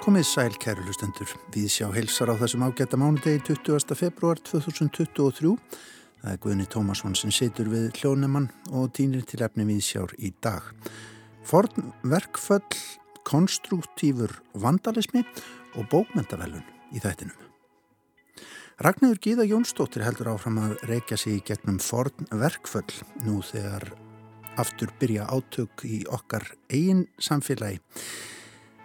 Komið 0.00 0.24
sæl 0.24 0.54
kæru 0.56 0.86
hlustendur. 0.86 1.28
Við 1.52 1.66
sjá 1.68 1.90
heilsar 1.92 2.30
á 2.32 2.40
þessum 2.40 2.62
ágæta 2.64 2.96
mánudegi 2.96 3.42
20. 3.52 3.92
februar 3.98 4.40
2023. 4.40 5.50
Það 6.22 6.30
er 6.32 6.38
Guðni 6.40 6.64
Tómasson 6.72 7.12
sem 7.18 7.28
situr 7.34 7.68
við 7.68 7.90
hljónumann 8.00 8.48
og 8.72 8.94
týnir 8.96 9.26
til 9.28 9.42
efni 9.44 9.66
við 9.68 9.82
sjár 9.84 10.14
í 10.16 10.32
dag. 10.40 10.64
Forn 11.44 11.92
verkföll, 12.00 12.80
konstruktívur 13.28 14.32
vandalismi 14.56 15.20
og 15.76 15.90
bókmentavelun 15.92 16.64
í 16.96 17.02
þættinum. 17.04 17.36
Ragnarður 18.80 19.20
Gíða 19.20 19.44
Jónsdóttir 19.50 20.06
heldur 20.06 20.32
áfram 20.32 20.62
að 20.64 20.78
reykja 20.88 21.20
sig 21.20 21.42
í 21.42 21.44
gegnum 21.44 21.76
forn 21.76 22.24
verkföll 22.32 23.04
nú 23.26 23.44
þegar 23.44 23.90
aftur 24.60 24.92
byrja 25.00 25.26
átök 25.30 25.84
í 25.88 26.02
okkar 26.10 26.44
eigin 26.70 27.06
samfélagi. 27.20 27.80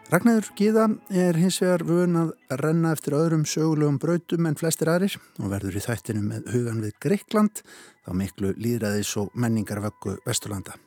Ragnarður 0.07 0.53
Gíða 0.55 0.85
er 1.11 1.35
hins 1.35 1.57
vegar 1.59 1.83
vun 1.83 2.15
að 2.15 2.29
renna 2.61 2.93
eftir 2.95 3.17
öðrum 3.17 3.43
sögulegum 3.43 3.97
brautum 3.99 4.47
en 4.47 4.55
flestir 4.55 4.87
aðrir 4.87 5.17
og 5.41 5.49
verður 5.51 5.75
í 5.75 5.83
þættinu 5.83 6.23
með 6.23 6.47
hugan 6.53 6.79
við 6.85 6.93
Greikland 7.03 7.59
þá 8.05 8.13
miklu 8.15 8.53
líðræðis 8.55 9.11
og 9.19 9.35
menningarvöggu 9.35 10.15
Vesturlanda. 10.23 10.77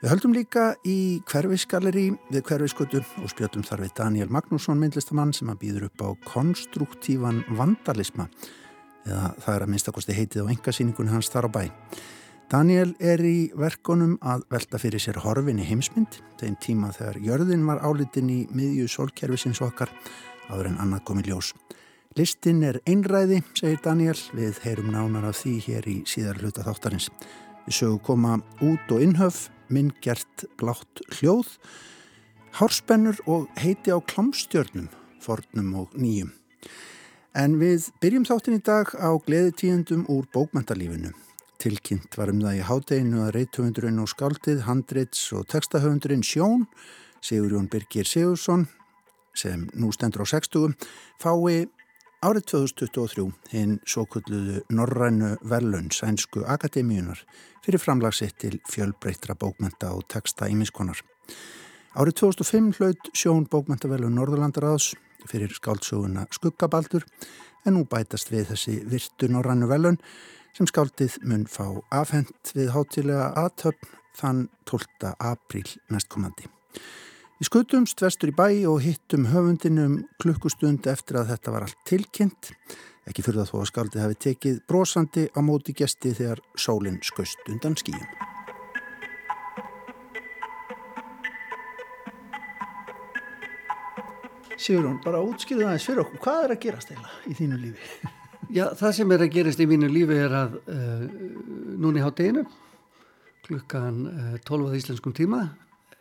Við 0.00 0.10
höldum 0.10 0.34
líka 0.34 0.64
í 0.88 1.20
hverfisgalleri 1.30 2.08
við 2.32 2.44
hverfiskutu 2.48 3.04
og 3.20 3.30
spjöldum 3.30 3.62
þar 3.68 3.84
við 3.84 3.96
Daniel 3.98 4.30
Magnússon 4.32 4.80
myndlistamann 4.80 5.34
sem 5.36 5.50
að 5.52 5.60
býður 5.62 5.90
upp 5.90 6.02
á 6.02 6.08
konstruktívan 6.32 7.44
vandalisma 7.52 8.26
eða 9.06 9.34
það 9.38 9.54
er 9.54 9.64
að 9.66 9.70
minnstakosti 9.74 10.16
heitið 10.16 10.48
á 10.48 10.52
engasýningunni 10.56 11.14
hans 11.14 11.30
þar 11.30 11.46
á 11.46 11.50
bæ. 11.52 11.62
Daniel 12.50 12.96
er 12.98 13.20
í 13.22 13.52
verkonum 13.54 14.16
að 14.26 14.40
velta 14.50 14.78
fyrir 14.82 14.98
sér 14.98 15.20
horfin 15.22 15.60
í 15.62 15.66
heimsmynd 15.68 16.16
þeim 16.40 16.56
tíma 16.58 16.88
þegar 16.96 17.20
jörðin 17.22 17.62
var 17.68 17.78
álitin 17.86 18.32
í 18.34 18.38
miðju 18.50 18.88
sólkerfisins 18.90 19.60
okkar 19.62 19.92
áður 20.48 20.72
en 20.72 20.80
annað 20.82 21.04
komi 21.06 21.22
ljós. 21.28 21.52
Listin 22.18 22.64
er 22.66 22.80
einræði, 22.90 23.44
segir 23.54 23.78
Daniel, 23.84 24.16
við 24.34 24.58
heyrum 24.64 24.90
nánar 24.90 25.28
af 25.30 25.38
því 25.44 25.54
hér 25.68 25.86
í 25.86 25.96
síðar 26.10 26.42
hluta 26.42 26.66
þáttarins. 26.66 27.06
Við 27.68 27.78
sögum 27.78 28.02
koma 28.10 28.34
út 28.58 28.96
og 28.96 29.06
innhöf, 29.06 29.44
minn 29.70 29.94
gert 30.02 30.48
blátt 30.58 31.06
hljóð, 31.20 31.54
hárspennur 32.58 33.22
og 33.30 33.46
heiti 33.62 33.94
á 33.94 34.02
klámstjörnum, 34.02 34.90
fornum 35.22 35.70
og 35.84 35.94
nýjum. 35.94 36.34
En 37.30 37.60
við 37.62 37.92
byrjum 38.02 38.26
þáttin 38.26 38.58
í 38.58 38.62
dag 38.66 38.90
á 38.98 39.14
gleðitíðendum 39.22 40.08
úr 40.10 40.26
bókmentalífinu. 40.34 41.14
Tilkynnt 41.60 42.16
var 42.16 42.30
um 42.32 42.40
það 42.40 42.56
í 42.56 42.64
hádeginu 42.64 43.24
að 43.26 43.34
reythöfundurinn 43.36 44.00
og 44.00 44.08
skaldið, 44.08 44.62
handreits 44.64 45.26
og 45.36 45.44
textahöfundurinn 45.52 46.24
Sjón, 46.24 46.64
Sigurjón 47.20 47.68
Birgir 47.68 48.08
Sigursson, 48.08 48.64
sem 49.36 49.66
nú 49.76 49.90
stendur 49.92 50.24
á 50.24 50.26
60, 50.32 50.72
fái 51.20 51.68
árið 52.24 52.46
2023 52.54 53.26
hinn 53.52 53.76
svo 53.84 54.06
kulluðu 54.08 54.62
Norrænu 54.72 55.34
Velun 55.52 55.92
Sænsku 55.92 56.46
Akademíunar 56.48 57.20
fyrir 57.64 57.80
framlagsitt 57.80 58.40
til 58.40 58.58
fjölbreytra 58.68 59.36
bókmenta 59.36 59.92
og 59.92 60.08
texta 60.08 60.48
ímiskonar. 60.48 61.00
Árið 61.92 62.22
2005 62.24 62.72
hlaut 62.80 63.12
Sjón 63.12 63.44
bókmentavelun 63.52 64.16
Norðurlandaraðs 64.16 64.94
fyrir 65.28 65.52
skáldsöguna 65.52 66.24
Skuggabaldur 66.32 67.04
en 67.66 67.76
nú 67.76 67.84
bætast 67.84 68.32
við 68.32 68.54
þessi 68.54 68.80
virtu 68.88 69.28
Norrænu 69.28 69.68
Velun 69.68 70.00
sem 70.56 70.68
skáldið 70.68 71.18
mun 71.26 71.46
fá 71.50 71.66
afhengt 71.94 72.52
við 72.56 72.72
hátilega 72.74 73.30
aðtöfn 73.38 73.96
þann 74.18 74.48
12. 74.68 75.12
apríl 75.18 75.66
næstkomandi. 75.92 76.48
Við 77.40 77.48
skutumst 77.48 78.02
vestur 78.04 78.32
í 78.32 78.36
bæ 78.36 78.48
og 78.68 78.82
hittum 78.84 79.30
höfundinum 79.30 80.02
klukkustund 80.20 80.84
eftir 80.90 81.22
að 81.22 81.30
þetta 81.32 81.54
var 81.54 81.64
allt 81.64 81.78
tilkynnt. 81.88 82.50
Ekki 83.08 83.24
fyrir 83.24 83.40
það 83.40 83.52
þó 83.52 83.60
að 83.60 83.70
skáldið 83.70 84.04
hafi 84.04 84.18
tekið 84.26 84.58
brosandi 84.68 85.24
á 85.32 85.40
móti 85.40 85.72
gesti 85.72 86.12
þegar 86.18 86.44
sólinn 86.52 87.00
skust 87.00 87.48
undan 87.48 87.78
skíum. 87.80 88.04
Sigurún, 94.60 95.00
bara 95.00 95.24
útskýrðu 95.24 95.64
aðeins 95.64 95.88
fyrir 95.88 96.04
okkur, 96.04 96.20
hvað 96.20 96.42
er 96.44 96.52
að 96.52 96.64
gerast 96.66 96.90
eila 96.92 97.14
í 97.24 97.38
þínu 97.38 97.62
lífi? 97.62 98.18
Já, 98.50 98.64
það 98.74 98.94
sem 98.96 99.12
er 99.14 99.22
að 99.22 99.30
gerast 99.30 99.60
í 99.62 99.64
mínu 99.70 99.88
lífi 99.92 100.16
er 100.18 100.32
að 100.34 100.54
uh, 100.72 101.02
núni 101.78 102.02
á 102.02 102.10
deginu, 102.10 102.42
klukkan 103.46 104.00
uh, 104.10 104.32
eh, 104.34 104.38
12. 104.42 104.72
íslenskum 104.80 105.14
tíma, 105.14 105.44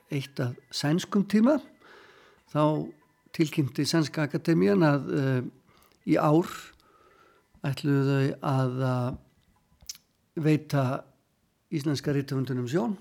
eitt 0.10 0.40
af 0.42 0.56
sænskum 0.74 1.28
tíma, 1.30 1.60
þá 2.50 2.90
tilkynnti 3.38 3.86
Sænska 3.86 4.26
Akademían 4.26 4.82
að 4.88 5.12
uh, 5.14 5.44
í 6.10 6.18
ár 6.18 6.50
ætluðu 7.70 8.32
þau 8.42 8.50
að 8.50 8.82
veita 10.40 10.86
íslenska 11.70 12.16
rítumundunum 12.16 12.70
sjón 12.72 12.96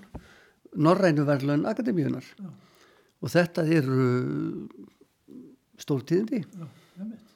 Norrænu 0.77 1.25
verðlun 1.25 1.65
Akademíunar 1.71 2.27
og 3.17 3.33
þetta 3.33 3.65
eru 3.65 4.11
stórtíðindi. 5.79 6.43
Já, 6.43 6.69
veit. 6.99 7.28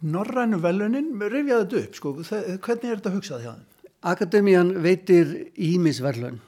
Norrænu 0.00 0.60
velunin, 0.62 1.10
rifjaðu 1.20 1.66
þetta 1.66 1.80
upp 1.80 1.96
sko, 1.98 2.12
hvernig 2.22 2.88
er 2.88 3.00
þetta 3.00 3.12
hugsað 3.12 3.42
hjá 3.44 3.50
þeim? 3.52 3.66
Akademían 4.10 4.70
veitir 4.80 5.32
ímisverlun 5.60 6.38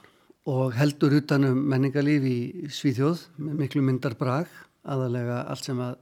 og 0.49 0.73
heldur 0.73 1.13
utanum 1.19 1.59
menningarlíf 1.69 2.25
í 2.25 2.37
Svíþjóð 2.73 3.21
með 3.37 3.59
miklu 3.61 3.83
myndar 3.85 4.15
brag, 4.17 4.49
aðalega 4.83 5.43
allt 5.45 5.69
sem 5.69 5.79
að 5.85 5.99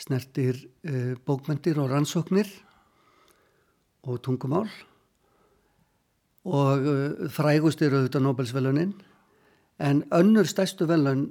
snertir 0.00 0.60
uh, 0.86 1.18
bókmentir 1.26 1.80
og 1.82 1.90
rannsóknir 1.90 2.48
og 4.06 4.22
tungumál. 4.24 4.70
Og 6.46 6.86
uh, 6.86 7.28
frægust 7.34 7.82
eru 7.82 8.00
auðvitað 8.00 8.24
Nobelsvelunin 8.28 8.94
en 9.82 10.04
önnur 10.14 10.48
stærstu 10.48 10.86
velun 10.88 11.26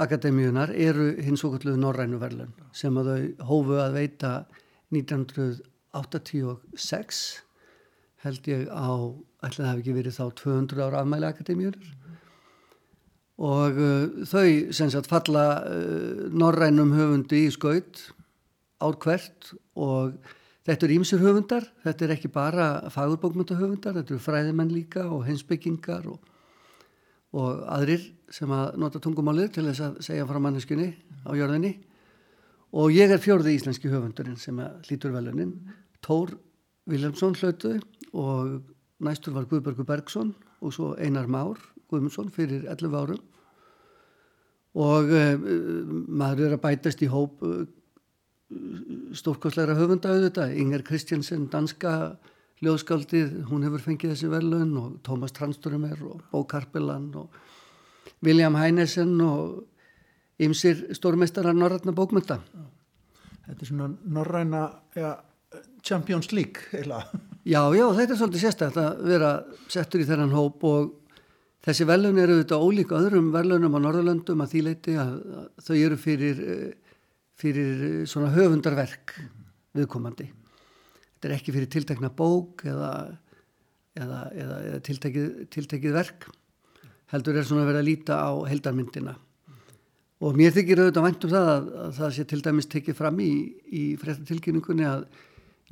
akademíunar 0.00 0.70
eru 0.72 1.10
hins 1.20 1.44
okkurluðu 1.46 1.78
norrænu 1.80 2.18
verðlun 2.20 2.52
sem 2.76 2.96
að 3.00 3.06
þau 3.10 3.22
hófu 3.50 3.74
að 3.82 3.96
veita 3.98 4.30
1986 4.94 7.20
held 8.24 8.42
ég 8.50 8.60
á, 8.68 8.92
ætlaði 9.44 9.68
það 9.68 9.80
ekki 9.80 9.96
verið 9.96 10.18
þá 10.18 10.26
200 10.42 10.84
ára 10.86 10.96
afmæli 11.04 11.26
akademíunar 11.30 11.86
og 13.40 13.72
uh, 13.80 14.04
þau 14.28 14.48
sem 14.76 14.90
sagt 14.92 15.10
falla 15.10 15.44
uh, 15.64 16.20
norrænum 16.32 16.90
höfundi 16.96 17.38
í 17.46 17.54
skaut 17.54 17.94
ár 18.80 18.96
hvert 19.00 19.40
og 19.76 20.12
þetta 20.66 20.86
eru 20.86 20.96
ímsir 21.00 21.22
höfundar, 21.22 21.64
þetta 21.84 22.06
er 22.06 22.12
ekki 22.16 22.30
bara 22.32 22.66
fagurbókmyndahöfundar, 22.92 23.94
þetta 23.98 24.14
eru 24.14 24.24
fræðimenn 24.24 24.72
líka 24.72 25.02
og 25.08 25.26
hensbyggingar 25.28 26.04
og 26.12 26.29
og 27.36 27.62
aðrir 27.70 28.02
sem 28.30 28.50
að 28.54 28.76
nota 28.80 29.00
tungumálið 29.02 29.52
til 29.54 29.66
þess 29.68 29.84
að 29.86 30.00
segja 30.06 30.26
frá 30.26 30.38
manneskunni 30.42 30.90
á 31.26 31.30
jörðinni. 31.38 31.72
Og 32.78 32.94
ég 32.94 33.10
er 33.10 33.22
fjörði 33.22 33.56
íslenski 33.56 33.90
höfundurinn 33.90 34.38
sem 34.38 34.58
hlítur 34.86 35.14
velunin 35.14 35.56
Tór 36.04 36.36
Viljámsson 36.90 37.34
hlautu 37.38 37.74
og 38.16 38.60
næstur 39.02 39.34
var 39.34 39.48
Guðbergur 39.50 39.86
Bergson 39.86 40.32
og 40.60 40.74
svo 40.74 40.94
Einar 40.98 41.26
Már 41.30 41.58
Guðmundsson 41.90 42.30
fyrir 42.34 42.66
11 42.70 42.96
árum. 42.96 43.20
Og 44.78 45.10
uh, 45.10 45.34
maður 46.06 46.46
er 46.46 46.56
að 46.56 46.62
bætast 46.62 47.02
í 47.02 47.10
hóp 47.10 47.42
uh, 47.42 47.64
stórkostleira 49.18 49.74
höfunda 49.78 50.12
auðvitað, 50.14 50.54
Inger 50.58 50.84
Kristjansen 50.86 51.48
danska 51.50 52.16
ljóðskaldið, 52.64 53.30
hún 53.48 53.64
hefur 53.64 53.82
fengið 53.84 54.12
þessi 54.14 54.28
velun 54.30 54.74
og 54.76 54.98
Tómas 55.06 55.32
Tranströmer 55.36 56.00
og 56.04 56.20
Bó 56.32 56.42
Karpelan 56.48 57.08
og 57.16 57.38
William 58.24 58.56
Heinesen 58.60 59.14
og 59.24 59.62
ymsir 60.40 60.90
stórmestarar 60.96 61.56
norræna 61.56 61.94
bókmynda. 61.96 62.36
Þetta 63.46 63.64
er 63.64 63.68
svona 63.68 63.88
norræna 64.12 64.64
ja, 64.96 65.14
Champions 65.82 66.32
League 66.36 66.68
heila. 66.72 67.02
Já, 67.40 67.62
já, 67.72 67.86
þetta 67.96 68.12
er 68.12 68.18
svolítið 68.20 68.42
sérstaklega 68.42 68.88
að 68.90 69.06
vera 69.08 69.28
settur 69.72 70.02
í 70.02 70.04
þennan 70.04 70.34
hóp 70.36 70.64
og 70.68 70.90
þessi 71.64 71.86
velun 71.88 72.18
eru 72.20 72.34
auðvitað 72.36 72.64
ólíka 72.66 72.98
öðrum 72.98 73.30
velunum 73.32 73.78
á 73.80 73.80
Norðurlöndum 73.80 74.42
að 74.44 74.50
því 74.52 74.60
leiti 74.66 74.96
að, 75.00 75.14
þau 75.64 75.72
eru 75.78 75.96
fyrir, 76.02 76.42
eh, 76.44 76.98
fyrir 77.40 78.04
svona 78.12 78.28
höfundarverk 78.36 79.16
viðkomandi 79.72 80.28
þetta 81.20 81.28
er 81.28 81.36
ekki 81.36 81.54
fyrir 81.54 81.70
tiltekna 81.70 82.10
bók 82.16 82.64
eða, 82.64 82.92
eða, 84.00 84.20
eða, 84.32 84.60
eða 84.70 84.82
tiltekið, 84.88 85.32
tiltekið 85.52 85.96
verk 85.96 86.28
heldur 87.12 87.36
er 87.36 87.44
svona 87.46 87.66
að 87.66 87.72
vera 87.72 87.82
að 87.84 87.90
líta 87.90 88.20
á 88.24 88.30
heldarmyndina 88.48 89.16
og 90.20 90.36
mér 90.36 90.54
þykir 90.56 90.84
auðvitað 90.84 91.06
væntum 91.08 91.34
það 91.34 91.50
að, 91.54 91.68
að 91.84 91.92
það 91.98 92.14
sé 92.16 92.28
til 92.30 92.40
dæmis 92.46 92.70
tekið 92.72 92.98
fram 92.98 93.20
í, 93.20 93.32
í 93.68 93.84
fréttatilkynningunni 94.00 94.88
að 94.88 95.04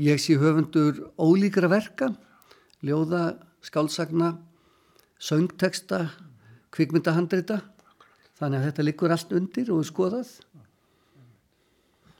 ég 0.04 0.20
sé 0.22 0.36
höfundur 0.38 1.00
ólíkra 1.16 1.70
verka 1.72 2.12
ljóða, 2.84 3.24
skálsagna 3.64 4.36
söngteksta, 5.18 6.08
kvikmyndahandrita. 6.74 7.60
Þannig 8.38 8.60
að 8.60 8.66
þetta 8.68 8.84
liggur 8.86 9.14
allt 9.14 9.32
undir 9.34 9.70
og 9.74 9.86
skoðað 9.86 10.30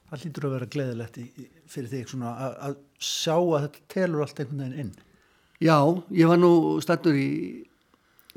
Það 0.08 0.24
lítur 0.24 0.46
að 0.48 0.54
vera 0.56 0.70
gleðilegt 0.72 1.18
fyrir 1.68 1.90
þig 1.92 2.08
svona 2.08 2.30
að, 2.32 2.54
að 2.64 2.76
sjá 3.04 3.34
að 3.36 3.64
þetta 3.66 3.88
telur 3.92 4.24
allt 4.24 4.38
einhvern 4.40 4.62
veginn 4.64 4.84
inn. 4.84 4.92
Já, 5.58 5.78
ég 6.14 6.30
var 6.30 6.38
nú 6.38 6.52
stættur 6.80 7.18
í, 7.18 7.30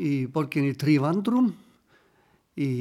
í 0.02 0.12
borginni 0.34 0.74
Trívandrum 0.76 1.52
í 2.60 2.72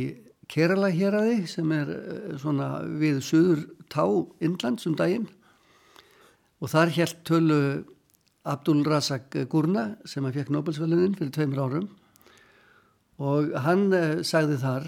Kerala 0.51 0.91
héræði 0.91 1.45
sem 1.47 1.71
er 1.77 1.93
eh, 1.95 2.33
svona 2.41 2.81
við 2.99 3.21
söður 3.23 3.63
tá 3.93 4.03
Indlands 4.43 4.89
um 4.91 4.97
daginn. 4.99 5.29
Og 6.61 6.73
þar 6.73 6.95
helt 6.97 7.21
tölu 7.29 7.61
Abdul 8.49 8.81
Razak 8.89 9.37
Gurna 9.53 9.93
sem 10.09 10.25
að 10.27 10.41
fekk 10.41 10.51
Nobelsvölunin 10.55 11.15
fyrir 11.19 11.33
tveimur 11.37 11.63
árum. 11.63 11.89
Og 13.21 13.53
hann 13.67 13.91
uh, 13.93 14.23
sagði 14.25 14.57
þar 14.63 14.87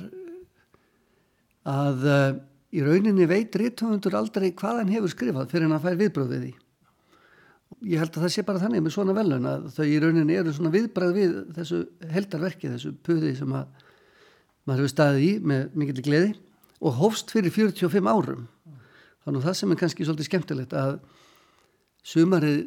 að 1.69 2.07
uh, 2.09 2.41
í 2.73 2.83
rauninni 2.85 3.29
veit 3.29 3.55
rítumundur 3.59 4.17
aldrei 4.17 4.51
hvað 4.57 4.83
hann 4.83 4.93
hefur 4.93 5.13
skrifað 5.13 5.51
fyrir 5.53 5.69
hann 5.69 5.77
að 5.77 5.87
færa 5.87 6.01
viðbröð 6.01 6.31
við 6.33 6.45
því. 6.45 6.53
Ég 7.93 8.03
held 8.03 8.17
að 8.17 8.25
það 8.25 8.33
sé 8.35 8.45
bara 8.47 8.63
þannig 8.63 8.85
með 8.85 8.95
svona 8.95 9.17
velun 9.17 9.49
að 9.49 9.67
þau 9.77 9.87
í 9.89 9.99
rauninni 10.01 10.37
eru 10.39 10.55
svona 10.55 10.73
viðbröð 10.73 11.15
við 11.17 11.35
þessu 11.57 11.81
heldarverki, 12.13 12.71
þessu 12.73 12.93
puði 13.05 13.33
sem 13.37 13.55
að 13.57 13.89
maður 14.65 14.85
hefur 14.85 14.93
staðið 14.93 15.25
í 15.27 15.33
með 15.53 15.77
mikill 15.81 16.05
gleði 16.07 16.35
og 16.83 16.99
hófst 17.01 17.33
fyrir 17.35 17.55
45 17.55 18.11
árum. 18.13 18.47
Þannig 19.23 19.41
að 19.41 19.49
það 19.49 19.59
sem 19.59 19.73
er 19.73 19.81
kannski 19.81 20.07
svolítið 20.07 20.29
skemmtilegt 20.29 20.77
að 20.79 20.95
sumarið 22.13 22.63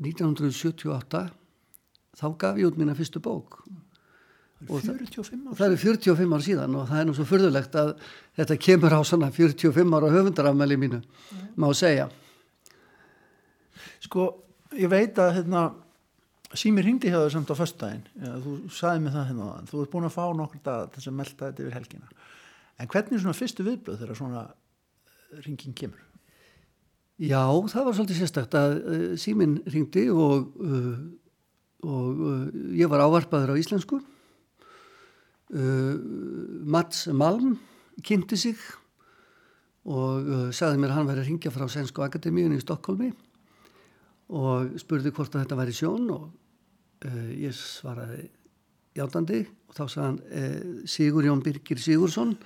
1978 0.00 1.22
þá 2.20 2.26
gaf 2.40 2.58
ég 2.60 2.68
út 2.68 2.80
mína 2.80 2.96
fyrstu 2.96 3.22
bók 3.22 3.60
og 4.68 4.82
það, 4.84 4.98
það 5.56 5.66
er 5.66 5.76
45 5.80 6.34
ár 6.36 6.44
síðan 6.44 6.74
og 6.76 6.88
það 6.90 7.02
er 7.02 7.06
nú 7.08 7.14
svo 7.16 7.26
fyrðulegt 7.28 7.78
að 7.80 7.92
þetta 8.40 8.58
kemur 8.66 8.96
á 8.96 9.00
svona 9.08 9.30
45 9.32 9.94
ára 9.96 10.10
höfundarafmæli 10.12 10.80
mínu 10.80 11.00
mm. 11.00 11.46
má 11.56 11.70
segja 11.76 12.10
Sko, 14.00 14.26
ég 14.80 14.88
veit 14.90 15.18
að 15.20 15.34
hérna, 15.38 15.62
símir 16.56 16.88
hindi 16.88 17.12
hjá 17.12 17.18
þau 17.20 17.32
samt 17.34 17.52
á 17.52 17.60
föstudaginn, 17.60 18.06
þú 18.16 18.54
saði 18.74 19.04
mig 19.04 19.14
það 19.14 19.26
hérna 19.30 19.48
þú 19.68 19.82
ert 19.84 19.92
búin 19.92 20.08
að 20.08 20.14
fá 20.16 20.22
nokkur 20.36 20.62
dag 20.64 20.94
þess 20.94 21.10
að 21.10 21.18
melda 21.18 21.40
þetta 21.50 21.64
yfir 21.64 21.76
helgina, 21.76 22.12
en 22.80 22.90
hvernig 22.90 23.18
er 23.18 23.24
svona 23.24 23.36
fyrstu 23.36 23.66
viðblöð 23.66 24.00
þegar 24.00 24.20
svona 24.20 24.46
ringin 25.44 25.76
kemur? 25.76 26.00
Já, 27.20 27.44
það 27.68 27.84
var 27.86 27.96
svolítið 27.96 28.20
sérstakt 28.22 28.54
að 28.56 28.78
uh, 28.80 29.00
síminn 29.20 29.58
ringdi 29.68 30.06
og, 30.08 30.54
uh, 30.64 30.94
og 31.84 32.22
uh, 32.24 32.46
ég 32.78 32.88
var 32.88 33.04
ávarpaður 33.04 33.52
á 33.52 33.60
íslensku. 33.60 34.00
Mats 35.50 37.08
Malm 37.10 37.56
kynnti 38.06 38.38
sig 38.38 38.60
og 39.90 40.52
sagði 40.54 40.78
mér 40.78 40.92
að 40.92 40.98
hann 40.98 41.08
væri 41.08 41.22
að 41.24 41.30
ringja 41.30 41.52
frá 41.54 41.64
Sænsko 41.70 42.04
Akademíun 42.04 42.54
í 42.54 42.60
Stokkólmi 42.62 43.10
og 44.30 44.76
spurði 44.78 45.10
hvort 45.16 45.34
að 45.34 45.44
þetta 45.44 45.58
væri 45.58 45.74
sjón 45.74 46.06
og 46.14 47.08
ég 47.34 47.56
svaraði 47.56 48.28
játandi 48.98 49.40
og 49.42 49.74
þá 49.74 49.84
sagði 49.86 50.06
hann 50.06 50.86
Sigur 50.90 51.26
Jón 51.26 51.42
Birgir 51.42 51.80
Sigursson 51.82 52.36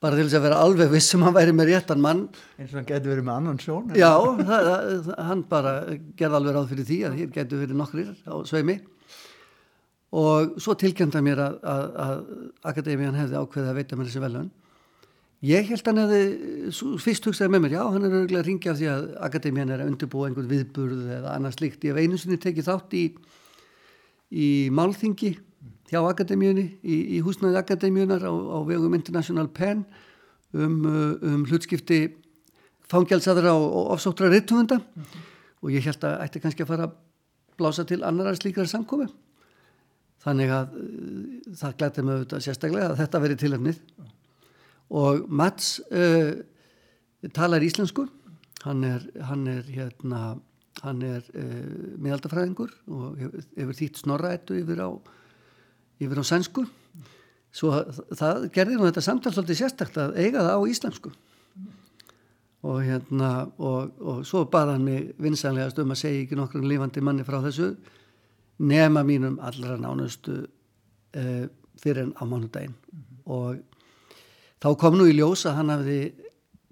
bara 0.00 0.16
til 0.16 0.24
þess 0.24 0.38
að 0.38 0.46
vera 0.46 0.60
alveg 0.64 0.92
viss 0.94 1.10
sem 1.12 1.20
um 1.20 1.26
hann 1.28 1.36
væri 1.36 1.52
með 1.52 1.74
réttan 1.74 2.00
mann. 2.00 2.22
Eins 2.56 2.70
og 2.72 2.78
hann 2.78 2.88
getur 2.88 3.12
verið 3.12 3.26
með 3.26 3.34
annan 3.36 3.60
sjón 3.60 3.90
já, 3.92 4.12
það, 4.38 4.70
það, 4.70 5.10
hann 5.28 5.42
bara 5.50 5.74
gerði 6.16 6.38
alveg 6.38 6.56
ráð 6.56 6.70
fyrir 6.72 6.88
því 6.88 7.00
að 7.08 7.18
hér 7.20 7.34
getur 7.34 7.62
verið 7.66 7.80
nokkrir 7.82 8.14
á 8.24 8.34
sveimi 8.48 8.78
og 10.10 10.56
svo 10.58 10.74
tilkjönda 10.74 11.22
mér 11.22 11.42
að, 11.44 11.58
að, 11.62 11.84
að 12.04 12.16
Akademían 12.72 13.18
hefði 13.18 13.38
ákveðið 13.38 13.70
að 13.70 13.78
veita 13.78 13.98
mér 13.98 14.08
þessi 14.10 14.22
velun 14.24 14.48
ég 15.46 15.68
held 15.70 15.80
að 15.80 15.90
hann 15.90 16.00
hefði 16.02 16.96
fyrst 17.04 17.28
hugsaði 17.28 17.54
með 17.54 17.62
mér, 17.64 17.76
já 17.78 17.82
hann 17.84 18.04
er 18.04 18.16
örgulega 18.18 18.42
að 18.42 18.48
ringja 18.48 18.72
af 18.72 18.80
því 18.80 18.88
að 18.92 19.04
Akademían 19.28 19.70
er 19.70 19.84
að 19.84 19.92
undirbúa 19.92 20.26
einhvern 20.28 20.50
viðburð 20.50 21.12
eða 21.18 21.36
annað 21.36 21.56
slíkt, 21.56 21.86
ég 21.86 21.94
hef 21.94 22.02
einu 22.02 22.18
sinni 22.20 22.40
tekið 22.42 22.68
þátt 22.68 22.98
í 22.98 23.04
í 24.30 24.48
málþingi 24.74 25.32
hjá 25.90 26.00
Akademíunni 26.02 26.66
í, 26.82 26.98
í 27.16 27.22
húsnaði 27.24 27.58
Akademíunar 27.60 28.22
á, 28.22 28.30
á 28.30 28.58
vegum 28.66 28.94
International 28.94 29.48
Pen 29.50 29.84
um, 30.54 30.76
uh, 30.86 31.14
um 31.26 31.46
hlutskipti 31.48 32.02
fangjálsaðra 32.90 33.54
og, 33.54 33.66
og 33.66 33.90
ofsóttra 33.96 34.30
rittumunda 34.30 34.78
mm 34.78 35.02
-hmm. 35.02 35.26
og 35.62 35.70
ég 35.70 35.84
held 35.84 36.04
að 36.04 36.20
ætti 36.26 36.40
kannski 36.40 36.62
að 36.62 36.70
fara 36.74 36.86
að 36.86 36.94
blása 37.58 37.84
til 37.84 38.04
annarar 38.04 38.38
slíkar 38.38 38.66
samkomi 38.66 39.06
þannig 40.24 40.54
að 40.54 40.76
uh, 40.76 41.24
það 41.62 41.76
glæti 41.80 42.04
mig 42.04 42.16
auðvitað 42.16 42.46
sérstaklega 42.46 42.92
að 42.92 43.00
þetta 43.02 43.22
veri 43.24 43.40
tilhefnið 43.40 43.80
mm. 43.80 44.12
og 45.00 45.26
Mats 45.40 45.72
uh, 45.90 46.32
talar 47.36 47.64
íslensku. 47.64 48.06
Hann 48.60 48.84
er, 48.84 49.04
hann 49.24 49.46
er 49.48 49.64
hérna 49.72 50.22
hann 50.80 51.00
er 51.04 51.24
uh, 51.36 51.96
miðaldafræðingur 52.00 52.72
og 52.88 53.18
hefur, 53.20 53.74
þýtt 53.76 54.04
snorraættu 54.04 54.60
yfir 54.60 54.84
á 54.84 54.88
yfir 56.00 56.20
á 56.20 56.24
sænsku. 56.24 56.64
Svo 57.50 57.72
það 58.16 58.46
gerði 58.54 58.78
nú 58.78 58.86
þetta 58.86 59.02
samtal 59.04 59.32
svolítið 59.34 59.60
sérstakt 59.64 59.98
að 60.00 60.16
eiga 60.22 60.44
það 60.46 60.56
á 60.56 60.60
íslensku. 60.70 61.12
Og 62.60 62.82
hérna 62.84 63.30
og, 63.56 63.96
og 63.98 64.20
svo 64.28 64.44
baða 64.52 64.76
hann 64.76 64.86
mig 64.86 65.14
vinsanlegast 65.20 65.80
um 65.82 65.94
að 65.94 66.02
segja 66.02 66.24
ekki 66.24 66.38
nokkur 66.38 66.64
lífandi 66.64 67.02
manni 67.04 67.24
frá 67.26 67.40
þessu 67.44 67.72
nema 68.60 69.02
mínum 69.06 69.38
allra 69.42 69.76
nánustu 69.80 70.36
uh, 70.44 71.46
fyrir 71.80 72.04
en 72.04 72.14
á 72.16 72.22
mánudaginn. 72.28 72.74
Mm 72.76 72.98
-hmm. 72.98 73.32
og 73.32 73.58
þá 74.60 74.76
kom 74.78 74.98
nú 74.98 75.08
í 75.08 75.16
ljós 75.16 75.46
að 75.46 75.56
hann 75.56 75.70
hafði 75.70 76.12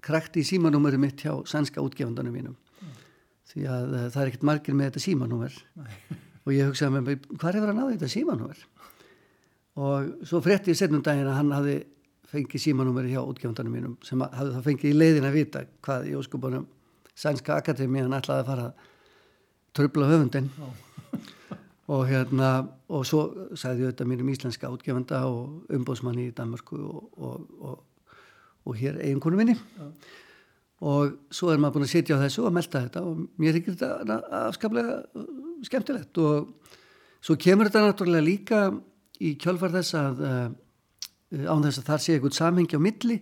krækt 0.01 0.37
í 0.37 0.43
símanúmeri 0.43 0.97
mitt 0.97 1.21
hjá 1.21 1.45
sænska 1.45 1.81
útgefandunum 1.81 2.33
mínum. 2.33 2.55
Mm. 2.81 2.87
því 3.51 3.67
að 3.67 3.93
uh, 3.93 4.09
það 4.09 4.21
er 4.21 4.27
ekkert 4.27 4.43
margir 4.43 4.73
með 4.73 4.85
þetta 4.85 4.99
símanúmer. 4.99 5.53
Og 6.45 6.53
ég 6.53 6.65
hugsaði 6.65 6.91
með 6.91 7.01
mig 7.01 7.19
hvað 7.37 7.55
er 7.55 7.61
verið 7.61 7.69
að 7.69 7.79
náða 7.79 7.91
þetta 7.91 8.07
símanúmer? 8.07 8.57
Og 9.75 10.25
svo 10.25 10.41
frétti 10.41 10.71
ég 10.71 10.77
setnum 10.77 11.01
daginn 11.01 11.27
að 11.27 11.37
hann 11.37 11.51
hafi 11.51 11.83
fengið 12.29 12.61
símanúmeri 12.61 13.13
hjá 13.13 13.21
útgjöfndanum 13.23 13.73
mínum 13.73 13.97
sem 14.05 14.21
hafði 14.21 14.53
það 14.53 14.67
fengið 14.67 14.91
í 14.91 14.97
leiðin 14.97 15.27
að 15.29 15.37
vita 15.37 15.63
hvað 15.85 16.09
í 16.11 16.15
óskupunum 16.19 16.67
Sænska 17.19 17.57
Akademi 17.57 18.03
hann 18.03 18.15
ætlaði 18.15 18.43
að 18.43 18.49
fara 18.51 18.67
tröfla 19.75 20.09
höfundin 20.11 20.49
og 20.63 20.73
hérna 21.89 22.49
og 22.89 23.05
svo 23.07 23.21
sagði 23.57 23.85
ég 23.85 23.89
auðvitað 23.89 24.09
mér 24.11 24.23
um 24.23 24.31
íslenska 24.33 24.69
útgjöfnda 24.69 25.21
og 25.25 25.71
umbóðsmanni 25.73 26.27
í 26.29 26.33
Danmarku 26.37 26.77
og, 26.77 27.07
og, 27.17 27.47
og, 27.59 27.79
og 28.69 28.77
hér 28.77 28.99
eiginkonu 29.01 29.39
minni 29.39 29.55
Já. 29.57 29.87
og 30.85 31.15
svo 31.33 31.49
er 31.49 31.61
maður 31.61 31.79
búin 31.79 31.87
að 31.87 31.93
setja 31.95 32.19
á 32.19 32.23
þessu 32.23 32.45
og 32.45 32.53
melda 32.53 32.83
þetta 32.85 33.05
og 33.09 33.23
mér 33.41 33.57
þykir 33.57 33.79
þetta 33.81 34.19
afskaplega 34.43 34.99
skemmtilegt 35.65 36.21
og 36.21 36.53
svo 37.25 37.37
kemur 37.41 37.69
þetta 37.69 37.87
náttúrulega 37.87 38.27
líka 38.27 38.61
í 39.19 39.33
kjölfar 39.41 39.73
þess 39.73 39.97
að 39.97 40.23
uh, 40.23 40.47
án 41.49 41.65
þess 41.65 41.81
að 41.81 41.89
þar 41.89 42.03
sé 42.03 42.15
eitthvað 42.15 42.37
samhengi 42.37 42.79
á 42.79 42.81
milli 42.81 43.19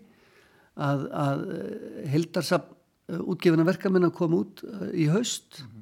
að, 0.77 1.07
að 1.09 1.39
eh, 1.55 2.03
heldarsap 2.13 2.67
uh, 2.69 3.21
útgefina 3.33 3.65
verkamenn 3.67 4.05
að 4.07 4.15
koma 4.19 4.43
út 4.43 4.61
uh, 4.67 4.91
í 4.93 5.07
haust 5.09 5.63
mm 5.63 5.65
-hmm. 5.65 5.76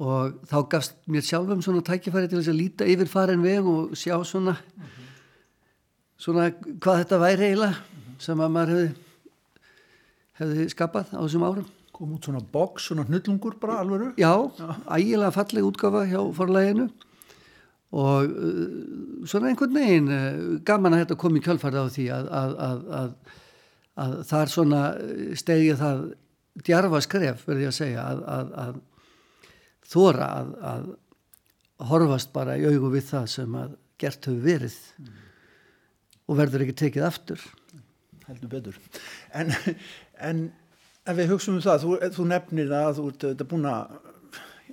Og 0.00 0.40
þá 0.48 0.58
gafst 0.68 0.96
mér 1.06 1.24
sjálfum 1.26 1.62
svona 1.62 1.84
tækifæri 1.84 2.28
til 2.28 2.40
þess 2.40 2.52
að 2.52 2.60
líta 2.60 2.88
yfir 2.88 3.10
farin 3.10 3.42
veg 3.44 3.66
og 3.66 3.92
sjá 3.92 4.16
svona 4.24 4.56
mm 4.56 4.82
-hmm. 4.82 5.08
svona 6.16 6.50
hvað 6.80 6.98
þetta 6.98 7.18
væri 7.18 7.44
eiginlega 7.44 7.76
mm 7.76 8.00
-hmm. 8.00 8.18
sem 8.18 8.40
að 8.40 8.50
maður 8.50 8.68
hefði 8.74 8.94
hefði 10.40 10.68
skapað 10.68 11.12
á 11.12 11.20
þessum 11.22 11.46
árum 11.46 11.66
kom 11.92 12.12
út 12.16 12.24
svona 12.24 12.40
boks, 12.40 12.88
svona 12.88 13.04
hnullungur 13.04 13.58
bara 13.60 13.80
alveg 13.80 14.16
já, 14.16 14.50
já. 14.58 14.74
ægilega 14.96 15.30
falleg 15.30 15.64
útgafa 15.64 16.06
hjá 16.06 16.20
forlæginu 16.34 16.88
og 17.92 18.24
uh, 18.24 19.26
svona 19.28 19.48
einhvern 19.48 19.74
veginn 19.76 20.08
uh, 20.08 20.60
gaman 20.64 20.96
að 20.96 21.04
þetta 21.04 21.18
komi 21.20 21.42
í 21.42 21.44
kjálfarið 21.44 21.84
á 21.84 21.88
því 21.92 22.06
að, 22.16 22.30
að, 22.40 22.54
að, 23.00 23.10
að 24.04 24.16
þar 24.30 24.54
svona 24.54 24.80
uh, 24.96 25.34
stegið 25.36 25.76
það 25.82 26.00
djarfa 26.64 27.02
skref 27.04 27.44
verði 27.48 27.68
að 27.68 27.76
segja 27.76 28.06
að 28.08 28.80
þóra 29.92 30.28
að 30.72 30.92
horfast 31.92 32.32
bara 32.34 32.58
í 32.60 32.66
augu 32.68 32.92
við 32.92 33.08
það 33.10 33.26
sem 33.32 33.58
að 33.58 33.76
gert 34.02 34.28
hefur 34.28 34.44
verið 34.44 34.78
mm. 34.98 35.12
og 36.28 36.38
verður 36.38 36.64
ekki 36.66 36.78
tekið 36.84 37.06
aftur 37.08 37.44
heldur 38.28 38.52
betur 38.52 38.78
en, 39.34 39.52
en 40.18 40.46
ef 41.02 41.18
við 41.18 41.32
hugsaum 41.32 41.58
um 41.58 41.64
það 41.64 41.84
þú, 41.84 41.92
þú 42.16 42.26
nefnir 42.30 42.74
að 42.78 42.98
þú 43.00 43.06
ert 43.12 43.46
búin 43.50 43.68
að 43.70 43.96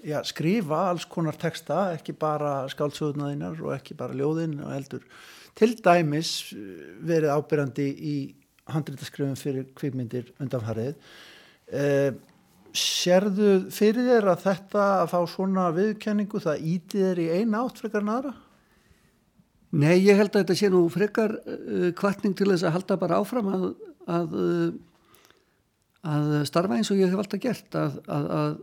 já, 0.06 0.20
skrifa 0.28 0.84
alls 0.90 1.06
konar 1.10 1.38
texta, 1.40 1.90
ekki 1.96 2.16
bara 2.20 2.64
skáldsögurnaðinnar 2.72 3.60
og 3.66 3.76
ekki 3.76 3.98
bara 4.00 4.18
ljóðinn 4.18 4.60
og 4.64 4.74
heldur 4.74 5.06
til 5.60 5.74
dæmis 5.84 6.54
eh, 6.56 6.96
verið 7.10 7.36
ábyrjandi 7.36 7.88
í 7.90 8.16
handrítaskrifum 8.70 9.38
fyrir 9.40 9.70
kvikmyndir 9.78 10.30
undanfarið. 10.40 10.96
Eh, 11.74 12.12
sérðu 12.80 13.50
fyrir 13.74 14.08
þér 14.08 14.30
að 14.34 14.46
þetta 14.46 14.86
að 15.02 15.10
fá 15.12 15.20
svona 15.32 15.66
viðkenningu 15.76 16.42
það 16.44 16.64
íti 16.74 17.04
þér 17.04 17.22
í 17.24 17.28
eina 17.40 17.64
átt 17.64 17.82
frekar 17.82 18.06
en 18.06 18.14
aðra? 18.14 18.34
Nei, 19.70 20.00
ég 20.02 20.18
held 20.18 20.32
að 20.34 20.42
þetta 20.42 20.58
sé 20.58 20.70
nú 20.74 20.86
frekar 20.90 21.36
uh, 21.38 21.90
kvartning 21.98 22.34
til 22.38 22.50
þess 22.50 22.66
að 22.66 22.76
halda 22.78 22.98
bara 23.02 23.20
áfram 23.22 23.52
að, 23.54 23.66
að, 24.10 24.38
uh, 24.40 25.20
að 26.16 26.32
starfa 26.50 26.80
eins 26.80 26.90
og 26.90 27.02
ég 27.02 27.12
hef 27.12 27.22
alltaf 27.22 27.44
gert 27.44 27.78
að, 27.78 28.00
að, 28.10 28.56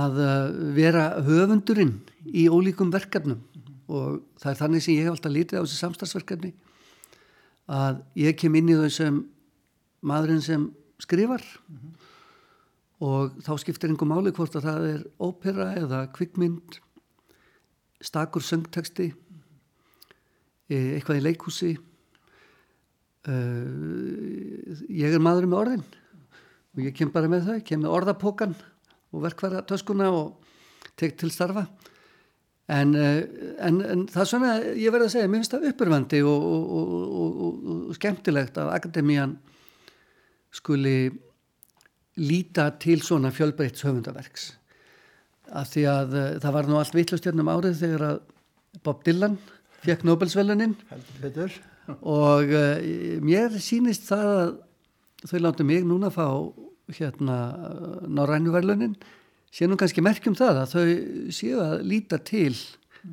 að 0.00 0.18
uh, 0.24 0.32
vera 0.74 1.04
höfundurinn 1.28 1.94
í 2.26 2.48
ólíkum 2.50 2.90
verkefnum 2.94 3.44
og 3.88 4.18
það 4.40 4.50
er 4.50 4.58
þannig 4.64 4.84
sem 4.84 4.98
ég 4.98 5.06
hef 5.06 5.14
alltaf 5.14 5.34
lítið 5.36 5.60
á 5.60 5.64
þessi 5.64 5.80
samstagsverkefni 5.84 6.52
að 7.68 8.02
ég 8.18 8.36
kem 8.40 8.58
inn 8.58 8.72
í 8.72 8.76
þau 8.80 8.90
sem 8.92 9.22
maðurinn 10.08 10.44
sem 10.44 10.68
skrifar 11.02 11.44
mm 11.44 11.76
-hmm. 11.76 12.07
Og 13.04 13.38
þá 13.46 13.52
skiptir 13.62 13.92
einhver 13.92 14.10
máli 14.10 14.34
hvort 14.34 14.56
að 14.58 14.68
það 14.68 14.86
er 14.92 15.02
ópera 15.22 15.70
eða 15.78 16.04
kvikmynd 16.14 16.80
stakur 18.02 18.42
söngteksti 18.42 19.12
Eh, 20.68 20.98
eitthvað 20.98 21.22
í 21.22 21.24
leikhúsi. 21.24 21.74
Uh, 23.28 24.76
ég 24.88 25.12
er 25.12 25.20
maður 25.20 25.48
með 25.50 25.58
orðin 25.58 25.80
og 25.82 26.80
ég 26.80 26.94
kem 26.96 27.10
bara 27.12 27.28
með 27.28 27.48
það, 27.48 27.58
kem 27.66 27.82
með 27.82 27.92
orðapokan 27.92 28.54
og 29.12 29.24
verkværa 29.24 29.60
töskuna 29.68 30.06
og 30.14 30.46
tek 30.96 31.16
til 31.18 31.28
starfa. 31.34 31.66
En, 32.72 32.94
uh, 32.96 33.20
en, 33.64 33.80
en 33.84 34.04
það 34.08 34.22
er 34.22 34.30
svona 34.30 34.52
ég 34.70 34.94
verði 34.94 35.08
að 35.08 35.12
segja, 35.16 35.28
mér 35.32 35.42
finnst 35.42 35.56
það 35.56 35.66
uppurvandi 35.72 36.22
og, 36.30 36.46
og, 36.46 36.86
og, 37.24 37.58
og 37.88 37.98
skemmtilegt 37.98 38.60
að 38.60 38.72
akademían 38.76 39.34
skuli 40.60 40.96
líta 42.18 42.68
til 42.82 43.02
svona 43.04 43.30
fjölbreytt 43.34 43.80
höfundaverks 43.84 44.52
af 45.48 45.70
því 45.72 45.84
að 45.88 46.16
uh, 46.16 46.26
það 46.42 46.56
var 46.58 46.68
nú 46.68 46.78
allt 46.78 46.96
vittlustjörnum 46.96 47.50
árið 47.50 47.82
þegar 47.82 48.06
að 48.08 48.18
Bob 48.84 49.04
Dylan 49.06 49.36
fekk 49.84 50.04
Nobelsvelunin 50.06 50.74
og 51.98 52.50
uh, 52.52 52.88
mér 53.24 53.56
sínist 53.62 54.08
það 54.10 54.32
að 54.34 54.50
þau 55.28 55.38
láttu 55.44 55.66
mig 55.66 55.86
núna 55.88 56.12
fá 56.14 56.26
hérna 56.94 57.38
Norrænuverlunin 58.08 58.96
sé 59.52 59.68
nú 59.68 59.78
kannski 59.80 60.04
merkjum 60.04 60.36
það 60.38 60.62
að 60.62 60.74
þau 60.74 60.84
séu 61.34 61.62
að 61.64 61.80
líta 61.88 62.20
til 62.20 62.52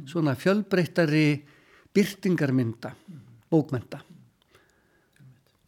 svona 0.09 0.35
fjölbreyttari 0.39 1.27
byrtingarmynda 1.95 2.91
bókmynda 3.51 4.01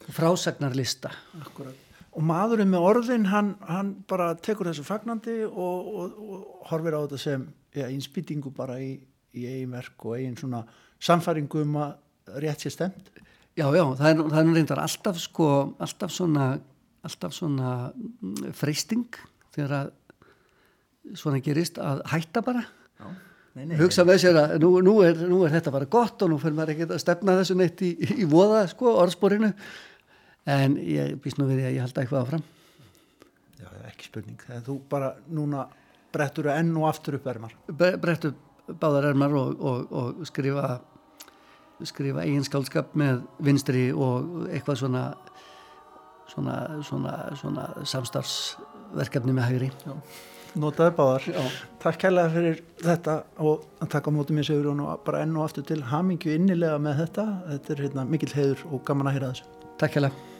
frásagnarlista. 0.07 1.11
Akkurat 1.41 1.86
og 2.17 2.25
maðurinn 2.25 2.71
með 2.71 2.85
orðin 2.89 3.27
hann, 3.29 3.53
hann 3.69 3.93
bara 4.09 4.31
tekur 4.41 4.71
þessu 4.71 4.85
fagnandi 4.87 5.43
og, 5.45 5.91
og, 6.01 6.17
og 6.17 6.67
horfir 6.71 6.97
á 6.97 6.99
þetta 7.03 7.19
sem 7.21 7.45
ja, 7.77 7.85
einspýtingu 7.85 8.51
bara 8.57 8.79
í, 8.81 8.95
í 9.37 9.45
eigin 9.45 9.75
verk 9.75 10.05
og 10.07 10.17
eigin 10.17 10.37
svona 10.39 10.63
samfæringu 11.03 11.61
um 11.61 11.77
að 11.83 12.39
rétt 12.41 12.65
sé 12.65 12.73
stemt? 12.73 13.11
Já, 13.57 13.67
já, 13.73 13.83
það 13.99 14.09
er, 14.09 14.23
það 14.33 14.39
er 14.41 14.57
reyndar 14.57 14.81
alltaf 14.81 15.21
sko, 15.21 15.51
alltaf 15.81 16.13
svona, 16.13 16.49
alltaf 17.05 17.37
svona 17.37 17.75
mm, 17.93 18.51
freysting 18.57 19.21
þegar 19.55 19.77
að 19.77 19.93
svona 21.17 21.39
gerist 21.41 21.77
að 21.79 22.01
hætta 22.11 22.43
bara. 22.45 22.63
Já, 22.97 23.07
nei, 23.57 23.63
nei, 23.69 23.77
hugsa 23.79 24.05
með 24.05 24.23
sér 24.25 24.39
að 24.41 24.57
nú, 24.61 24.71
nú, 24.85 24.97
er, 25.05 25.21
nú 25.29 25.43
er 25.45 25.53
þetta 25.53 25.73
bara 25.73 25.89
gott 25.89 26.25
og 26.25 26.33
nú 26.33 26.41
fyrir 26.41 26.57
maður 26.57 26.73
ekki 26.75 26.89
að 26.89 27.01
stefna 27.01 27.37
þessu 27.39 27.57
neitt 27.57 27.85
í, 27.85 27.93
í 28.25 28.27
voða 28.29 28.65
sko, 28.73 28.93
orðsporinu 29.05 29.53
en 30.47 30.77
ég 30.81 31.17
býst 31.23 31.39
nú 31.39 31.47
við 31.49 31.61
því 31.61 31.67
að 31.69 31.75
ég 31.75 31.85
halda 31.85 32.03
eitthvað 32.03 32.23
áfram. 32.23 32.45
Já, 33.57 33.69
ekki 33.89 34.09
spurning, 34.09 34.43
þegar 34.47 34.65
þú 34.67 34.77
bara 34.91 35.13
núna 35.33 35.67
brettur 36.13 36.51
enn 36.53 36.75
og 36.79 36.89
aftur 36.89 37.17
upp 37.19 37.27
ermar? 37.27 37.55
Brettur 37.67 38.35
báðar 38.67 39.11
ermar 39.11 39.33
og, 39.37 39.57
og, 39.59 39.91
og 39.91 40.27
skrifa 40.27 40.77
skrifa 41.85 42.23
eiginskálskap 42.25 42.95
með 42.97 43.21
vinstri 43.45 43.89
og 43.93 44.47
eitthvað 44.49 44.79
svona 44.81 45.03
svona, 46.31 46.55
svona, 46.83 47.13
svona 47.39 47.67
samstarfsverkefni 47.87 49.35
með 49.35 49.51
hægri. 49.51 49.69
Já. 49.85 49.95
Notaði 50.57 50.95
báðar. 50.97 51.27
Já. 51.35 51.43
Takk 51.83 51.99
kærlega 52.01 52.33
fyrir 52.33 52.63
þetta 52.81 53.17
og 53.45 53.67
takk 53.91 54.09
á 54.09 54.11
mótið 54.15 54.39
mér 54.39 54.49
segur 54.49 54.71
og 54.73 55.03
bara 55.05 55.21
enn 55.25 55.35
og 55.37 55.45
aftur 55.47 55.67
til 55.67 55.83
hamingju 55.91 56.33
innilega 56.37 56.79
með 56.81 57.03
þetta. 57.03 57.27
Þetta 57.51 57.75
er 57.75 57.85
hérna, 57.85 58.07
mikil 58.09 58.33
heiður 58.33 58.65
og 58.71 58.83
gaman 58.87 59.11
að 59.11 59.19
heyra 59.19 59.35
þessu. 59.35 59.69
Takk 59.77 59.97
kærlega 59.99 60.36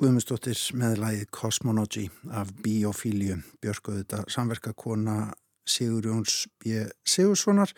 Björk 0.00 0.14
Guðmundsdóttir 0.14 0.60
með 0.80 0.94
lægið 0.96 1.26
Cosmonology 1.28 2.06
af 2.32 2.48
Biofíliu, 2.64 3.34
Björk 3.60 3.90
auðvitað 3.90 4.30
samverkakona 4.32 5.34
Sigur 5.68 6.08
Jóns 6.08 6.46
B. 6.56 6.86
Sigurssonar 7.04 7.74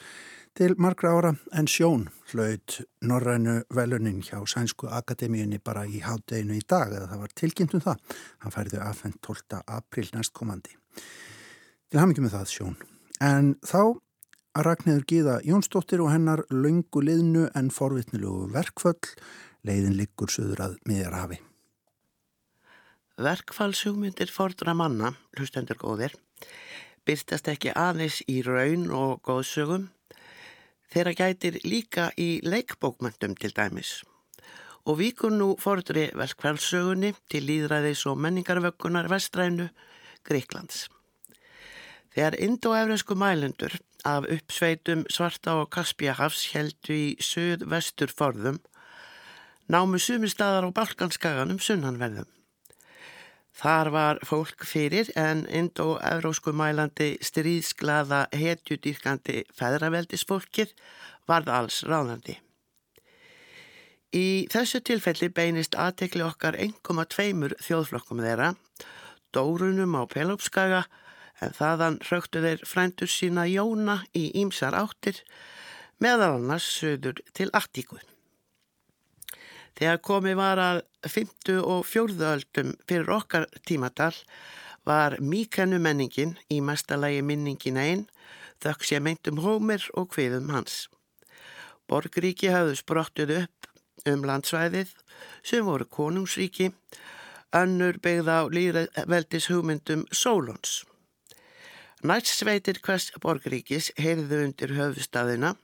til 0.55 0.77
margra 0.79 1.17
ára 1.17 1.33
en 1.51 1.67
sjón 1.67 2.07
hlaut 2.31 2.79
Norrænu 3.03 3.57
velunin 3.75 4.23
hjá 4.23 4.39
Sænsku 4.47 4.87
Akademíunni 4.87 5.59
bara 5.59 5.83
í 5.83 5.99
hátteginu 5.99 6.55
í 6.55 6.63
dag 6.63 6.95
eða 6.95 7.11
það 7.11 7.27
var 7.27 7.37
tilkynnt 7.43 7.75
um 7.75 7.87
það. 7.89 8.17
Hann 8.39 8.55
færði 8.55 8.83
aðfenn 8.87 9.19
12. 9.19 9.63
april 9.67 10.09
næstkomandi. 10.15 10.79
Til 11.91 12.05
ekki 12.07 12.23
með 12.23 12.37
það 12.39 12.51
sjón. 12.55 12.83
En 13.19 13.57
þá 13.67 13.81
að 13.83 14.69
Ragnæður 14.71 15.09
Gíða 15.11 15.41
Jónsdóttir 15.43 16.07
og 16.07 16.15
hennar 16.15 16.47
laungu 16.55 17.03
liðnu 17.03 17.49
en 17.51 17.75
forvitnilugu 17.75 18.53
verkföll 18.55 19.17
leiðin 19.67 19.99
liggur 19.99 20.31
söður 20.31 20.69
að 20.71 20.85
miðjarhafi. 20.87 21.49
Verkfallsjúmyndir 23.23 24.31
fordra 24.35 24.73
manna, 24.75 25.13
hlustendur 25.39 25.79
góðir, 25.79 26.15
byrtast 27.07 27.47
ekki 27.53 27.71
aðeins 27.79 28.19
í 28.27 28.41
raun 28.43 28.89
og 28.91 29.21
góðsögum, 29.27 29.85
þeirra 30.91 31.13
gætir 31.21 31.61
líka 31.63 32.09
í 32.19 32.41
leikbókmöndum 32.43 33.37
til 33.39 33.53
dæmis. 33.55 34.01
Og 34.83 34.99
víkur 34.99 35.31
nú 35.31 35.53
fordri 35.63 36.09
verkfallsögunni 36.19 37.13
til 37.31 37.47
líðræðis 37.47 38.03
og 38.11 38.19
menningarvöggunar 38.19 39.07
vestrænu 39.13 39.69
Greiklands. 40.27 40.89
Þegar 42.13 42.41
indo-efrinsku 42.43 43.15
mælendur 43.17 43.79
af 44.05 44.27
uppsveitum 44.27 45.07
Svarta 45.09 45.61
og 45.63 45.71
Kaspíahafs 45.71 46.49
heldu 46.57 46.99
í 46.99 47.09
söð-vestur 47.23 48.11
forðum 48.11 48.59
námu 49.71 50.03
sumi 50.03 50.29
staðar 50.29 50.67
á 50.67 50.71
Balkanskaganum 50.75 51.63
sunnanverðum. 51.63 52.27
Þar 53.53 53.91
var 53.93 54.21
fólk 54.25 54.65
fyrir 54.65 55.11
en 55.19 55.45
indo-evrósku 55.53 56.55
mælandi 56.57 57.19
stríðsglaða 57.21 58.25
hetjudýrkandi 58.33 59.43
feðraveldisfólkið 59.59 60.73
varð 61.29 61.53
alls 61.53 61.83
ráðandi. 61.85 62.39
Í 64.13 64.49
þessu 64.53 64.83
tilfelli 64.85 65.29
beinist 65.33 65.77
aðtekli 65.77 66.25
okkar 66.25 66.57
1,2 66.61 67.55
þjóðflokkum 67.65 68.21
þeirra, 68.25 68.51
dórunum 69.33 69.97
á 69.97 70.03
Pelópskaga, 70.09 70.83
en 71.41 71.57
þaðan 71.57 71.99
hröktu 72.05 72.43
þeir 72.45 72.65
frændur 72.69 73.11
sína 73.11 73.47
Jóna 73.49 74.03
í 74.17 74.29
ímsar 74.43 74.77
áttir, 74.77 75.23
meðal 76.01 76.37
annars 76.37 76.69
söður 76.77 77.25
til 77.33 77.49
Attíkuð. 77.57 78.12
Þegar 79.79 80.03
komið 80.05 80.37
var 80.39 80.61
að 80.61 80.81
50 81.09 81.63
og 81.63 81.87
4. 81.89 82.19
öldum 82.33 82.75
fyrir 82.89 83.13
okkar 83.15 83.47
tímatal 83.67 84.15
var 84.87 85.17
míkanu 85.21 85.79
menningin 85.83 86.37
í 86.51 86.61
mestalagi 86.65 87.23
minningin 87.25 87.81
einn 87.81 88.05
þökk 88.63 88.87
sé 88.87 89.01
meintum 89.03 89.41
hómir 89.43 89.89
og 89.99 90.13
hviðum 90.15 90.53
hans. 90.55 90.87
Borgríki 91.91 92.53
hafðu 92.53 92.77
sprottuð 92.79 93.35
upp 93.43 93.71
um 94.09 94.23
landsvæðið 94.27 94.93
sem 95.47 95.67
voru 95.67 95.87
konungsríki, 95.87 96.71
önnur 97.55 97.99
byggð 98.03 98.31
á 98.31 98.41
líðveldis 98.51 99.49
hugmyndum 99.51 100.07
Sólons. 100.15 100.83
Nætsveitir 102.03 102.81
hvers 102.83 103.13
borgríkis 103.23 103.93
heyrðu 103.99 104.41
undir 104.47 104.75
höfustafina 104.75 105.55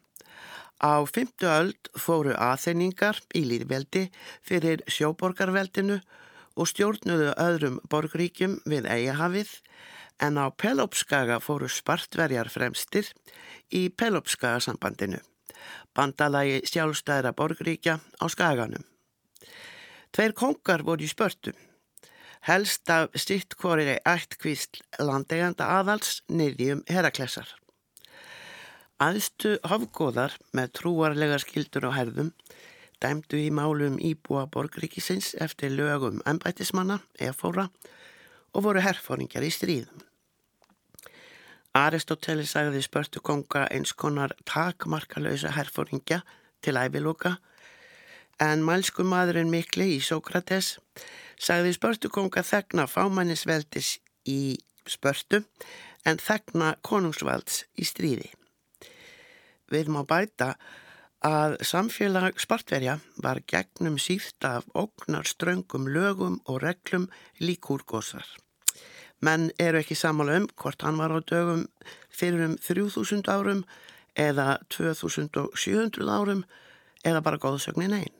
Á 0.79 1.03
fymtu 1.11 1.49
öld 1.51 1.91
fóru 1.99 2.37
aðþeiningar 2.39 3.19
í 3.35 3.43
líðveldi 3.51 4.05
fyrir 4.47 4.85
sjóborgarveldinu 4.87 5.99
og 6.59 6.71
stjórnuðu 6.71 7.33
öðrum 7.35 7.81
borgríkjum 7.91 8.61
við 8.67 8.87
eigahafið 8.87 9.51
en 10.23 10.39
á 10.39 10.47
Pelopskaga 10.55 11.41
fóru 11.43 11.71
spartverjar 11.71 12.51
fremstir 12.51 13.11
í 13.75 13.89
Pelopskaga 13.91 14.63
sambandinu, 14.63 15.19
bandalagi 15.95 16.63
sjálfstæðra 16.67 17.35
borgríkja 17.35 17.99
á 17.99 18.25
skaganum. 18.31 18.87
Tveir 20.15 20.35
kongar 20.35 20.87
voru 20.87 21.05
í 21.05 21.11
spörtu, 21.11 21.53
helst 22.47 22.91
af 22.91 23.11
stitt 23.19 23.59
hvori 23.59 23.99
eitt 23.99 24.39
kvísl 24.39 24.83
landeganda 25.03 25.67
aðals 25.79 26.23
nýðjum 26.31 26.87
heraklessar. 26.87 27.51
Aðstu 28.99 29.53
hafgóðar 29.63 30.33
með 30.59 30.73
trúarlega 30.75 31.37
skildur 31.39 31.85
á 31.87 31.95
herðum 31.95 32.33
dæmdu 32.99 33.39
í 33.39 33.51
málum 33.55 33.95
íbúa 34.03 34.49
borgríkisins 34.51 35.37
eftir 35.39 35.71
lögum 35.71 36.19
ennbættismanna, 36.27 36.97
efóra 37.15 37.69
og 38.51 38.65
voru 38.67 38.83
herfóringjar 38.83 39.47
í 39.47 39.51
stríðum. 39.55 40.03
Aristoteles 41.79 42.51
sagði 42.57 42.83
spörtu 42.83 43.23
konga 43.23 43.69
eins 43.71 43.93
konar 43.95 44.35
takmarkalösa 44.43 45.53
herfóringja 45.55 46.25
til 46.59 46.75
æviloka 46.75 47.37
en 48.43 48.65
mælsku 48.67 49.07
maðurinn 49.07 49.53
mikli 49.53 49.93
í 49.95 50.01
Sókrates 50.03 50.73
sagði 51.39 51.77
spörtu 51.79 52.11
konga 52.11 52.43
þegna 52.43 52.89
fámannisveldis 52.91 53.95
í 54.27 54.59
spörtu 54.91 55.45
en 56.03 56.19
þegna 56.19 56.75
konungsvalds 56.83 57.63
í 57.79 57.87
stríði 57.87 58.33
við 59.73 59.91
má 59.93 60.03
bæta 60.09 60.55
að 61.25 61.57
samfélag 61.67 62.39
spartverja 62.39 62.99
var 63.23 63.41
gegnum 63.47 63.99
síft 63.99 64.45
af 64.45 64.69
ógnar 64.75 65.27
ströngum 65.27 65.89
lögum 65.91 66.39
og 66.47 66.63
reglum 66.63 67.09
líkúrgósar. 67.41 68.27
Menn 69.21 69.51
eru 69.59 69.81
ekki 69.81 69.97
samála 69.99 70.37
um 70.39 70.47
hvort 70.55 70.83
hann 70.83 70.99
var 70.99 71.11
á 71.11 71.19
dögum 71.19 71.67
fyrir 72.11 72.45
um 72.47 72.57
3000 72.57 73.27
árum 73.27 73.65
eða 74.15 74.59
2700 74.71 76.07
árum 76.07 76.45
eða 77.05 77.23
bara 77.23 77.39
góðsögnin 77.43 77.97
einn. 77.99 78.15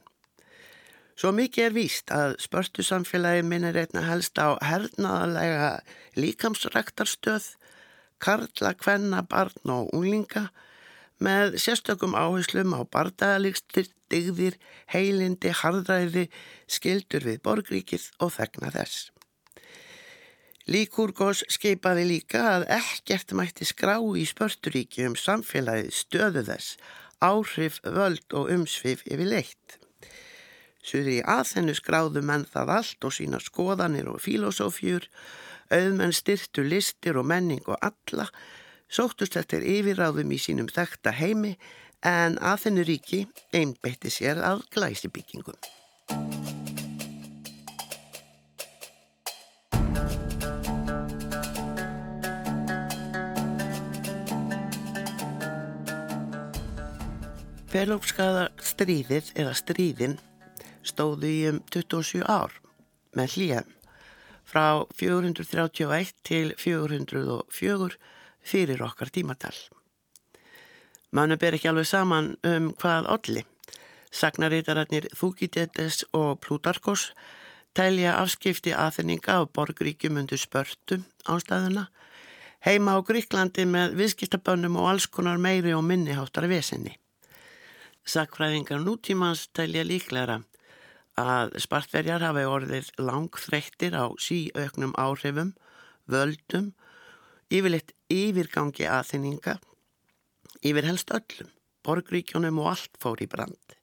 Svo 1.19 1.31
mikið 1.35 1.65
er 1.65 1.73
víst 1.75 2.11
að 2.15 2.37
spörtu 2.39 2.83
samfélagi 2.83 3.43
minnir 3.43 3.75
einna 3.75 4.05
helst 4.07 4.39
á 4.39 4.55
hernaðalega 4.63 5.81
líkamsrektarstöð, 6.15 7.55
karla, 8.23 8.71
kvenna, 8.79 9.25
barn 9.27 9.71
og 9.73 9.91
unglinga 9.95 10.45
með 11.23 11.57
sérstökum 11.61 12.15
áherslum 12.15 12.75
á 12.75 12.81
bardagalík 12.87 13.59
digðir, 14.09 14.57
heilindi, 14.89 15.51
harðræði, 15.53 16.27
skildur 16.67 17.25
við 17.27 17.41
borgríkið 17.45 18.09
og 18.23 18.33
þegna 18.35 18.71
þess. 18.73 19.09
Líkurgós 20.69 21.41
skeipaði 21.49 22.05
líka 22.05 22.43
að 22.51 22.67
ekkert 22.75 23.33
mætti 23.33 23.65
skrá 23.65 23.95
í 23.97 24.25
spörturíki 24.29 25.07
um 25.07 25.15
samfélagið 25.17 25.95
stöðu 25.97 26.43
þess, 26.45 26.75
áhrif, 27.25 27.79
völd 27.81 28.35
og 28.37 28.51
umsvið 28.53 29.01
yfir 29.09 29.31
leitt. 29.33 29.79
Suður 30.85 31.11
í 31.15 31.19
aðhennu 31.25 31.73
skráðu 31.75 32.21
menn 32.25 32.45
það 32.49 32.73
allt 32.77 33.07
og 33.09 33.15
sína 33.17 33.41
skoðanir 33.43 34.11
og 34.13 34.21
filosófjur, 34.23 35.09
auðmenn 35.73 36.15
styrtu 36.15 36.63
listir 36.65 37.17
og 37.17 37.27
menning 37.29 37.65
og 37.65 37.77
alla, 37.81 38.29
sóttust 38.89 39.37
eftir 39.39 39.63
yfirráðum 39.65 40.33
í 40.33 40.39
sínum 40.41 40.69
þekta 40.73 41.13
heimi 41.15 41.55
en 42.05 42.37
aðhennu 42.41 42.85
ríki 42.87 43.25
einbeitti 43.53 44.11
sér 44.13 44.41
að 44.43 44.65
glæsibyggingum. 44.73 45.59
Pelópskaða 57.69 58.47
stríðið 58.65 59.27
eða 59.37 59.51
stríðin 59.53 60.15
stóðu 60.81 61.29
í 61.29 61.41
um 61.51 61.59
27 61.69 62.23
ár 62.25 62.55
með 63.13 63.35
hlýjum 63.35 63.75
frá 64.49 64.87
431 64.97 66.15
til 66.25 66.55
404 66.57 67.99
fyrir 68.43 68.81
okkar 68.83 69.11
tímatal. 69.13 69.55
Mannu 71.11 71.39
ber 71.41 71.57
ekki 71.57 71.69
alveg 71.71 71.87
saman 71.89 72.35
um 72.45 72.71
hvað 72.77 73.09
olli. 73.09 73.45
Sagnarítararnir 74.13 75.07
Þúkitetes 75.13 76.03
og 76.17 76.39
Plutarkos 76.41 77.11
telja 77.77 78.15
afskipti 78.21 78.73
aðfinninga 78.73 79.39
af 79.41 79.51
borgríkjum 79.53 80.17
undir 80.21 80.41
spörtum 80.41 81.05
ástæðuna, 81.29 81.87
heima 82.65 82.97
á 82.97 82.99
Gríklandi 83.05 83.65
með 83.69 83.95
viðskiptabönnum 83.99 84.79
og 84.81 84.89
alls 84.93 85.07
konar 85.07 85.37
meiri 85.37 85.73
og 85.77 85.85
minniháttar 85.85 86.49
vesenni. 86.49 86.97
Sakfræðingar 88.05 88.81
nútímans 88.81 89.47
telja 89.53 89.85
líklæra 89.85 90.39
að 91.19 91.55
spartverjar 91.61 92.23
hafi 92.23 92.45
orðið 92.47 92.89
langþreyttir 92.97 93.95
á 93.97 94.09
síauknum 94.17 94.95
áhrifum, 94.97 95.53
völdum, 96.09 96.73
yfirleitt 97.51 97.93
yfirgangi 98.09 98.87
aðþynninga, 98.89 99.57
yfir 100.65 100.87
helst 100.89 101.11
öllum, 101.13 101.51
borgríkjónum 101.85 102.61
og 102.63 102.71
allt 102.73 102.97
fór 103.01 103.21
í 103.21 103.27
brand. 103.29 103.75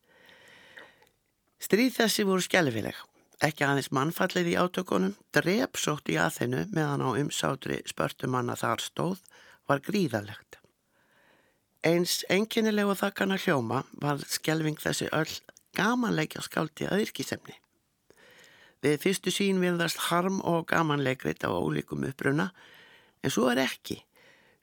Stríð 1.62 1.95
þessi 1.97 2.27
voru 2.29 2.45
skjálfileg, 2.45 2.97
ekki 3.47 3.65
aðeins 3.65 3.93
mannfallið 3.95 4.53
í 4.53 4.57
átökunum, 4.61 5.17
drepsótt 5.35 6.11
í 6.12 6.19
aðþinu 6.21 6.67
meðan 6.75 7.05
á 7.07 7.09
umsátri 7.23 7.81
spörtumanna 7.89 8.59
þar 8.59 8.83
stóð 8.85 9.23
var 9.67 9.83
gríðalegt. 9.87 10.59
Eins 11.87 12.25
enginilegu 12.33 12.97
þakkana 12.99 13.39
hljóma 13.39 13.85
var 14.03 14.19
skjálfing 14.27 14.81
þessi 14.83 15.07
öll 15.15 15.39
gamanleikja 15.77 16.43
skáldi 16.43 16.89
að 16.91 17.05
yrkisemni. 17.07 17.55
Við 18.83 18.99
fyrstu 19.03 19.33
sín 19.33 19.62
virðast 19.62 20.09
harm 20.11 20.41
og 20.45 20.67
gamanleikrit 20.71 21.47
á 21.47 21.51
ólíkum 21.51 22.05
uppruna 22.09 22.51
en 23.23 23.33
svo 23.33 23.49
er 23.53 23.62
ekki 23.65 24.01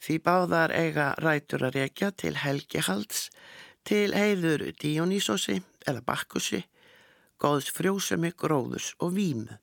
því 0.04 0.20
báðar 0.20 0.74
eiga 0.76 1.13
rætur 1.24 1.63
að 1.70 1.78
rekja 1.80 2.12
til 2.12 2.36
helgihalds, 2.36 3.30
til 3.88 4.12
heiður 4.16 4.66
Dionýsosi 4.82 5.62
eða 5.88 6.04
Bakkusi, 6.08 6.63
góðs 7.39 7.70
frjósemi, 7.76 8.34
gróðus 8.36 8.94
og 9.00 9.16
vímu. 9.16 9.60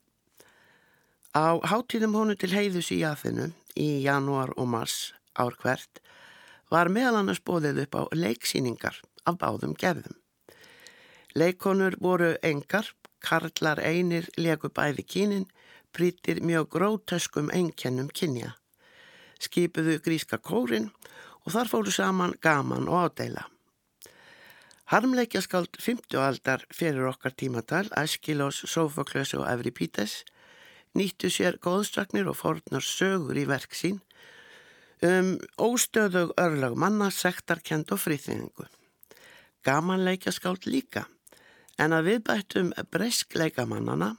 Á 1.37 1.61
hátíðum 1.63 2.17
honu 2.17 2.35
til 2.35 2.53
heiðus 2.55 2.91
í 2.91 3.03
Jafinu 3.05 3.51
í 3.77 4.03
janúar 4.05 4.53
og 4.57 4.69
mars 4.73 5.13
ár 5.39 5.55
hvert 5.61 6.01
var 6.73 6.91
meðal 6.91 7.21
annars 7.21 7.43
bóðið 7.45 7.85
upp 7.85 7.99
á 8.01 8.03
leiksýningar 8.17 8.97
af 9.29 9.39
báðum 9.39 9.77
gerðum. 9.79 10.17
Leikonur 11.37 11.95
voru 12.03 12.33
engar, 12.43 12.89
karlar 13.23 13.79
einir 13.79 14.27
leku 14.37 14.73
bæði 14.75 15.05
kínin, 15.07 15.47
prítir 15.95 16.41
mjög 16.43 16.71
grótöskum 16.75 17.53
einkennum 17.55 18.09
kynja. 18.11 18.57
Skipuðu 19.41 19.99
gríska 20.05 20.39
kórin 20.39 20.91
og 21.45 21.55
þar 21.55 21.71
fóru 21.73 21.95
saman 21.95 22.37
gaman 22.43 22.89
og 22.89 23.09
ádæla. 23.09 23.47
Harmleikjaskáld 24.91 25.79
50 25.79 26.19
aldar 26.19 26.65
fyrir 26.75 27.07
okkar 27.13 27.33
tímatal, 27.39 27.87
Æskilós, 27.95 28.65
Sófoklös 28.67 29.37
og 29.39 29.47
Evripítes, 29.47 30.25
nýttu 30.99 31.31
sér 31.31 31.61
góðstragnir 31.63 32.27
og 32.27 32.37
fornar 32.41 32.83
sögur 32.83 33.39
í 33.39 33.47
verk 33.47 33.77
sín 33.79 34.01
um 35.07 35.39
óstöðug 35.57 36.35
örlag 36.37 36.75
manna, 36.77 37.09
sektarkend 37.11 37.89
og 37.95 38.03
friðfinningu. 38.03 38.67
Gamanleikjaskáld 39.65 40.67
líka 40.67 41.07
en 41.81 41.95
að 41.97 42.11
viðbættum 42.11 42.75
breyskleikamannana 42.93 44.17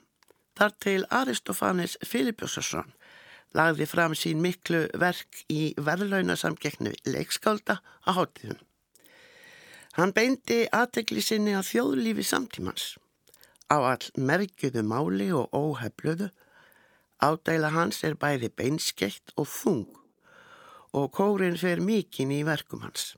þar 0.58 0.74
til 0.82 1.04
Aristofanis 1.10 1.98
Filipjósarsson 2.06 2.90
lagði 3.58 3.88
fram 3.90 4.16
sín 4.16 4.42
miklu 4.44 4.86
verk 5.00 5.44
í 5.52 5.74
verðlaunasamgeknu 5.78 6.94
leikskálda 7.08 7.80
á 7.82 8.10
hátíðum. 8.16 8.60
Hann 9.98 10.14
beindi 10.16 10.64
aðtegli 10.72 11.24
sinni 11.24 11.56
að 11.58 11.68
þjóðlífi 11.74 12.24
samtímans 12.24 12.94
á 13.72 13.78
all 13.80 14.08
merkjuðu 14.16 14.84
máli 14.88 15.32
og 15.36 15.52
óhefluðu. 15.56 16.30
Ádæla 17.22 17.72
hans 17.76 18.02
er 18.08 18.16
bæði 18.20 18.50
beinskeitt 18.56 19.36
og 19.38 19.48
þung 19.48 19.90
og 20.98 21.12
kórin 21.16 21.60
fer 21.60 21.80
mikinn 21.80 22.34
í 22.36 22.42
verkum 22.44 22.82
hans. 22.84 23.16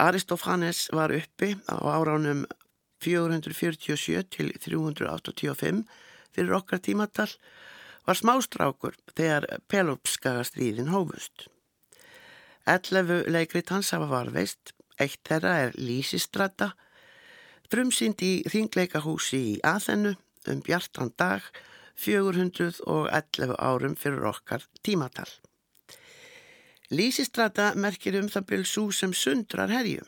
Aristofanes 0.00 0.86
var 0.92 1.12
uppi 1.12 1.56
á 1.68 1.76
áránum 1.80 2.44
447 3.04 4.22
til 4.32 4.52
385 4.60 5.84
fyrir 6.32 6.56
okkar 6.56 6.80
tímatal 6.84 7.30
var 8.06 8.18
smástrákur 8.18 8.94
þegar 9.16 9.46
Pelopskaga 9.68 10.44
stríðin 10.46 10.92
hófust. 10.94 11.48
Ellefu 12.66 13.22
leikrit 13.30 13.70
hans 13.74 13.92
hafa 13.94 14.08
varveist, 14.10 14.72
eitt 14.98 15.20
þeirra 15.26 15.54
er 15.66 15.74
Lísistrata, 15.78 16.72
frumsýnd 17.70 18.22
í 18.22 18.32
þingleikahúsi 18.50 19.40
í 19.52 19.56
Aþennu 19.66 20.14
um 20.50 20.62
bjartan 20.62 21.12
dag 21.18 21.42
411 21.98 23.54
árum 23.58 23.96
fyrir 23.98 24.26
okkar 24.30 24.66
tímatal. 24.86 25.28
Lísistrata 26.90 27.72
merkir 27.74 28.18
um 28.20 28.28
það 28.30 28.46
byrj 28.50 28.68
svo 28.70 28.90
sem 28.94 29.14
sundrar 29.14 29.72
herjum. 29.74 30.06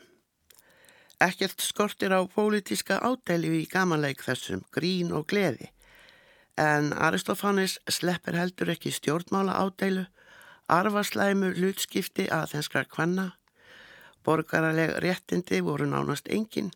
Ekkert 1.19 1.59
skortir 1.59 2.15
á 2.15 2.23
pólitíska 2.31 3.01
ádæli 3.03 3.51
í 3.59 3.65
gamanleik 3.67 4.23
þessum 4.23 4.63
grín 4.71 5.11
og 5.11 5.27
gleði 5.27 5.67
en 6.59 6.91
Aristofanes 7.07 7.77
sleppir 7.87 8.35
heldur 8.35 8.73
ekki 8.73 8.91
stjórnmála 8.91 9.55
ádælu, 9.63 10.05
arfarslæmu 10.67 11.53
hlutskipti 11.55 12.27
að 12.35 12.53
þenskra 12.53 12.83
kvanna, 12.85 13.29
borgaraleg 14.27 14.97
réttindi 15.03 15.61
voru 15.63 15.87
nánast 15.87 16.27
engin, 16.27 16.73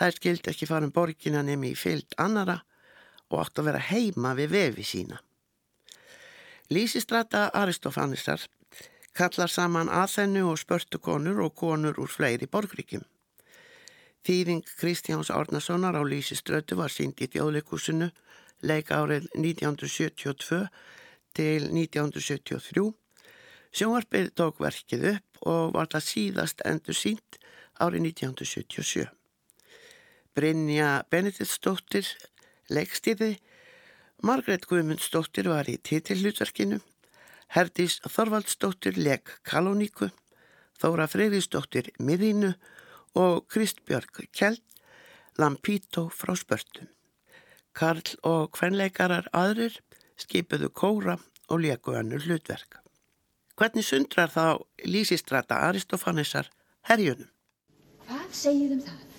þær 0.00 0.16
skildi 0.16 0.52
ekki 0.54 0.68
fara 0.70 0.88
um 0.88 0.94
borgina 0.96 1.42
nemi 1.44 1.74
í 1.74 1.76
fyllt 1.76 2.16
annara 2.16 2.62
og 3.28 3.42
átt 3.44 3.60
að 3.60 3.68
vera 3.68 3.84
heima 3.90 4.32
við 4.38 4.56
vefi 4.56 4.86
sína. 4.92 5.20
Lísistrata 6.70 7.50
Aristofanesar 7.60 8.46
kallar 9.12 9.50
saman 9.50 9.90
aðhennu 9.92 10.46
og 10.48 10.58
spörtu 10.62 10.98
konur 11.02 11.42
og 11.44 11.54
konur 11.54 11.98
úr 12.00 12.08
fleiri 12.08 12.46
borgríkjum. 12.46 13.04
Þýðing 14.24 14.64
Kristjáns 14.80 15.30
Árnasonar 15.32 15.96
á 15.96 16.02
Lýsiströtu 16.04 16.76
var 16.76 16.92
sínd 16.92 17.20
í 17.20 17.28
þjóðleikusinu 17.28 18.10
leika 18.66 19.00
árið 19.02 19.28
1972 19.34 20.66
til 21.36 21.68
1973. 21.70 22.90
Sjónvarpið 23.70 24.32
tók 24.34 24.60
verkið 24.62 25.06
upp 25.14 25.46
og 25.46 25.74
var 25.76 25.90
það 25.92 26.06
síðast 26.08 26.64
endur 26.66 26.96
sínd 26.98 27.38
árið 27.80 28.10
1977. 28.10 29.06
Brynja 30.34 30.90
Benediktsdóttir 31.10 32.06
leikstýði, 32.70 33.36
Margret 34.22 34.66
Guðmundsdóttir 34.68 35.48
var 35.50 35.68
í 35.70 35.78
titillutverkinu, 35.80 36.80
Herdís 37.50 37.98
Þorvaldsdóttir 38.06 38.98
leik 39.00 39.40
Kaloníku, 39.48 40.10
Þóra 40.80 41.08
Freyðisdóttir 41.10 41.90
Miðínu 41.98 42.52
og 43.18 43.46
Kristbjörg 43.50 44.22
Kjeld 44.30 44.62
Lampító 45.40 46.08
frá 46.12 46.36
spörtum. 46.36 46.88
Karl 47.76 48.16
og 48.26 48.50
kvenleikarar 48.56 49.28
aðrir 49.36 49.78
skipuðu 50.20 50.70
kóra 50.74 51.18
og 51.48 51.62
leku 51.64 51.94
annur 51.98 52.24
hlutverk. 52.24 52.80
Hvernig 53.58 53.84
sundrar 53.84 54.32
þá 54.32 54.62
Lísistrata 54.88 55.60
Aristofanesar 55.68 56.48
herjunum? 56.88 57.28
Hvað 58.08 58.28
segið 58.34 58.76
um 58.78 58.84
það 58.86 59.10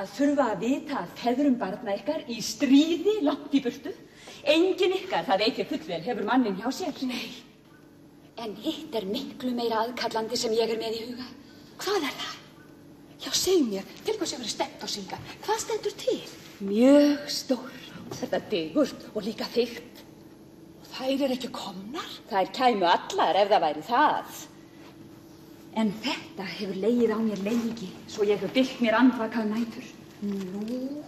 að 0.00 0.10
þurfa 0.16 0.46
að 0.52 0.64
vita 0.64 0.98
að 1.00 1.14
feðrum 1.20 1.56
barna 1.60 1.94
ykkar 1.98 2.26
í 2.30 2.38
stríði 2.44 3.16
langt 3.26 3.54
í 3.56 3.62
burtu. 3.64 3.92
Engin 4.48 4.96
ykkar, 4.96 5.26
það 5.28 5.42
veit 5.44 5.60
ég 5.60 5.70
fullvel, 5.70 6.02
hefur 6.04 6.28
mannin 6.28 6.58
hjá 6.60 6.68
sér. 6.72 7.00
Nei, 7.08 7.32
en 8.40 8.54
hitt 8.64 8.94
er 8.96 9.08
miklu 9.08 9.52
meira 9.56 9.82
aðkallandi 9.84 10.38
sem 10.40 10.54
ég 10.56 10.70
er 10.70 10.80
með 10.80 11.00
í 11.00 11.02
huga. 11.08 11.26
Hvað 11.80 12.06
er 12.08 12.14
það? 12.20 12.36
Já, 13.20 13.32
seg 13.36 13.66
mér, 13.66 13.88
til 14.06 14.14
hvað 14.16 14.30
sem 14.30 14.40
verið 14.40 14.54
stemt 14.54 14.84
á 14.84 14.88
synga. 14.88 15.18
Hvað 15.44 15.64
stendur 15.64 15.98
til? 16.00 16.20
Mjög 16.60 17.22
stór, 17.32 17.76
þetta 18.18 18.38
digurt 18.50 19.04
og 19.14 19.24
líka 19.24 19.46
þygt. 19.48 20.02
Þær 20.90 21.22
er 21.24 21.32
ekki 21.32 21.48
komnar? 21.56 22.10
Þær 22.28 22.50
kæmu 22.52 22.84
allar 22.84 23.38
ef 23.40 23.48
það 23.48 23.62
væri 23.64 23.84
það. 23.86 24.42
En 25.80 25.92
þetta 26.04 26.48
hefur 26.50 26.76
leið 26.82 27.14
á 27.16 27.18
mér 27.22 27.40
lengi, 27.46 27.88
svo 28.10 28.26
ég 28.28 28.42
hef 28.42 28.52
byggt 28.52 28.82
mér 28.84 28.98
andvakað 28.98 29.48
nætur. 29.54 29.86
Nú, 30.26 31.00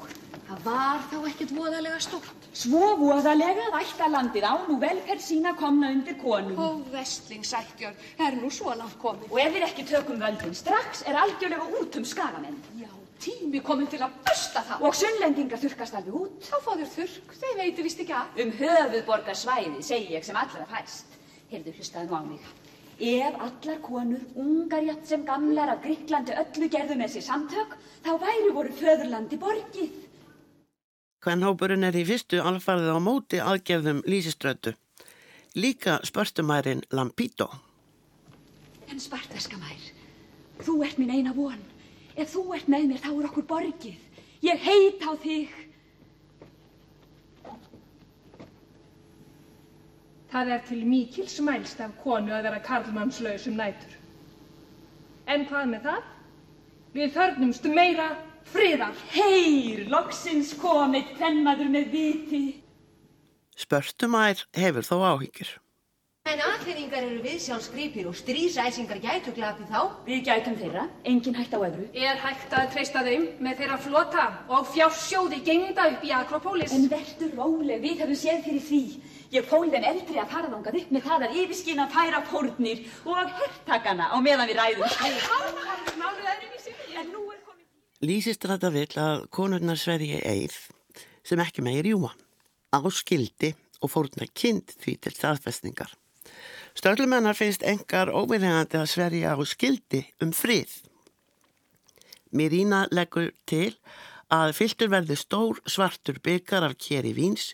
það 0.47 0.65
var 0.71 1.05
þá 1.11 1.19
ekkert 1.35 1.55
voðalega 1.59 2.01
stórt. 2.07 2.49
Svo 2.57 2.95
voðalega 3.03 3.69
að 3.69 3.79
ættalandið 3.83 4.49
á 4.49 4.55
nú 4.71 4.79
velferð 4.81 5.27
sína 5.27 5.53
komna 5.61 5.93
undir 5.93 6.17
konum. 6.23 6.57
Ó, 6.57 6.81
vestlingsættjör, 6.95 7.93
er 8.25 8.41
nú 8.41 8.49
svo 8.49 8.73
langt 8.73 8.97
komið. 9.05 9.29
Og 9.29 9.45
ef 9.45 9.55
við 9.59 9.69
ekki 9.69 9.89
tökum 9.93 10.25
völdin 10.25 10.57
strax, 10.57 11.05
er 11.05 11.21
algjörlega 11.27 11.69
út 11.83 12.01
um 12.01 12.09
skagamenn. 12.09 12.61
Já, 12.81 12.93
tími 13.23 13.63
komin 13.65 13.89
til 13.91 14.01
að 14.03 14.17
busta 14.27 14.63
þá. 14.67 14.75
Og 14.83 14.97
sunnlendinga 14.99 15.61
þurkast 15.63 15.97
alveg 15.99 16.19
út. 16.19 16.49
Þá 16.49 16.57
þér 16.67 16.91
þurk, 16.97 17.35
þeir 17.39 17.57
veitir 17.61 17.87
vist 17.87 18.03
ekki 18.03 18.17
að. 18.19 18.43
Um 18.43 18.53
höfuðborgarsvæði, 18.59 19.87
segi 19.87 20.17
ég 20.17 20.27
sem 20.27 20.39
allra 20.39 20.67
fæst. 20.71 21.17
Heyrðu, 21.53 21.75
hlustaðu 21.79 22.11
nú 22.11 22.19
á 22.19 22.23
mig. 22.27 22.53
Ef 23.03 23.39
allar 23.47 23.81
konur, 23.83 24.21
ungar 24.39 24.85
jætt 24.87 25.09
sem 25.09 25.25
gamlar 25.27 25.73
af 25.73 25.81
Gríklandi 25.83 26.37
öllu 26.39 26.69
gerðu 26.71 26.99
með 27.01 27.17
sér 27.17 27.25
samtök, 27.27 27.75
þá 28.05 28.13
væri 28.23 28.53
voru 28.55 28.75
föðurlandi 28.79 29.39
borgið. 29.43 29.97
Hvernhópurinn 31.23 31.87
er 31.87 31.99
í 31.99 32.05
fyrstu 32.07 32.41
alfarðið 32.43 32.99
á 32.99 33.01
móti 33.03 33.41
aðgerðum 33.43 34.05
Lísiströtu. 34.07 34.75
Líka 35.55 35.99
spörstumærin 36.07 36.83
Lampito. 36.95 37.49
En 38.91 39.01
Spartaskamær, 39.01 39.91
þú 40.63 40.81
ert 40.87 40.99
mín 41.01 41.13
eina 41.15 41.35
von. 41.37 41.72
Ef 42.17 42.33
þú 42.35 42.47
ert 42.57 42.69
með 42.69 42.89
mér 42.91 43.03
þá 43.03 43.11
er 43.13 43.29
okkur 43.29 43.47
borgið. 43.49 44.01
Ég 44.45 44.65
heit 44.67 45.05
á 45.07 45.13
þig. 45.23 45.53
Það 50.33 50.51
er 50.57 50.63
til 50.69 50.81
mikil 50.89 51.29
smælst 51.29 51.81
af 51.85 51.95
konu 52.03 52.33
að 52.33 52.49
vera 52.49 52.61
karlmannslaus 52.65 53.47
um 53.51 53.59
nætur. 53.61 53.97
En 55.29 55.47
hvað 55.49 55.73
með 55.73 55.89
það? 55.89 56.07
Við 56.93 57.17
þörnumst 57.17 57.69
meira 57.73 58.09
friðar. 58.53 58.97
Heyr, 59.13 59.87
loksins 59.93 60.53
komið 60.61 61.15
hvernmaður 61.19 61.73
með 61.73 61.93
viti. 61.95 62.45
Spörstumær 63.57 64.47
hefur 64.57 64.89
þó 64.89 64.97
áhyggjur. 65.13 65.62
En 66.23 66.39
aðfinningar 66.39 67.03
eru 67.03 67.19
viðsjálfsgripir 67.25 68.07
og 68.07 68.15
strísæsingar 68.15 69.01
gætu 69.03 69.33
glapið 69.35 69.69
þá. 69.69 69.81
Við 70.07 70.21
gætum 70.29 70.55
þeirra, 70.57 70.85
engin 71.11 71.35
hægt 71.35 71.53
á 71.53 71.59
öðru. 71.59 71.87
Er 71.93 72.21
hægt 72.23 72.53
að 72.57 72.69
treysta 72.73 73.03
þeim 73.03 73.25
með 73.43 73.57
þeirra 73.59 73.79
flota 73.83 74.27
og 74.47 74.69
fjársjóði 74.71 75.41
gengda 75.45 75.89
upp 75.91 76.05
í 76.07 76.13
Akropolis? 76.15 76.73
En 76.77 76.87
verður 76.93 77.35
róleg, 77.41 77.83
við 77.83 78.05
hefum 78.05 78.19
séð 78.21 78.45
fyrir 78.47 78.63
því. 78.69 78.81
Ég 79.35 79.49
fól 79.51 79.67
þeim 79.73 79.87
eldri 79.91 80.21
að 80.23 80.31
fara 80.31 80.53
þangað 80.53 80.79
upp 80.81 80.93
með 80.95 81.09
það 81.09 81.25
að 81.27 81.39
yfirskinn 81.43 81.83
að 81.83 81.97
færa 81.97 82.21
fórnir 82.31 82.85
og 83.03 83.33
herrtakana 83.41 84.07
á 84.15 84.17
meðan 84.23 84.51
við 84.53 84.61
ræðum. 84.61 84.87
Lísistrata 88.03 88.71
vill 88.75 88.95
að 88.99 89.27
konurnar 89.35 89.79
svergi 89.81 90.23
eið 90.23 90.55
sem 91.27 91.43
ekki 91.43 91.67
meir 91.67 91.87
júma, 91.91 92.15
áskildi 92.75 93.53
og 93.83 93.91
fórna 93.91 94.31
kind 94.31 94.71
því 94.79 94.97
til 95.03 95.15
staðfestningar. 95.19 95.93
Störlumennar 96.73 97.37
finnst 97.37 97.65
engar 97.69 98.09
óviðhengandi 98.09 98.79
að 98.81 98.89
sverja 98.95 99.35
á 99.37 99.41
skildi 99.45 100.07
um 100.25 100.33
frið. 100.33 100.73
Mirína 102.33 102.87
leggur 102.91 103.31
til 103.45 103.75
að 104.33 104.55
fylgtur 104.57 104.89
verði 104.93 105.19
stór 105.21 105.61
svartur 105.69 106.21
byggar 106.25 106.65
af 106.65 106.79
keri 106.81 107.13
víns 107.13 107.51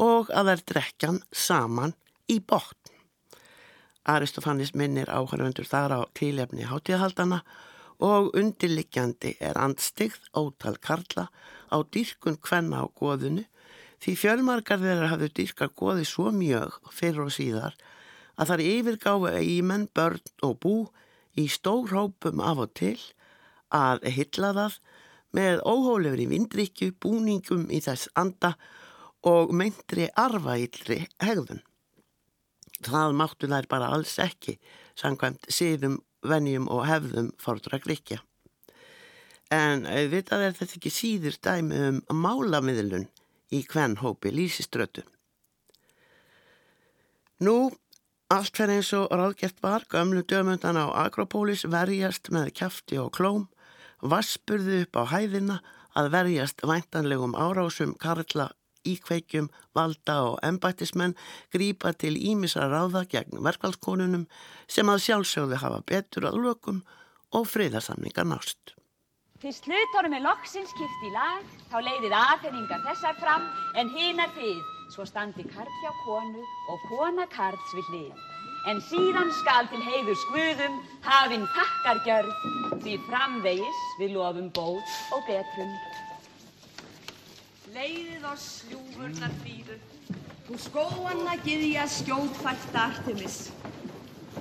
og 0.00 0.28
að 0.36 0.52
þær 0.52 0.64
drekjan 0.72 1.22
saman 1.32 1.96
í 2.28 2.36
botn. 2.40 2.76
Aristofanis 4.04 4.74
minnir 4.76 5.08
áhörfundur 5.12 5.68
þar 5.68 5.96
á 5.96 6.00
tílefni 6.16 6.68
hátíðahaldana 6.68 7.40
og 8.00 8.34
undirliggjandi 8.36 9.34
er 9.44 9.60
andstigð 9.60 10.20
ótal 10.36 10.76
karla 10.80 11.28
á 11.72 11.76
dýrkun 11.84 12.40
kvenna 12.40 12.84
á 12.84 12.86
goðinu 12.96 13.44
því 14.00 14.14
fjölmarkar 14.16 14.80
þeirra 14.80 15.10
hafðu 15.12 15.28
dýrkar 15.36 15.72
goði 15.76 16.06
svo 16.08 16.32
mjög 16.32 16.80
fyrir 16.96 17.26
og 17.26 17.34
síðar 17.36 17.76
að 18.38 18.52
þar 18.52 18.64
yfirgáfu 18.66 19.32
eigimenn, 19.34 19.88
börn 19.94 20.22
og 20.46 20.58
bú 20.62 20.74
í 21.38 21.46
stór 21.48 21.90
hópum 21.94 22.42
af 22.44 22.64
og 22.66 22.74
til 22.78 22.98
að 23.74 24.06
hylla 24.10 24.52
það 24.56 24.78
með 25.36 25.60
óhólefri 25.62 26.26
vindrykju, 26.30 26.92
búningum 26.98 27.68
í 27.70 27.80
þess 27.84 28.10
anda 28.18 28.56
og 29.26 29.52
meintri 29.54 30.08
arvaillri 30.18 31.04
hegðun. 31.22 31.62
Það 32.80 33.16
máttu 33.18 33.50
þær 33.50 33.68
bara 33.70 33.90
alls 33.94 34.16
ekki, 34.22 34.56
sangkvæmt 34.96 35.46
síðum, 35.52 36.00
venjum 36.24 36.66
og 36.72 36.86
hefðum 36.88 37.30
fordra 37.40 37.78
gríkja. 37.80 38.20
En 39.52 39.84
vitað 40.12 40.46
er 40.46 40.56
þetta 40.56 40.78
ekki 40.78 40.92
síður 40.94 41.36
dæmi 41.42 41.78
um 41.88 42.00
málamiðlun 42.22 43.08
í 43.50 43.64
hvern 43.66 43.96
hópi 44.00 44.32
lísiströtu. 44.32 45.02
Nú, 47.40 47.70
allt 48.30 48.54
fyrir 48.56 48.78
eins 48.78 48.92
og 48.94 49.10
ráðgeft 49.10 49.58
var, 49.62 49.84
gamlu 49.90 50.22
dömundan 50.22 50.78
á 50.78 50.86
Akropólis 51.06 51.66
verjast 51.66 52.30
með 52.30 52.52
kæfti 52.60 53.00
og 53.02 53.12
klóm, 53.16 53.48
vaspurðu 54.00 54.84
upp 54.84 54.96
á 54.96 55.04
hæðina 55.10 55.58
að 55.98 56.12
verjast 56.14 56.62
væntanlegum 56.62 57.34
árásum 57.34 57.96
Karla 57.98 58.50
íkveikjum, 58.86 59.50
valda 59.76 60.16
og 60.30 60.38
embættismenn 60.46 61.16
grípa 61.52 61.92
til 61.92 62.16
ímisra 62.16 62.68
ráða 62.70 63.04
gegn 63.10 63.42
verkvælskonunum 63.44 64.26
sem 64.68 64.88
að 64.88 65.04
sjálfsögðu 65.06 65.60
hafa 65.60 65.82
betur 65.86 66.30
að 66.30 66.40
lokum 66.46 66.82
og 67.36 67.46
friðarsamningar 67.50 68.28
nást. 68.30 68.76
Fyrst 69.40 69.64
hlutórum 69.68 70.16
er 70.16 70.24
loksins 70.24 70.72
kipt 70.76 71.06
í 71.08 71.14
lag, 71.14 71.44
þá 71.70 71.78
leiðið 71.80 72.16
aðhenningar 72.16 72.84
þessar 72.88 73.16
fram 73.20 73.46
en 73.80 73.92
hinar 73.94 74.32
þið, 74.36 74.58
svo 74.94 75.06
standi 75.08 75.46
karl 75.54 75.72
hjá 75.80 75.94
konu 76.04 76.44
og 76.72 76.84
kona 76.90 77.26
karls 77.30 77.72
við 77.78 77.94
hlið. 77.94 78.26
En 78.68 78.82
síðan 78.90 79.32
skal 79.40 79.70
til 79.72 79.80
heiður 79.86 80.18
skvuðum 80.26 80.76
hafinn 81.06 81.48
takkargjörð 81.56 82.34
því 82.84 83.00
framvegis 83.08 83.82
við 84.02 84.18
lofum 84.18 84.52
bót 84.52 84.96
og 85.16 85.24
betrum 85.30 85.72
leiðið 87.74 88.24
oss 88.26 88.46
ljúfurnar 88.66 89.34
fríðu, 89.42 89.76
þú 90.48 90.56
skóanna 90.58 91.36
giðja 91.44 91.84
skjóðfært 91.90 92.78
Artemis. 92.82 93.36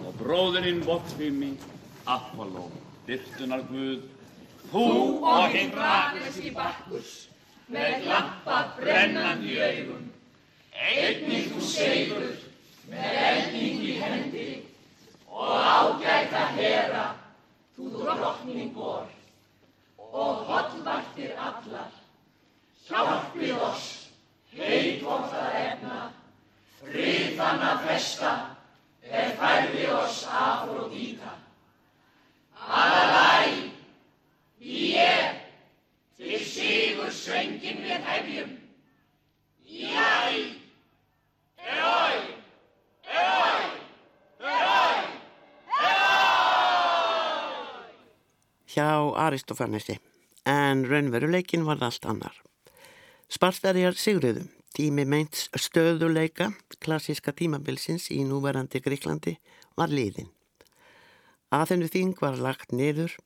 Og 0.01 0.15
bróðurinn 0.17 0.81
Votfimi, 0.85 1.51
Apollo, 2.09 2.65
dyrtunar 3.05 3.65
Guð, 3.69 4.07
þú 4.71 4.85
og 5.29 5.53
hinn 5.53 5.75
rafiski 5.77 6.53
bakkus, 6.55 7.13
með 7.69 8.07
lampa 8.09 8.63
brennandi 8.79 9.59
augum, 9.67 10.09
einnig 10.79 11.49
þú 11.51 11.61
segur, 11.65 12.27
með 12.89 13.17
elding 13.29 13.81
í 13.85 13.95
hendi, 13.99 14.49
og 15.29 15.55
ágæta 15.55 16.45
hera, 16.55 17.05
þú 17.75 17.89
drottning 17.97 18.71
vor, 18.75 19.09
og 19.99 20.45
hollvartir 20.49 21.35
allar, 21.37 21.91
hjálpið 22.87 23.65
oss, 23.69 23.89
heitvort 24.55 25.35
að 25.35 25.57
efna, 25.63 25.99
friðan 26.79 27.65
að 27.71 27.83
festa, 27.89 28.31
er 29.09 29.35
færði 29.39 29.85
oss 29.93 30.23
Afrodíta. 30.29 31.35
Aðalæ, 32.69 33.69
ég, 34.61 35.37
til 36.19 36.39
sigur 36.45 37.11
svengin 37.15 37.83
við 37.85 38.09
hefjum. 38.09 38.55
Jæ, 39.69 40.58
Hjá 48.79 49.11
Aristofanesi, 49.25 49.97
en 50.47 50.85
raunveruleikin 50.87 51.65
var 51.67 51.81
allt 51.83 52.05
annar. 52.07 52.35
Spartarjar 53.27 53.97
sigruðum, 53.99 54.45
tími 54.71 55.03
meints 55.03 55.49
stöðuleika, 55.51 56.47
klassíska 56.79 57.33
tímabilsins 57.35 58.05
í 58.15 58.21
núverandi 58.23 58.79
Gríklandi, 58.85 59.33
var 59.75 59.91
liðin. 59.91 60.29
Aðennu 61.51 61.89
þing 61.91 62.13
var 62.23 62.39
lagt 62.39 62.71
niður 62.71 63.17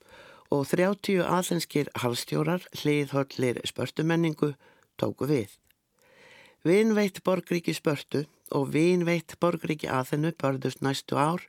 og 0.50 0.66
30 0.72 1.22
aðlenskir 1.22 1.94
halstjórar 2.02 2.66
hliðhóllir 2.80 3.62
spörtumenningu 3.70 4.56
tóku 4.98 5.30
við. 5.30 5.54
Vinveitt 6.66 7.22
borgríki 7.22 7.78
spörtu 7.78 8.24
og 8.50 8.74
vinveitt 8.74 9.38
borgríki 9.38 9.86
aðhennu 10.02 10.34
börðust 10.34 10.82
næstu 10.82 11.22
ár 11.22 11.46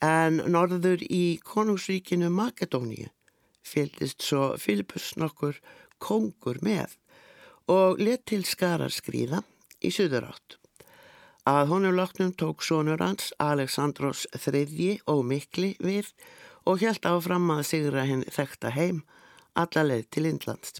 en 0.00 0.40
norður 0.48 1.04
í 1.04 1.36
konungsríkinu 1.44 2.32
Makedóníu 2.32 3.12
fylgist 3.66 4.22
svo 4.24 4.54
Filipus 4.60 5.14
nokkur 5.16 5.58
kongur 5.98 6.60
með 6.62 6.96
og 7.68 8.00
let 8.00 8.24
til 8.30 8.44
skarar 8.48 8.92
skrýða 8.92 9.42
í 9.84 9.92
suðurátt. 9.92 10.56
Að 11.48 11.70
honum 11.72 11.96
loknum 11.96 12.32
tók 12.36 12.64
sonur 12.64 13.00
hans 13.00 13.30
Aleksandros 13.40 14.26
þriðji 14.36 14.98
og 15.08 15.24
mikli 15.24 15.74
við 15.80 16.10
og 16.68 16.82
helt 16.82 17.06
áfram 17.08 17.48
að 17.54 17.64
sigra 17.70 18.04
henn 18.08 18.26
þekta 18.28 18.72
heim 18.74 19.02
alla 19.58 19.84
leið 19.86 20.06
til 20.12 20.28
Indlands. 20.28 20.78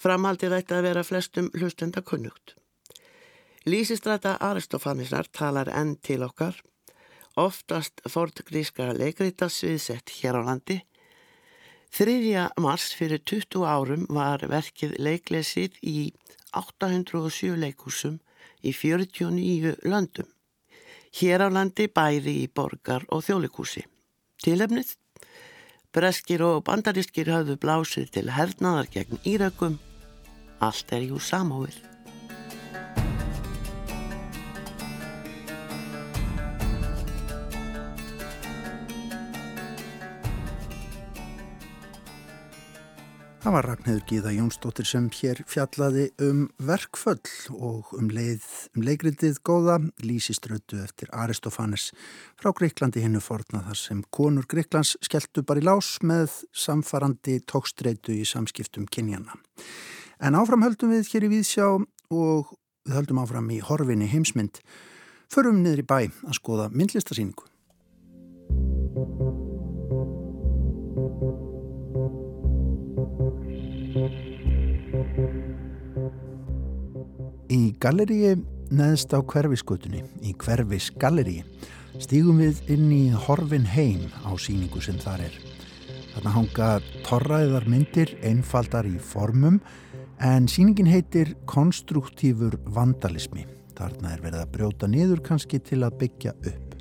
Framhaldið 0.00 0.56
ætti 0.58 0.74
að 0.76 0.86
vera 0.88 1.04
flestum 1.06 1.50
hlustenda 1.54 2.02
kunnugt. 2.02 2.56
Lísistrata 3.64 4.34
Aristofanisar 4.44 5.30
talar 5.32 5.70
enn 5.72 5.94
til 6.04 6.24
okkar, 6.26 6.58
oftast 7.40 8.02
fortgríska 8.10 8.90
leikrita 8.92 9.48
sviðsett 9.48 10.12
hér 10.18 10.36
á 10.36 10.42
landi. 10.44 10.82
3. 11.94 12.48
mars 12.58 12.88
fyrir 12.98 13.20
20 13.22 13.62
árum 13.62 14.06
var 14.10 14.42
verkið 14.50 14.96
leiklesið 14.98 15.76
í 15.86 16.08
807 16.50 17.54
leikúsum 17.54 18.16
í 18.66 18.72
49 18.74 19.76
löndum. 19.86 20.26
Hér 21.14 21.46
á 21.46 21.48
landi 21.54 21.86
bæði 21.86 22.34
í 22.42 22.50
borgar 22.50 23.06
og 23.14 23.22
þjólikúsi. 23.28 23.86
Tilefnið? 24.42 24.96
Breskir 25.94 26.42
og 26.42 26.64
bandarískir 26.66 27.30
hafðu 27.30 27.60
blásið 27.62 28.10
til 28.18 28.26
hernaðar 28.34 28.90
gegn 28.90 29.22
Írakum. 29.22 29.78
Allt 30.58 30.98
er 30.98 31.06
jú 31.06 31.22
samóið. 31.22 31.93
Það 43.44 43.52
var 43.52 43.66
Ragnhildur 43.68 44.04
Gíða 44.08 44.30
Jónsdóttir 44.32 44.86
sem 44.88 45.08
hér 45.12 45.42
fjallaði 45.44 46.06
um 46.24 46.46
verkföll 46.64 47.50
og 47.52 47.90
um, 47.92 48.06
leið, 48.08 48.46
um 48.72 48.86
leikrindið 48.86 49.42
góða 49.44 49.74
lísiströtu 50.00 50.78
eftir 50.80 51.12
Aristofanes 51.12 51.90
frá 52.40 52.54
Greiklandi 52.56 53.04
hinnu 53.04 53.20
forna 53.20 53.60
þar 53.66 53.82
sem 53.82 54.00
konur 54.08 54.48
Greiklands 54.48 54.94
skelltu 55.04 55.44
bara 55.44 55.60
í 55.60 55.66
lás 55.68 55.98
með 56.00 56.40
samfarandi 56.56 57.42
tókstreitu 57.44 58.16
í 58.16 58.24
samskiptum 58.24 58.88
kynjana. 58.88 59.36
En 60.24 60.40
áfram 60.40 60.64
höldum 60.64 60.96
við 60.96 61.12
hér 61.12 61.28
í 61.28 61.34
Víðsjá 61.36 61.68
og 61.68 62.54
við 62.88 62.96
höldum 62.96 63.20
áfram 63.26 63.52
í 63.52 63.60
horfinni 63.60 64.08
heimsmynd. 64.08 64.64
Förum 65.28 65.60
niður 65.60 65.84
í 65.84 65.90
bæ 65.92 65.98
að 66.08 66.38
skoða 66.40 66.72
myndlistasýningu. 66.72 67.44
Galleríi 77.84 78.38
neðst 78.72 79.12
á 79.12 79.20
hverfiskutunni, 79.20 80.00
í 80.24 80.32
hverfis 80.40 80.86
galleríi, 81.00 81.42
stígum 82.00 82.38
við 82.40 82.62
inn 82.72 82.86
í 82.94 83.02
Horfin 83.26 83.66
heim 83.68 84.06
á 84.24 84.32
síningu 84.40 84.80
sem 84.80 84.96
þar 85.02 85.26
er. 85.26 85.34
Þarna 86.14 86.32
hanga 86.32 86.68
torraðiðar 87.04 87.66
myndir, 87.68 88.14
einfaldar 88.24 88.88
í 88.88 88.94
formum, 88.96 89.58
en 90.16 90.48
síningin 90.48 90.88
heitir 90.88 91.34
Konstruktívur 91.50 92.56
vandalismi. 92.72 93.44
Þarna 93.76 94.14
er 94.14 94.22
verið 94.22 94.40
að 94.40 94.52
brjóta 94.54 94.88
niður 94.88 95.20
kannski 95.26 95.60
til 95.60 95.82
að 95.84 95.98
byggja 96.00 96.32
upp. 96.40 96.78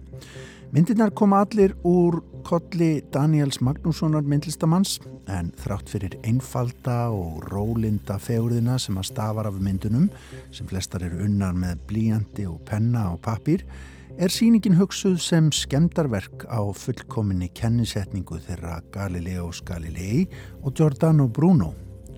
Myndirnar 0.72 1.12
koma 1.18 1.42
allir 1.44 1.76
úr 1.84 2.22
kolli 2.44 3.02
Daniels 3.14 3.60
Magnússonar 3.64 4.26
myndlistamanns 4.28 4.98
en 5.32 5.52
þrátt 5.62 5.90
fyrir 5.94 6.18
einfalda 6.28 7.08
og 7.14 7.46
rólinda 7.52 8.20
fegurðina 8.22 8.76
sem 8.82 9.00
að 9.00 9.10
stafar 9.10 9.50
af 9.50 9.60
myndunum 9.64 10.10
sem 10.54 10.68
flestar 10.70 11.06
eru 11.08 11.24
unnar 11.26 11.56
með 11.58 11.82
blíjandi 11.90 12.48
og 12.50 12.60
penna 12.68 13.08
og 13.14 13.22
pappir 13.26 13.64
er 14.20 14.34
síningin 14.34 14.78
hugsuð 14.78 15.18
sem 15.24 15.50
skemdarverk 15.56 16.46
á 16.52 16.62
fullkominni 16.78 17.50
kennisetningu 17.58 18.38
þeirra 18.46 18.82
Galileos 18.94 19.64
Galilei 19.66 20.28
og 20.62 20.76
Giordano 20.78 21.28
Bruno 21.28 21.74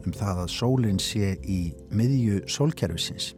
um 0.05 0.13
það 0.13 0.45
að 0.45 0.53
sólinn 0.57 1.01
sé 1.01 1.33
í 1.41 1.61
miðju 1.93 2.43
sólkerfisins. 2.51 3.33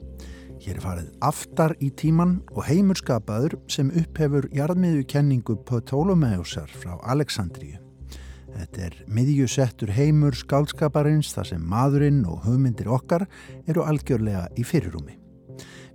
Hér 0.67 0.81
er 0.81 0.83
farið 0.83 1.11
aftar 1.23 1.73
í 1.79 1.87
tíman 1.95 2.41
og 2.51 2.65
heimurskapaður 2.67 3.53
sem 3.71 3.87
upphefur 3.95 4.49
jarðmiðju 4.51 5.05
kenningu 5.07 5.53
Ptolomeusar 5.63 6.67
frá 6.81 6.97
Aleksandríu. 7.07 7.77
Þetta 8.51 8.81
er 8.89 8.97
miðjusettur 9.07 9.93
heimur 9.95 10.35
skálskaparins 10.35 11.31
þar 11.37 11.47
sem 11.53 11.63
maðurinn 11.71 12.19
og 12.27 12.43
hugmyndir 12.43 12.91
okkar 12.91 13.29
eru 13.63 13.85
algjörlega 13.87 14.49
í 14.59 14.67
fyrirrumi. 14.67 15.15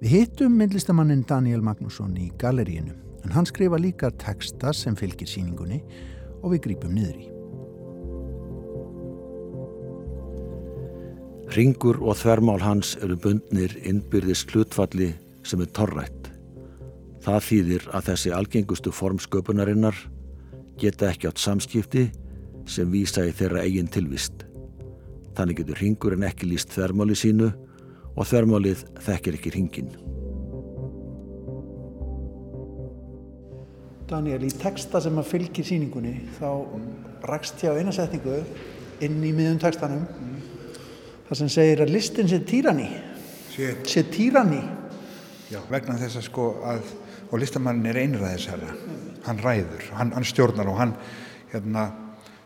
Við 0.01 0.17
hittum 0.17 0.57
myndlistamannin 0.57 1.27
Daniel 1.29 1.61
Magnússon 1.61 2.17
í 2.17 2.31
galleríinu 2.41 2.97
en 3.27 3.37
hann 3.37 3.51
skrifa 3.53 3.77
líka 3.77 4.09
texta 4.25 4.73
sem 4.73 4.97
fylgir 4.97 5.29
síningunni 5.29 5.83
og 6.41 6.55
við 6.55 6.65
grípum 6.71 6.97
niður 6.97 7.21
í. 7.21 7.32
Ringur 11.53 11.99
og 12.01 12.17
þvermál 12.17 12.62
hans 12.65 12.95
eru 13.05 13.12
bundnir 13.21 13.75
innbyrðis 13.85 14.47
hlutfalli 14.49 15.11
sem 15.45 15.61
er 15.61 15.69
torrætt. 15.77 16.31
Það 17.21 17.45
þýðir 17.49 17.85
að 17.93 18.07
þessi 18.07 18.33
algengustu 18.33 18.93
formsköpunarinnar 18.97 19.99
geta 20.81 21.11
ekki 21.11 21.29
átt 21.29 21.43
samskipti 21.43 22.07
sem 22.65 22.88
vísa 22.88 23.27
í 23.29 23.35
þeirra 23.37 23.67
eigin 23.67 23.93
tilvist. 23.93 24.47
Þannig 25.37 25.61
getur 25.61 25.83
ringurinn 25.85 26.25
ekki 26.25 26.49
líst 26.49 26.73
þvermáli 26.73 27.19
sínu 27.21 27.51
og 28.17 28.25
þvermálið 28.33 28.87
þekkir 29.05 29.37
ekki 29.37 29.53
ringin. 29.53 29.93
Daniel, 34.09 34.41
í 34.41 34.57
texta 34.57 35.05
sem 35.05 35.21
að 35.21 35.35
fylgir 35.35 35.69
síningunni 35.69 36.17
þá 36.41 36.49
rakst 37.29 37.61
hjá 37.61 37.77
einasetningu 37.77 38.41
inn 39.05 39.21
í 39.21 39.37
miðum 39.37 39.61
textanum 39.61 40.09
það 41.33 41.40
sem 41.40 41.53
segir 41.57 41.83
að 41.83 41.97
listin 41.97 42.31
sé 42.31 42.38
týranni 42.47 42.90
sé 43.53 44.07
týranni 44.12 44.62
Já, 45.53 45.59
vegna 45.68 45.99
þess 46.01 46.16
að 46.16 46.29
sko 46.31 46.45
að 46.64 46.87
og 47.33 47.40
listamannin 47.40 47.88
er 47.88 48.01
einræðisherra. 48.03 48.75
Hann 49.25 49.40
ræður, 49.40 49.87
hann, 49.97 50.12
hann 50.12 50.27
stjórnar 50.27 50.68
og 50.68 50.79
hann 50.81 50.95
hérna 51.53 51.87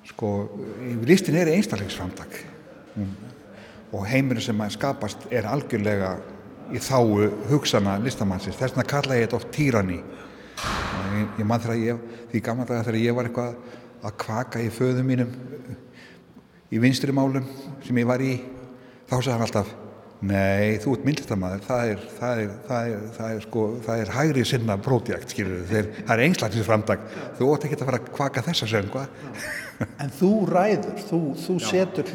sko 0.07 0.31
listin 1.07 1.38
er 1.40 1.51
einstakleiksframtak 1.51 2.37
og 3.90 4.05
heimurinn 4.07 4.44
sem 4.44 4.62
skapast 4.70 5.27
er 5.35 5.49
algjörlega 5.51 6.12
í 6.75 6.83
þáu 6.83 7.27
hugsana 7.51 7.96
listamannsins. 8.03 8.59
Þess 8.59 8.77
vegna 8.77 8.87
kalla 8.90 9.18
ég 9.18 9.27
þetta 9.27 9.40
oft 9.40 9.51
týranni 9.55 9.99
ég, 9.99 11.27
ég 11.40 11.46
mann 11.46 11.62
þegar 11.62 11.83
ég 11.83 12.07
því 12.31 12.44
gaman 12.46 12.70
þegar 12.70 13.01
ég 13.01 13.18
var 13.18 13.31
eitthvað 13.31 13.59
að 14.07 14.18
kvaka 14.22 14.62
í 14.62 14.70
föðum 14.70 15.11
mínum 15.11 15.35
í 16.70 16.83
vinstri 16.83 17.14
málum 17.14 17.47
sem 17.82 17.99
ég 17.99 18.07
var 18.07 18.22
í 18.22 18.37
þá 19.07 19.16
sagði 19.16 19.34
hann 19.34 19.44
alltaf 19.48 19.74
Nei, 20.24 20.78
þú 20.80 20.94
ert 20.96 21.02
myndlistamæður, 21.04 21.59
það 21.66 21.90
er, 21.90 22.04
það 22.16 22.38
er, 22.40 22.52
það 22.64 22.86
er, 22.88 23.00
það 23.18 23.32
er, 23.34 23.42
sko, 23.44 23.64
það 23.84 24.00
er 24.00 24.12
hægri 24.14 24.44
sinna 24.48 24.76
prótjakt, 24.80 25.34
skilur 25.34 25.66
þið, 25.68 25.90
það 25.98 26.12
er 26.14 26.22
einslagsins 26.24 26.66
framdag, 26.66 27.02
þú 27.36 27.48
ótt 27.52 27.66
ekki 27.68 27.76
að 27.76 27.90
fara 27.90 28.00
að 28.00 28.09
kvaka 28.16 28.44
þessa 28.46 28.82
hvað? 28.94 29.20
En 30.00 30.09
þú 30.16 30.30
ræður, 30.48 31.02
þú, 31.04 31.18
þú 31.36 31.54
setur 31.61 32.12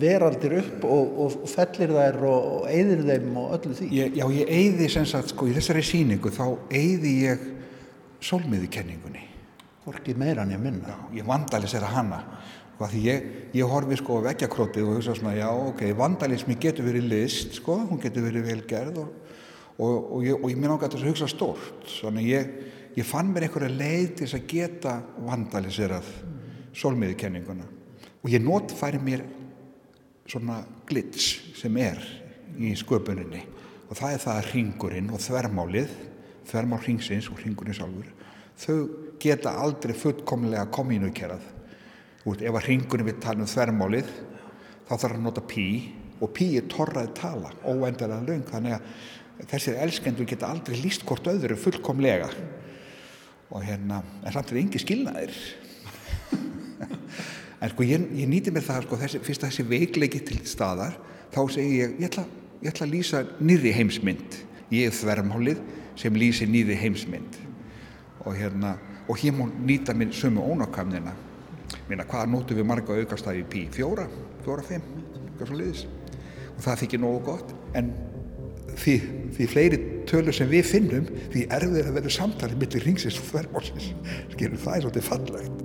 veraldir 0.00 0.54
upp 0.62 0.86
og, 0.88 1.10
og 1.26 1.34
fellir 1.52 1.92
þær 1.92 2.16
og, 2.24 2.46
og 2.54 2.70
eigðir 2.72 3.02
þeim 3.10 3.36
og 3.36 3.50
öllu 3.58 3.76
því. 3.76 3.88
Ég, 3.98 4.16
já, 4.16 4.24
ég 4.32 4.52
eigði 4.56 4.88
sem 4.94 5.04
sagt, 5.10 5.34
sko, 5.34 5.50
í 5.50 5.52
þessari 5.58 5.84
síningu, 5.84 6.32
þá 6.32 6.46
eigði 6.72 7.12
ég 7.26 7.44
sólmiðukenningunni. 8.24 9.26
Hvorki 9.84 10.16
meira 10.16 10.46
en 10.46 10.54
ég 10.56 10.62
minna. 10.62 10.88
Já, 10.88 11.18
ég 11.18 11.28
vandalisera 11.28 11.92
hana 11.92 12.22
því 12.80 13.02
ég, 13.04 13.26
ég 13.54 13.68
horfi 13.68 13.98
sko 14.00 14.20
vekkjakrótið 14.24 14.86
og 14.86 14.96
hugsa 14.96 15.14
svona 15.16 15.34
já 15.36 15.48
ok, 15.50 15.84
vandalismi 15.98 16.56
getur 16.60 16.88
verið 16.88 17.08
list 17.10 17.58
sko, 17.60 17.76
hún 17.88 18.00
getur 18.02 18.26
verið 18.26 18.48
velgerð 18.48 19.02
og, 19.02 19.10
og, 19.76 19.96
og 20.16 20.24
ég, 20.26 20.46
ég 20.52 20.58
mér 20.60 20.74
ágætt 20.76 20.96
að 20.98 21.06
hugsa 21.10 21.28
stórt, 21.30 21.84
þannig 22.00 22.30
ég, 22.30 22.50
ég 22.98 23.06
fann 23.06 23.30
mér 23.32 23.46
einhverja 23.46 23.76
leið 23.76 24.08
til 24.16 24.26
þess 24.26 24.38
að 24.40 24.48
geta 24.50 24.96
vandaliserað 25.28 26.10
sólmiðikenninguna. 26.76 27.68
Og 28.22 28.30
ég 28.32 28.42
notfæri 28.42 29.00
mér 29.02 29.24
svona 30.30 30.62
glits 30.88 31.34
sem 31.58 31.76
er 31.82 32.00
í 32.56 32.72
sköpuninni. 32.78 33.42
Og 33.90 33.98
það 33.98 34.14
er 34.14 34.22
það 34.22 34.38
að 34.38 34.50
ringurinn 34.54 35.10
og 35.12 35.20
þvermálið, 35.20 35.96
þvermál 36.48 36.80
ringsins 36.86 37.28
og 37.30 37.42
ringurinn 37.42 37.76
sjálfur, 37.76 38.12
þau 38.62 38.76
geta 39.20 39.52
aldrei 39.60 39.94
fullkomlega 39.96 40.64
komínukerað 40.72 41.44
veist, 42.24 42.44
ef 42.44 42.54
að 42.54 42.66
hringurinn 42.68 43.08
við 43.08 43.18
tala 43.22 43.42
um 43.42 43.50
þvermálið 43.50 44.12
þá 44.88 44.94
þarf 44.94 45.16
að 45.16 45.24
nota 45.24 45.44
pí 45.48 45.66
og 46.22 46.30
pí 46.36 46.52
er 46.58 46.68
torraði 46.70 47.12
tala, 47.18 47.50
óendalega 47.66 48.22
löng 48.28 48.44
þannig 48.46 48.76
að 48.76 49.46
þessir 49.50 49.78
elskendur 49.82 50.28
geta 50.28 50.50
aldrei 50.52 50.76
líst 50.78 51.06
hvort 51.08 51.26
öðru 51.30 51.56
fullkomlega. 51.58 52.28
Og 53.52 53.64
hérna 53.66 54.00
en 54.22 54.32
samt 54.32 54.52
er 54.52 54.54
það 54.54 54.60
engi 54.64 54.82
skilnaðir. 54.82 55.38
En 57.62 57.70
sko 57.70 57.84
ég, 57.86 58.08
ég 58.18 58.26
nýti 58.26 58.50
mér 58.50 58.64
það 58.66 58.88
sko 58.88 58.96
þessi, 58.98 59.18
fyrst 59.22 59.44
að 59.44 59.52
þessi 59.52 59.64
veikleiki 59.70 60.20
til 60.26 60.40
staðar 60.50 60.96
þá 61.30 61.44
segi 61.54 61.76
ég, 61.78 61.92
ég 62.00 62.08
ætla, 62.08 62.24
ég 62.58 62.72
ætla 62.72 62.88
að 62.88 62.94
lýsa 62.96 63.20
nýri 63.38 63.70
heimsmynd. 63.76 64.38
Ég 64.74 64.88
er 64.88 64.96
þvermálið 64.96 65.60
sem 66.00 66.16
lýsi 66.18 66.48
nýri 66.50 66.74
heimsmynd. 66.80 67.36
Og 68.26 68.34
hérna 68.34 68.72
og 69.06 69.14
hér 69.22 69.36
má 69.38 69.44
nýta 69.62 69.94
minn 69.94 70.10
sömu 70.10 70.42
ónákamnina 70.42 71.14
minna 71.92 72.08
hvaða 72.08 72.30
nótu 72.32 72.56
við 72.58 72.68
marga 72.68 72.96
aukastæði 72.98 73.44
pí, 73.52 73.66
fjóra, 73.72 74.08
fjóra, 74.44 74.64
fimm 74.66 74.88
eitthvað 75.32 75.52
svo 75.52 75.60
liðis 75.60 75.84
og 76.56 76.64
það 76.66 76.82
þykir 76.82 77.02
nógu 77.04 77.22
gott 77.28 77.54
en 77.78 77.92
því, 78.72 78.96
því 79.36 79.48
fleiri 79.52 79.80
tölur 80.08 80.36
sem 80.36 80.50
við 80.50 80.68
finnum 80.68 81.08
því 81.32 81.46
erfið 81.58 81.86
að 81.86 81.96
vera 81.98 82.16
samtalið 82.16 82.62
millir 82.64 82.86
ringsins 82.88 83.20
og 83.20 83.30
þvermálsins 83.30 83.92
skilur 84.34 84.60
það 84.60 84.76
er 84.76 84.86
svolítið 84.86 85.08
fallegt 85.10 85.62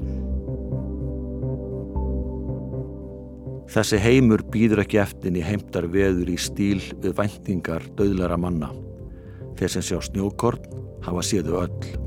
Þessi 3.67 3.97
heimur 3.99 4.41
býður 4.47 4.79
ekki 4.85 4.97
eftin 5.01 5.35
í 5.37 5.41
heimtar 5.43 5.89
veður 5.91 6.31
í 6.31 6.37
stíl 6.39 6.79
við 7.03 7.11
væntingar 7.17 7.83
döðlara 7.99 8.37
manna. 8.39 8.71
Þeir 9.59 9.73
sem 9.75 9.83
sjá 9.89 9.99
snjókorn 10.07 10.63
hafa 11.03 11.25
séðu 11.27 11.59
öll. 11.59 12.06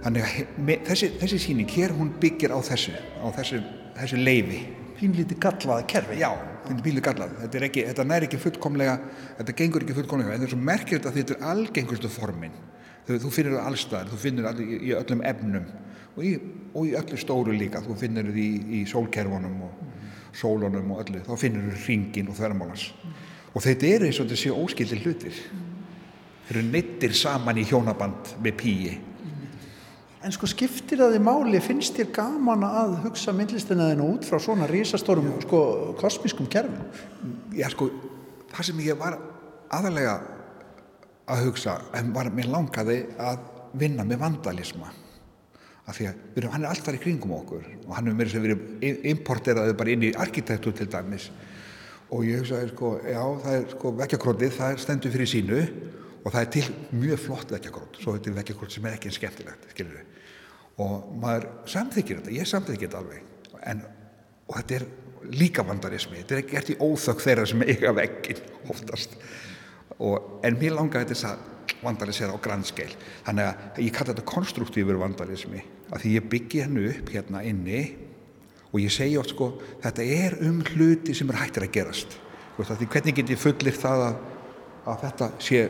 Þannig 0.00 0.24
að 0.24 0.84
þessi, 0.88 1.08
þessi 1.20 1.38
síning 1.42 1.72
hér 1.74 1.92
hún 1.92 2.14
byggir 2.20 2.54
á 2.56 2.58
þessu, 2.64 2.94
á 2.96 3.28
þessu, 3.36 3.58
þessu 3.98 4.20
leifi. 4.20 4.60
Pínlíti 4.96 5.36
gallaða 5.40 5.84
kerfi. 5.88 6.16
Já, 6.20 6.30
pínlíti 6.64 7.02
gallaða. 7.04 7.42
Þetta, 7.42 7.60
ekki, 7.66 7.84
þetta 7.90 8.06
nær 8.08 8.24
ekki 8.24 8.40
fullkomlega, 8.40 8.94
þetta 9.40 9.56
gengur 9.58 9.84
ekki 9.84 9.96
fullkomlega. 9.98 10.32
En 10.32 10.40
það 10.40 10.48
er 10.48 10.54
svo 10.54 10.60
merkilegt 10.70 11.08
að 11.08 11.18
þetta 11.20 11.36
er 11.36 11.44
algengustu 11.52 12.12
formin. 12.12 12.56
Þú 13.10 13.32
finnir 13.34 13.56
það 13.58 13.68
allstaðar, 13.68 14.10
þú 14.12 14.20
finnir 14.22 14.46
það 14.46 14.64
í 14.64 14.90
öllum 14.94 15.22
efnum 15.26 15.68
og 16.14 16.24
í, 16.24 16.32
og 16.76 16.86
í 16.86 16.94
öllu 17.00 17.20
stóru 17.20 17.56
líka. 17.56 17.84
Þú 17.84 17.96
finnir 18.00 18.30
það 18.30 18.40
í, 18.40 18.48
í 18.80 18.82
sólkerfunum 18.88 19.60
og 19.66 20.36
sólunum 20.40 20.94
og 20.94 21.04
öllu. 21.04 21.24
Þá 21.26 21.32
finnir 21.44 21.68
það 21.68 21.86
ringin 21.90 22.32
og 22.32 22.40
þverjumálans. 22.40 22.86
Og 23.50 23.66
þetta 23.66 23.90
er 23.90 24.06
eins 24.06 24.20
og 24.20 24.28
þetta 24.30 24.40
séu 24.46 24.56
óskildi 24.62 25.00
hlutir. 25.02 25.44
Þeir 26.48 26.56
eru 26.56 26.66
neittir 26.70 27.16
saman 27.18 27.60
í 27.60 27.66
hjónaband 27.68 28.36
með 28.40 28.60
píi 28.62 28.98
En 30.20 30.32
sko 30.34 30.44
skiptir 30.50 31.00
það 31.00 31.14
í 31.16 31.20
máli, 31.24 31.60
finnst 31.64 31.96
þér 31.96 32.10
gaman 32.12 32.64
að 32.66 32.98
hugsa 33.06 33.32
myndlistina 33.32 33.86
þínu 33.88 34.08
út 34.18 34.26
frá 34.28 34.36
svona 34.42 34.66
risastórum 34.68 35.30
sko, 35.46 35.60
kosmískum 35.96 36.48
kerfin? 36.52 36.82
Já 37.56 37.70
sko, 37.72 37.88
það 38.52 38.66
sem 38.68 38.82
ég 38.84 38.98
var 39.00 39.16
aðalega 39.72 40.18
að 41.30 41.46
hugsa, 41.46 41.78
en 41.96 42.12
var 42.12 42.28
mér 42.36 42.50
langaði 42.52 42.98
að 43.16 43.46
vinna 43.80 44.04
með 44.04 44.20
vandalisma. 44.26 44.90
Af 45.88 45.96
því 45.96 46.10
að 46.10 46.20
við, 46.34 46.48
hann 46.52 46.66
er 46.66 46.74
alltaf 46.74 46.98
í 46.98 47.00
kringum 47.00 47.32
okkur 47.38 47.64
og 47.86 47.94
hann 47.96 48.12
hefur 48.12 48.44
verið 48.44 49.08
importeraðið 49.14 49.78
bara 49.80 49.94
inn 49.94 50.04
í 50.10 50.12
arkitektur 50.20 50.76
til 50.76 50.90
dæmis. 50.92 51.30
Og 52.12 52.28
ég 52.28 52.42
hugsaði 52.42 52.68
sko, 52.74 52.92
já 53.08 53.22
það 53.46 53.56
er 53.56 53.66
sko 53.72 53.94
vekkjakrótið, 54.02 54.52
það 54.58 54.84
stendur 54.84 55.16
fyrir 55.16 55.32
sínu 55.32 55.64
og 56.20 56.32
það 56.32 56.40
er 56.42 56.50
til 56.56 56.66
mjög 56.92 57.20
flott 57.26 57.52
vekkjakrót 57.54 58.00
svo 58.00 58.16
þetta 58.16 58.30
er 58.30 58.38
vekkjakrót 58.40 58.74
sem 58.74 58.88
er 58.88 58.96
ekki 58.98 59.12
skemmtilegt 59.14 59.70
skilur 59.72 60.02
og 60.80 61.12
maður 61.20 61.46
samþykir 61.68 62.20
þetta, 62.20 62.34
ég 62.34 62.48
samþykir 62.48 62.88
þetta 62.88 63.00
alveg. 63.02 63.30
En, 63.68 63.84
og 64.48 64.58
þetta 64.58 64.76
er 64.78 64.86
líka 65.36 65.64
vandarismi 65.66 66.22
þetta 66.22 66.38
er 66.38 66.46
gert 66.48 66.72
í 66.72 66.78
óþökk 66.80 67.24
þeirra 67.24 67.46
sem 67.48 67.64
eiga 67.66 67.94
vekkin 67.96 68.44
oftast. 68.72 69.16
Og, 70.00 70.40
en 70.46 70.56
mér 70.60 70.78
langar 70.78 71.04
þetta 71.04 71.34
að 71.34 71.48
vandalisera 71.84 72.34
á 72.34 72.38
grannskeil 72.42 72.90
þannig 73.26 73.50
að 73.50 73.82
ég 73.84 73.92
kalla 73.96 74.14
þetta 74.14 74.28
konstruktífur 74.30 75.00
vandalismi. 75.00 75.62
Að 75.90 76.04
því 76.04 76.14
ég 76.16 76.30
byggi 76.32 76.64
hennu 76.64 76.86
upp 76.92 77.12
hérna 77.12 77.44
inni. 77.46 77.84
Og 78.70 78.78
ég 78.78 78.92
segja 78.94 79.20
oft 79.20 79.34
sko 79.34 79.52
þetta 79.82 80.04
er 80.06 80.36
um 80.46 80.60
hluti 80.72 81.14
sem 81.16 81.30
er 81.32 81.40
hættir 81.42 81.66
að 81.66 81.74
gerast. 81.74 82.18
Því 82.60 82.88
hvernig 82.92 83.16
get 83.16 83.32
ég 83.32 83.40
fullir 83.40 83.76
það 83.76 84.02
að, 84.04 84.18
að 84.92 85.04
þetta 85.06 85.28
sé 85.40 85.62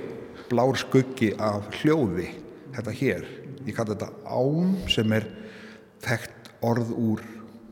blár 0.50 0.78
skuggi 0.78 1.32
af 1.38 1.70
hljóði 1.80 2.28
þetta 2.74 2.94
hér, 3.00 3.26
ég 3.66 3.76
kalla 3.76 3.96
þetta 3.96 4.10
ám 4.26 4.76
sem 4.90 5.16
er 5.16 5.28
þekkt 6.04 6.50
orð 6.66 6.94
úr 6.98 7.24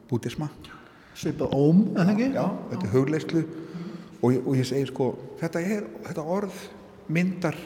bútisma 0.08 0.48
Svipað 1.18 1.54
óm, 1.56 1.80
eða 1.98 2.12
ekki? 2.12 2.26
Já, 2.36 2.44
þetta 2.70 2.84
er 2.86 2.92
hugleyslu 2.92 3.40
og, 4.22 4.36
og 4.38 4.52
ég 4.54 4.66
segi 4.68 4.86
sko, 4.86 5.08
þetta, 5.40 5.62
er, 5.62 5.88
þetta 6.06 6.24
orð 6.36 6.60
myndar 7.10 7.58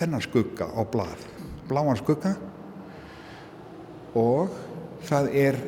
þennan 0.00 0.24
skugga 0.24 0.66
á 0.74 0.82
blað. 0.90 1.22
Bláan 1.70 1.98
skugga. 2.00 2.34
Og 4.16 4.50
það 5.06 5.30
er 5.38 5.58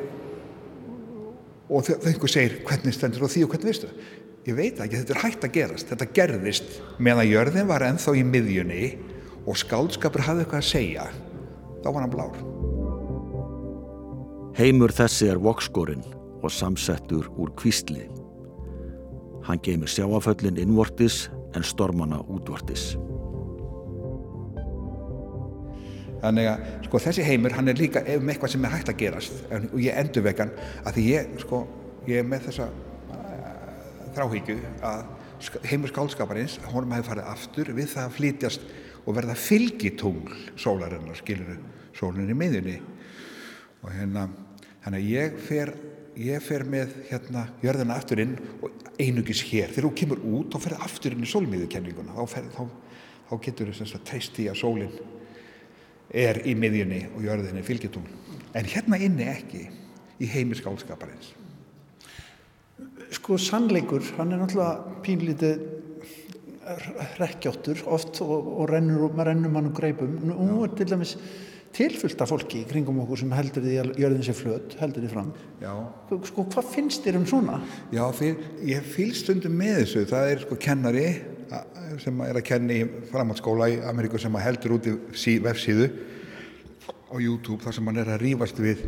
og 1.69 1.85
þau 1.85 1.95
einhver 2.09 2.31
segir 2.33 2.57
hvernig 2.65 2.95
stendur 2.97 3.27
og 3.27 3.31
því 3.31 3.45
og 3.45 3.53
hvernig 3.53 3.69
veistu 3.69 3.89
ég 4.47 4.55
veit 4.55 4.79
ekki, 4.79 5.01
þetta 5.01 5.15
er 5.15 5.23
hægt 5.23 5.45
að 5.45 5.55
gerast. 5.57 5.89
Þetta 5.91 6.07
gerðist 6.15 6.77
meðan 7.01 7.29
jörðin 7.29 7.69
var 7.69 7.85
enþá 7.87 8.15
í 8.17 8.23
miðjunni 8.27 8.85
og 9.45 9.59
skáldskapur 9.59 10.23
hafði 10.25 10.45
eitthvað 10.45 10.63
að 10.63 10.69
segja. 10.69 11.09
Þá 11.83 11.89
var 11.89 12.01
hann 12.03 12.13
blár. 12.13 12.39
Heimur 14.59 14.91
þessi 14.95 15.29
er 15.31 15.39
vokskorinn 15.39 16.03
og 16.43 16.51
samsettur 16.51 17.29
úr 17.39 17.53
kvísli. 17.59 18.07
Hann 19.47 19.61
geymir 19.63 19.91
sjáaföllin 19.91 20.59
innvortis 20.61 21.27
en 21.55 21.65
stormana 21.65 22.19
útvortis. 22.27 22.93
Þannig 26.19 26.49
að 26.51 26.63
sko, 26.89 26.99
þessi 26.99 27.23
heimur 27.23 27.55
hann 27.55 27.71
er 27.71 27.79
líka 27.79 28.03
með 28.03 28.33
eitthvað 28.33 28.53
sem 28.53 28.65
er 28.67 28.73
hægt 28.75 28.91
að 28.91 28.99
gerast. 28.99 29.41
Og 29.71 29.79
ég 29.79 29.95
endur 30.01 30.25
vegan 30.25 30.51
að 30.83 30.97
því 30.97 31.05
ég, 31.13 31.33
sko, 31.45 31.63
ég 32.09 32.19
er 32.19 32.27
með 32.27 32.49
þessa 32.49 32.67
þráhyggju 34.15 34.57
að 34.85 35.03
heimur 35.69 35.93
skálskaparins, 35.93 36.57
honum 36.73 36.93
hefði 36.95 37.09
farið 37.09 37.29
aftur 37.31 37.71
við 37.77 37.91
það 37.93 38.05
að 38.05 38.15
flytjast 38.17 38.65
og 39.05 39.15
verða 39.15 39.35
fylgitungl 39.39 40.39
sólarinnar, 40.59 41.17
skilur 41.19 41.59
sólunni 41.95 42.35
í 42.35 42.37
miðjunni. 42.37 42.75
Og 43.79 43.93
hérna, 43.95 44.27
að 44.89 44.99
ég 45.07 45.39
fer 45.45 45.71
ég 46.19 46.43
fer 46.43 46.65
með 46.67 46.93
hérna 47.09 47.45
jörðina 47.63 47.95
aftur 47.99 48.19
inn 48.23 48.35
og 48.59 48.73
einugis 48.99 49.41
hér. 49.47 49.71
Þegar 49.71 49.87
þú 49.87 49.91
kemur 50.01 50.23
út, 50.27 50.51
þá 50.51 50.65
ferði 50.65 50.79
aftur 50.87 51.15
inn 51.15 51.23
í 51.23 51.29
sólmiðukenninguna 51.31 52.15
þá, 52.17 52.41
þá, 52.55 52.63
þá 53.29 53.33
getur 53.45 53.71
þú 53.77 54.01
treyst 54.07 54.39
í 54.43 54.49
að 54.51 54.59
sólinn 54.59 54.97
er 56.09 56.41
í 56.49 56.55
miðjunni 56.57 57.03
og 57.13 57.23
jörðinni 57.23 57.63
fylgitungl. 57.63 58.17
En 58.57 58.67
hérna 58.67 58.99
inni 58.99 59.29
ekki 59.29 59.67
í 60.19 60.27
heimur 60.33 60.59
skálskaparins 60.59 61.31
sko 63.15 63.37
sannleikur, 63.41 64.03
hann 64.17 64.33
er 64.33 64.41
náttúrulega 64.41 65.01
pínlítið 65.05 65.67
rekkjáttur 67.19 67.83
oft 67.89 68.19
og, 68.21 68.49
og 68.61 68.67
rennur, 68.69 69.09
rennur 69.25 69.53
mann 69.53 69.71
og 69.71 69.77
greipum. 69.77 70.19
Nú 70.29 70.59
er 70.65 70.75
til 70.77 70.89
dæmis 70.91 71.15
tilfyllt 71.73 72.21
af 72.21 72.31
fólki 72.31 72.63
í 72.63 72.67
kringum 72.69 73.01
okkur 73.03 73.21
sem 73.21 73.33
heldur 73.33 73.65
því 73.65 73.75
að 73.81 73.89
jörðin 74.01 74.25
sé 74.25 74.35
flöt, 74.37 74.75
heldur 74.81 75.05
því 75.05 75.11
fram. 75.11 75.33
Já. 75.61 75.73
Sko 76.29 76.45
hvað 76.49 76.71
finnst 76.73 77.05
þér 77.05 77.19
um 77.21 77.27
svona? 77.29 77.59
Já, 77.93 78.03
fyr, 78.17 78.39
ég 78.65 78.87
fylgst 78.95 79.27
stundum 79.27 79.57
með 79.57 79.83
þessu. 79.83 80.05
Það 80.09 80.31
er 80.33 80.45
sko 80.45 80.59
kennari 80.61 81.07
sem 82.01 82.21
er 82.21 82.37
að 82.37 82.45
kenni 82.45 82.79
framhaldsskóla 83.09 83.69
í 83.73 83.79
Ameríku 83.89 84.21
sem 84.21 84.35
heldur 84.41 84.77
út 84.77 84.89
í 84.89 85.37
vefsíðu 85.41 85.89
á 87.09 87.15
YouTube 87.17 87.63
þar 87.63 87.77
sem 87.77 87.89
hann 87.89 88.01
er 88.03 88.11
að 88.13 88.21
rýfast 88.21 88.61
við 88.61 88.83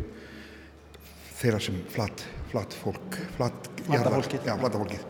þeirra 1.40 1.58
sem 1.62 1.80
flatt 1.90 2.22
flatt 2.52 2.76
fólk 2.76 3.18
flatt, 3.36 3.70
flattafólkið 3.86 4.48
já, 4.48 4.54
flattafólkið 4.60 5.06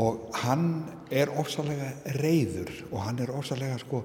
og 0.00 0.38
hann 0.42 0.68
er 1.14 1.30
ofsalega 1.38 1.92
reyður 2.18 2.72
og 2.90 3.04
hann 3.04 3.20
er 3.22 3.32
ofsalega 3.34 3.78
sko 3.82 4.02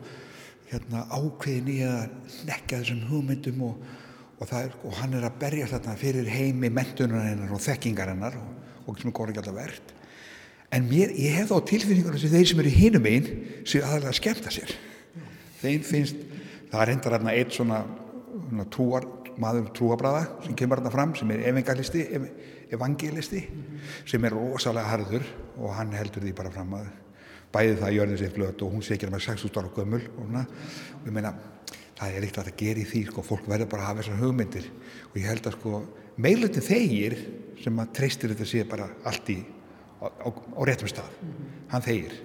hérna 0.69 1.07
ákveðin 1.09 1.71
í 1.73 1.79
að 1.87 2.35
nekka 2.45 2.83
þessum 2.83 3.05
hugmyndum 3.09 3.63
og, 3.65 3.85
og, 4.37 4.51
er, 4.53 4.75
og 4.85 4.99
hann 4.99 5.15
er 5.17 5.25
að 5.25 5.39
berja 5.41 5.69
þarna 5.71 5.95
fyrir 5.97 6.29
heimi 6.29 6.69
mentunarinnar 6.73 7.55
og 7.55 7.63
þekkingarinnar 7.65 8.37
og, 8.37 8.51
og 8.85 8.99
sem 8.99 9.09
er 9.09 9.17
góð 9.17 9.33
ekki 9.33 9.41
alltaf 9.43 9.57
verðt 9.57 9.95
en 10.75 10.85
mér, 10.89 11.13
ég 11.17 11.33
hef 11.39 11.49
þá 11.49 11.65
tilfinningunum 11.71 12.21
sem 12.21 12.33
þeir 12.33 12.49
sem 12.51 12.61
eru 12.61 12.73
hínum 12.73 13.07
einn 13.09 13.29
séu 13.67 13.81
aðalega 13.81 14.11
að 14.11 14.19
skemta 14.19 14.53
sér. 14.53 14.73
Þeim 15.59 15.85
finnst, 15.87 16.19
það 16.69 16.83
er 16.83 16.91
hendar 16.93 17.15
hérna 17.17 17.33
eitt 17.35 17.55
svona, 17.55 17.79
svona 18.35 18.67
trúar 18.73 19.07
maður 19.39 19.69
trúabræða 19.75 20.23
sem 20.45 20.55
kemur 20.57 20.81
þarna 20.81 20.93
fram 20.93 21.13
sem 21.17 21.31
er 21.33 21.45
evangelisti, 21.51 22.05
evangelisti 22.75 23.43
sem 24.07 24.25
er 24.25 24.35
rosalega 24.35 24.91
harður 24.91 25.29
og 25.57 25.73
hann 25.77 25.93
heldur 25.95 26.25
því 26.25 26.33
bara 26.37 26.51
fram 26.53 26.75
að 26.79 26.89
bæði 27.53 27.77
það 27.79 27.95
jörðin 27.95 28.19
sér 28.21 28.35
flöt 28.35 28.65
og 28.65 28.73
hún 28.75 28.83
sé 28.85 28.95
ekki 28.95 29.09
með 29.09 29.25
6.000 29.25 29.61
ára 29.61 29.71
gömul 29.73 30.03
og, 30.19 30.35
og 30.35 31.07
ég 31.07 31.15
meina 31.15 31.33
það 31.99 32.15
er 32.15 32.25
eitt 32.25 32.39
að 32.39 32.49
það 32.49 32.59
gera 32.61 32.81
í 32.81 32.87
því 32.87 33.01
sko, 33.09 33.23
fólk 33.25 33.47
verður 33.49 33.71
bara 33.73 33.83
að 33.83 33.89
hafa 33.89 34.03
þessar 34.03 34.19
hugmyndir. 34.21 34.67
Og 35.09 35.17
ég 35.19 35.27
held 35.27 35.49
að 35.49 35.55
sko 35.57 35.81
meilutin 36.19 36.65
þegir 36.65 37.15
sem 37.59 37.81
að 37.83 37.93
treystir 37.97 38.33
þetta 38.33 38.47
sé 38.47 38.63
bara 38.69 38.87
allt 39.09 39.31
í 39.33 39.37
á, 39.99 40.07
á, 40.07 40.27
á 40.31 40.61
réttum 40.67 40.91
stað. 40.91 41.09
Mm 41.19 41.33
-hmm. 41.33 41.57
hann 41.73 41.85
þegir. 41.85 42.15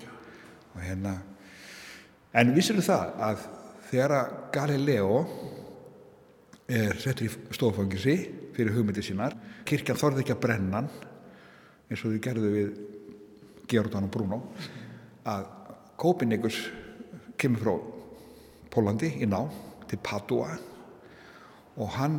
Og 0.74 0.80
hérna 0.82 1.14
en 2.34 2.54
vissir 2.54 2.78
það 2.82 3.18
að 3.28 3.44
þegar 3.90 4.16
að 4.18 4.32
Galileo 4.54 5.18
er 6.68 6.96
settur 7.00 7.28
í 7.28 7.54
stofangisi 7.54 8.16
fyrir 8.54 8.74
hugmyndir 8.76 9.04
sínar. 9.04 9.34
Kirkjan 9.68 9.98
þorði 10.00 10.24
ekki 10.24 10.34
að 10.36 10.44
brenna 10.44 10.80
hann 10.80 10.90
eins 11.90 12.04
og 12.04 12.14
þau 12.14 12.22
gerðu 12.24 12.52
við 12.54 12.70
Geordan 13.70 14.08
og 14.08 14.12
Bruno 14.12 14.40
að 15.28 15.44
Kópinikus 16.00 16.56
kemur 17.40 17.62
frá 17.62 17.74
Pólandi 18.74 19.12
í 19.22 19.28
ná 19.30 19.44
til 19.88 20.00
Padua 20.02 20.56
og 21.78 21.92
hann 21.98 22.18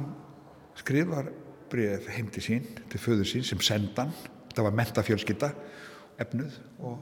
skrifar 0.79 1.27
breyð 1.71 2.07
heim 2.13 2.29
til 2.31 2.43
sín, 2.43 2.65
til 2.91 3.01
föður 3.01 3.27
sín 3.27 3.45
sem 3.47 3.59
sendan, 3.63 4.11
þetta 4.51 4.65
var 4.67 4.75
mentafjölskylda 4.77 5.51
efnuð 6.21 6.57
og 6.85 6.99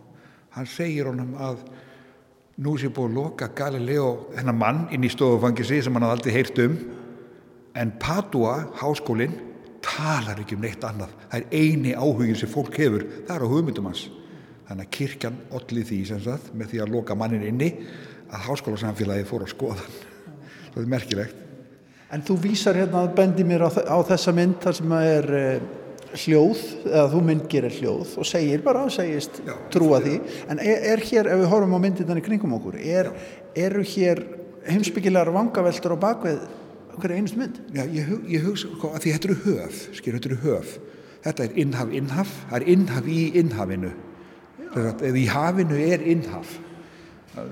hann 0.56 0.70
segir 0.70 1.10
honum 1.10 1.36
að 1.38 1.64
nú 2.64 2.76
sé 2.78 2.90
búið 2.94 3.12
að 3.12 3.18
loka 3.18 3.50
Galileo 3.58 4.10
hennar 4.38 4.58
mann 4.58 4.86
inn 4.94 5.06
í 5.06 5.12
stofufangisi 5.12 5.82
sem 5.84 5.94
hann 5.94 6.06
hafði 6.06 6.18
aldrei 6.18 6.36
heyrt 6.38 6.62
um 6.64 6.78
en 7.76 7.94
Padua, 8.00 8.56
háskólinn 8.80 9.36
talar 9.84 10.40
ekki 10.40 10.56
um 10.58 10.64
neitt 10.64 10.84
annað. 10.88 11.12
Það 11.32 11.40
er 11.40 11.60
eini 11.60 11.94
áhugin 11.98 12.40
sem 12.40 12.52
fólk 12.52 12.78
hefur. 12.80 13.04
Það 13.28 13.36
er 13.36 13.46
á 13.46 13.54
hugmyndum 13.54 13.90
hans. 13.90 14.08
Þannig 14.70 14.88
að 14.88 14.96
kirkjan 14.98 15.38
allir 15.52 15.88
því 15.90 16.00
sagt, 16.14 16.54
með 16.56 16.72
því 16.72 16.84
að 16.84 16.96
loka 16.96 17.18
mannin 17.20 17.46
inni 17.46 17.74
að 18.32 18.48
háskólasamfélagi 18.48 19.28
fór 19.28 19.44
að 19.46 19.54
skoða 19.54 19.88
það 20.74 20.82
er 20.82 20.90
merkilegt. 20.90 21.40
En 22.14 22.22
þú 22.26 22.38
vísar 22.44 22.78
hérna 22.78 23.06
að 23.06 23.16
bendi 23.18 23.46
mér 23.48 23.66
á, 23.66 23.70
á 23.74 23.98
þessa 24.06 24.34
mynd 24.38 24.60
þar 24.62 24.78
sem 24.78 24.94
að 24.94 25.08
er 25.10 25.28
eh, 25.38 25.64
hljóð, 26.24 26.64
eða 26.86 27.06
þú 27.10 27.22
myndgir 27.26 27.68
er 27.68 27.78
hljóð 27.80 28.12
og 28.22 28.28
segir 28.30 28.66
bara, 28.66 28.84
segist 28.94 29.40
Já, 29.46 29.54
trúa 29.74 30.02
því. 30.04 30.20
En 30.54 30.62
er, 30.62 30.84
er 30.94 31.06
hér, 31.10 31.30
ef 31.34 31.42
við 31.42 31.50
horfum 31.54 31.74
á 31.74 31.80
myndirna 31.82 32.20
í 32.22 32.26
kringum 32.26 32.54
okkur, 32.60 32.78
er, 32.78 33.10
eru 33.58 33.86
hér 33.96 34.22
heimsbyggilegar 34.70 35.34
vangaveltur 35.34 35.98
á 35.98 36.04
bakveð 36.06 36.44
hverja 37.02 37.20
einust 37.20 37.38
mynd? 37.40 37.60
Já, 37.76 37.84
ég, 37.90 38.10
ég 38.30 38.44
hugsa 38.46 38.70
sko, 38.70 38.92
að 38.94 39.06
því 39.06 39.14
þetta 39.16 39.30
eru 39.30 39.38
höf, 39.46 39.80
skilur, 39.98 40.20
þetta 40.20 40.30
eru 40.32 40.42
höf. 40.44 40.74
Þetta 41.24 41.46
er 41.46 41.58
innhaf, 41.64 41.94
innhaf, 41.96 42.34
það 42.50 42.58
er 42.58 42.66
innhaf 42.74 43.08
í 43.08 43.20
innhafinu. 43.40 43.92
Eða 44.74 45.20
í 45.20 45.26
hafinu 45.32 45.80
er 45.80 46.06
innhaf. 46.14 46.58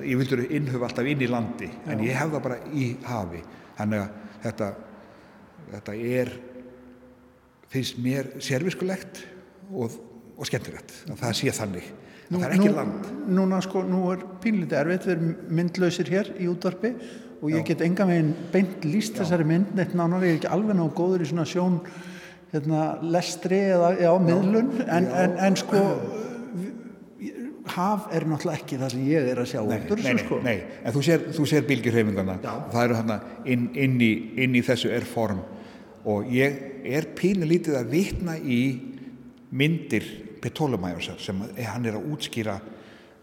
Ég 0.05 0.19
vildur 0.19 0.43
innhaf 0.45 0.85
alltaf 0.87 1.09
inn 1.09 1.23
í 1.23 1.29
landi, 1.31 1.69
Já. 1.71 1.89
en 1.93 2.03
ég 2.05 2.17
hef 2.17 2.33
það 2.33 2.45
bara 2.45 2.59
í 2.69 2.91
hafi. 3.07 3.41
Þannig 3.79 4.03
að 4.03 4.35
þetta, 4.43 4.69
þetta 5.71 5.97
er, 6.19 6.33
finnst 7.71 8.01
mér 8.03 8.29
serviskulegt 8.43 9.23
og, 9.71 9.97
og 10.35 10.49
skemmtilegt. 10.49 10.93
Það 11.09 11.35
sé 11.39 11.55
þannig. 11.55 11.89
Nú, 12.31 12.39
það 12.39 12.47
er 12.47 12.55
ekki 12.55 12.69
nú, 12.69 12.77
land. 12.77 13.09
Núna 13.39 13.59
sko, 13.63 13.81
nú 13.87 14.05
er 14.13 14.21
pínlítið 14.43 14.77
erfitt, 14.83 15.07
við 15.07 15.15
erum 15.17 15.31
myndlausir 15.57 16.11
hér 16.11 16.29
í 16.39 16.47
útvarpi 16.51 16.93
og 17.41 17.49
ég 17.49 17.65
get 17.65 17.81
enga 17.81 18.05
veginn 18.05 18.33
beint 18.53 18.83
líst 18.85 19.17
þessari 19.17 19.45
mynd 19.49 19.73
neitt 19.77 19.95
nánar, 19.97 20.23
ég 20.25 20.35
er 20.35 20.39
ekki 20.39 20.49
alveg 20.53 20.77
ná 20.77 20.83
góður 20.93 21.23
í 21.25 21.29
svona 21.31 21.45
sjón 21.49 21.79
hérna, 22.51 22.81
lestri 23.01 23.61
eða 23.71 23.93
já, 23.97 24.11
miðlun. 24.21 24.73
En, 24.85 25.07
en, 25.07 25.37
en 25.47 25.57
sko 25.57 25.81
haf 27.75 28.11
er 28.13 28.27
náttúrulega 28.29 28.59
ekki 28.59 28.77
það 28.81 28.93
sem 28.93 29.07
ég 29.09 29.31
er 29.31 29.41
að 29.41 29.49
sjá 29.53 29.61
nei, 29.61 29.73
út 29.79 29.95
úr 29.95 30.03
þessu 30.03 30.25
sko. 30.25 30.41
Nei, 30.45 30.57
en 30.83 30.95
þú 30.95 31.03
sér, 31.07 31.25
sér 31.53 31.65
bylgjurhefingarna 31.69 32.37
það 32.43 32.83
eru 32.83 32.99
hann 32.99 33.15
inn, 33.55 33.65
inn, 33.73 33.97
í, 34.05 34.11
inn 34.45 34.57
í 34.57 34.63
þessu 34.65 34.93
er 34.93 35.07
form. 35.09 35.41
Og 36.11 36.29
ég 36.33 36.61
er 36.89 37.09
pínu 37.17 37.49
lítið 37.49 37.79
að 37.79 37.89
vitna 37.93 38.37
í 38.37 38.61
myndir 39.53 40.05
Petólumæjusar 40.41 41.19
sem 41.21 41.41
hann 41.41 41.83
er 41.85 41.97
að 41.97 42.07
útskýra. 42.13 42.55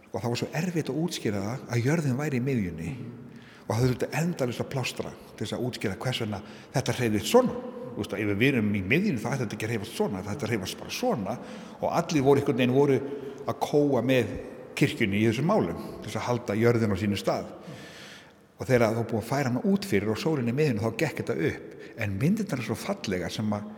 Og 0.09 0.21
það 0.23 0.29
var 0.31 0.39
svo 0.41 0.51
erfitt 0.59 0.91
að 0.91 1.01
útskýra 1.03 1.41
það 1.43 1.65
að 1.75 1.89
jörðin 1.89 2.19
væri 2.19 2.39
í 2.39 2.45
miðjunni. 2.47 2.91
Mm 2.93 3.28
og 3.69 3.75
það 3.77 3.83
þurfti 3.85 4.09
endalist 4.17 4.63
að 4.63 4.71
plástra 4.73 5.11
til 5.37 5.45
þess 5.45 5.57
að 5.57 5.65
útskýra 5.69 5.99
hvers 6.01 6.23
vegna 6.23 6.41
þetta 6.73 6.95
hreyðist 6.97 7.33
svona. 7.33 7.57
Ef 7.99 8.29
við 8.39 8.45
erum 8.53 8.69
í 8.79 8.81
miðjunu 8.87 9.21
það 9.21 9.35
ætti 9.35 9.43
þetta 9.43 9.57
ekki 9.57 9.67
að 9.67 9.73
hreyfast 9.73 9.99
svona, 9.99 10.23
þetta 10.25 10.49
hreyfast 10.49 10.79
bara 10.79 10.95
svona. 10.95 11.35
Og 11.83 11.89
allir 11.99 12.25
voru 12.25 12.41
einhvern 12.41 12.61
veginn 12.61 12.77
voru 12.77 12.99
að 13.45 13.59
kóa 13.65 14.03
með 14.07 14.31
kirkjunni 14.79 15.21
í 15.21 15.27
þessum 15.27 15.51
málum 15.51 15.83
til 15.99 16.07
þess 16.07 16.21
að 16.21 16.27
halda 16.29 16.57
jörðin 16.57 16.95
á 16.95 16.97
sínu 17.03 17.19
stað. 17.19 17.51
Og 18.59 18.71
þegar 18.71 18.95
þú 18.97 19.05
búið 19.11 19.21
að 19.21 19.29
færa 19.33 19.51
hana 19.51 19.65
út 19.69 19.89
fyrir 19.91 20.15
og 20.15 20.23
sólinni 20.23 20.55
miðjunu 20.55 20.85
þá 20.87 21.03
gekk 21.03 21.21
þetta 21.21 21.39
upp. 21.51 21.77
En 21.99 22.17
myndirna 22.23 22.57
er 22.57 22.65
svo 22.71 22.79
fallega 22.79 23.29
sem 23.35 23.53
að, 23.59 23.69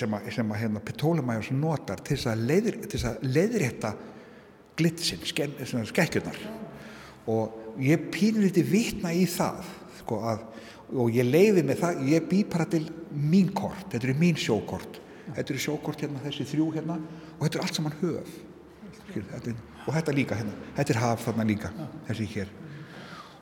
sem 0.00 0.16
að, 0.16 0.32
sem 0.34 0.52
að 0.56 0.62
hérna, 0.64 0.84
Petólumæjus 0.88 1.52
notar 1.54 2.02
til 2.02 2.16
þess 2.16 3.06
að 3.12 3.24
leiðrétta 3.28 3.94
glitsin, 4.80 5.22
skekkjurnar 5.28 6.40
og 7.30 7.78
ég 7.82 8.08
pínur 8.12 8.46
liti 8.46 8.64
vitna 8.66 9.12
í 9.14 9.24
það 9.30 9.68
sko, 10.00 10.18
að, 10.32 10.46
og 10.92 11.12
ég 11.14 11.28
leiði 11.28 11.64
með 11.66 11.82
það 11.82 12.02
ég 12.10 12.26
bý 12.30 12.40
bara 12.50 12.66
til 12.70 12.84
mín 13.12 13.52
kort 13.54 13.86
þetta 13.92 14.08
eru 14.08 14.16
mín 14.20 14.40
sjókort. 14.40 14.98
Þetta 15.32 15.54
eru 15.54 15.60
sjókort 15.62 16.02
hérna, 16.02 16.22
þessi 16.24 16.48
þrjú 16.50 16.70
hérna 16.74 16.96
og 17.38 17.44
þetta 17.44 17.58
er 17.58 17.62
allt 17.66 17.78
saman 17.78 18.00
höf. 18.00 18.32
Skil, 18.98 19.22
þetta, 19.30 19.54
og 19.86 19.94
þetta 19.94 20.16
líka 20.16 20.40
hérna, 20.40 20.56
þetta 20.76 20.94
er 20.94 21.00
haf 21.04 21.24
þarna 21.28 21.46
líka 21.48 21.70
þessi 22.08 22.26
hér. 22.34 22.50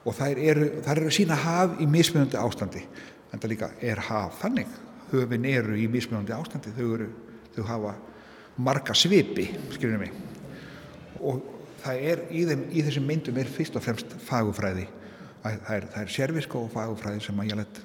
Og 0.04 0.16
þær 0.16 0.44
eru, 0.50 0.68
þær 0.84 1.00
eru 1.02 1.14
sína 1.14 1.40
haf 1.40 1.80
í 1.80 1.88
mismunandi 1.90 2.38
ástandi. 2.40 2.84
En 3.30 3.38
þetta 3.38 3.52
líka 3.52 3.72
er 3.84 4.00
haf 4.10 4.38
þannig 4.42 4.70
höfin 5.10 5.46
eru 5.48 5.76
í 5.78 5.86
mismunandi 5.90 6.34
ástandi 6.34 6.72
þau, 6.76 6.86
eru, 6.96 7.08
þau 7.54 7.64
hafa 7.68 7.94
marga 8.60 8.94
svipi 8.96 9.48
skiljum 9.74 10.04
mig. 10.04 10.14
Og 11.20 11.59
það 11.84 12.08
er 12.12 12.24
í, 12.30 12.46
þeim, 12.48 12.64
í 12.70 12.82
þessum 12.86 13.06
myndum 13.06 13.38
er 13.40 13.50
fyrst 13.50 13.76
og 13.76 13.84
fremst 13.84 14.16
fagufræði 14.26 14.88
það 15.42 15.70
er, 15.76 15.86
er 16.02 16.12
sérviska 16.12 16.58
og 16.60 16.72
fagufræði 16.74 17.24
sem 17.24 17.40
að 17.40 17.52
ég 17.52 17.60
let 17.62 17.80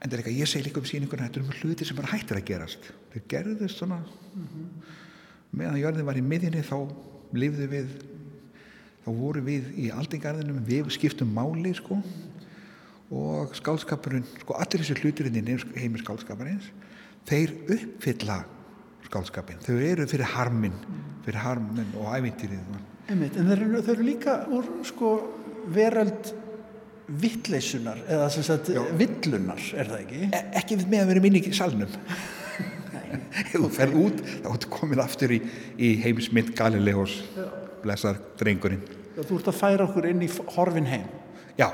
en 0.00 0.08
það 0.08 0.14
er 0.14 0.22
eitthvað, 0.22 0.38
ég 0.38 0.48
segi 0.48 0.66
líka 0.66 0.80
um 0.80 0.88
síninguna 0.88 1.26
þetta 1.28 1.40
er 1.40 1.44
um 1.44 1.56
hluti 1.60 1.86
sem 1.86 1.98
bara 1.98 2.10
hættir 2.14 2.38
að 2.40 2.46
gerast. 2.48 2.86
Þau 3.12 3.20
gerðist 3.28 3.80
svona 3.80 3.98
mm 4.00 4.46
-hmm. 4.46 4.68
meðan 5.50 5.80
jörðin 5.80 6.06
var 6.08 6.16
í 6.16 6.24
miðjunni 6.24 6.62
þá 6.64 6.78
lifðu 7.36 7.66
við 7.68 7.90
þá 9.04 9.10
voru 9.18 9.42
við 9.44 9.68
í 9.76 9.90
aldingarðinum 9.90 10.64
við 10.64 10.90
skiptum 10.90 11.34
máli 11.34 11.74
sko. 11.74 12.00
Og 13.10 13.54
skálskapurinn, 13.58 14.24
sko 14.40 14.54
allir 14.54 14.80
þessi 14.80 15.00
hlutir 15.02 15.26
inn 15.26 15.48
í 15.48 15.58
heimi 15.76 15.98
skálskaparins 15.98 16.70
þeir 17.26 17.52
uppfylla 17.68 18.44
skálskapin 19.10 19.60
þau 19.66 19.76
eru 19.82 20.08
fyrir 20.10 20.32
harmin 20.36 20.78
fyrir 21.26 21.42
harmin 21.44 21.98
og 21.98 22.14
ævintýrið 22.16 22.78
en 23.10 23.26
þau 23.26 23.52
eru, 23.56 23.82
eru 23.82 24.06
líka 24.06 24.44
úr 24.54 24.70
sko 24.86 25.14
veröld 25.74 26.32
vittleisunar 27.20 27.98
eða 28.06 28.28
sem 28.32 28.44
sagt 28.46 28.70
villunar 28.98 29.60
er 29.74 29.90
það 29.90 30.02
ekki? 30.04 30.20
E 30.30 30.42
ekki 30.60 30.78
með 30.84 31.02
að 31.02 31.10
vera 31.10 31.24
minni 31.24 31.42
í 31.42 31.54
salnum. 31.56 31.90
Ef 33.40 33.54
þú 33.56 33.70
ferð 33.74 33.98
út 33.98 34.20
þá 34.28 34.48
ertu 34.52 34.70
komin 34.70 35.02
aftur 35.02 35.34
í, 35.34 35.40
í 35.78 35.92
heimismynd 36.04 36.52
Galileos 36.58 37.16
blessar 37.82 38.20
drengurinn. 38.38 38.82
Já, 39.16 39.22
þú 39.26 39.40
ert 39.40 39.50
að 39.50 39.58
færa 39.58 39.86
okkur 39.88 40.10
inn 40.10 40.22
í 40.22 40.28
horfin 40.54 40.90
heim. 40.90 41.08
Já, 41.58 41.68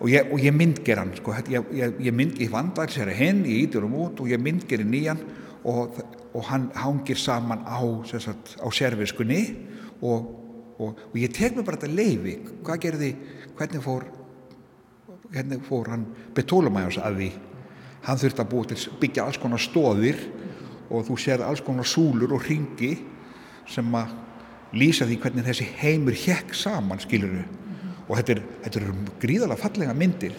og 0.00 0.10
ég, 0.10 0.32
ég 0.42 0.54
myndger 0.56 1.00
hann 1.00 1.12
sko, 1.16 1.34
ég, 1.52 1.70
ég, 1.76 2.24
ég 2.42 2.50
vandar 2.52 2.90
sér 2.92 3.12
henn, 3.14 3.44
ég 3.46 3.68
ítur 3.68 3.86
um 3.86 3.94
út 4.02 4.22
og 4.22 4.30
ég 4.30 4.42
myndger 4.42 4.82
nýjan 4.84 5.22
og 5.70 6.00
og 6.34 6.46
hann 6.46 6.70
hangir 6.78 7.18
saman 7.18 7.64
á, 7.66 7.80
sagt, 8.06 8.56
á 8.62 8.68
serviskunni 8.70 9.42
og, 10.00 10.30
og, 10.78 10.98
og 11.10 11.16
ég 11.18 11.32
tek 11.34 11.56
mér 11.56 11.66
bara 11.66 11.80
þetta 11.80 11.94
leiði 11.94 12.36
hvað 12.62 12.82
gerði, 12.86 13.12
hvernig 13.58 13.84
fór 13.84 14.06
hvernig 15.30 15.62
fór 15.66 15.90
hann 15.92 16.06
betólumæjans 16.34 16.98
að 17.02 17.20
því? 17.20 17.30
Hann 18.06 18.20
þurfti 18.20 18.42
að 18.42 18.50
búið 18.50 18.72
til 18.72 18.98
byggja 19.02 19.26
alls 19.26 19.38
konar 19.40 19.62
stóðir 19.62 20.20
og 20.90 21.06
þú 21.06 21.18
sér 21.20 21.44
alls 21.46 21.62
konar 21.64 21.86
súlur 21.86 22.34
og 22.34 22.46
ringi 22.48 22.94
sem 23.70 23.94
að 23.94 24.14
lýsa 24.74 25.06
því 25.06 25.18
hvernig 25.22 25.46
þessi 25.46 25.66
heimur 25.80 26.16
hekk 26.16 26.54
saman 26.56 27.02
skiluru 27.02 27.44
og 28.08 28.16
þetta 28.18 28.36
er, 28.36 28.44
þetta 28.64 28.80
er 28.80 28.88
gríðalega 29.22 29.60
fallega 29.60 29.94
myndir. 29.94 30.34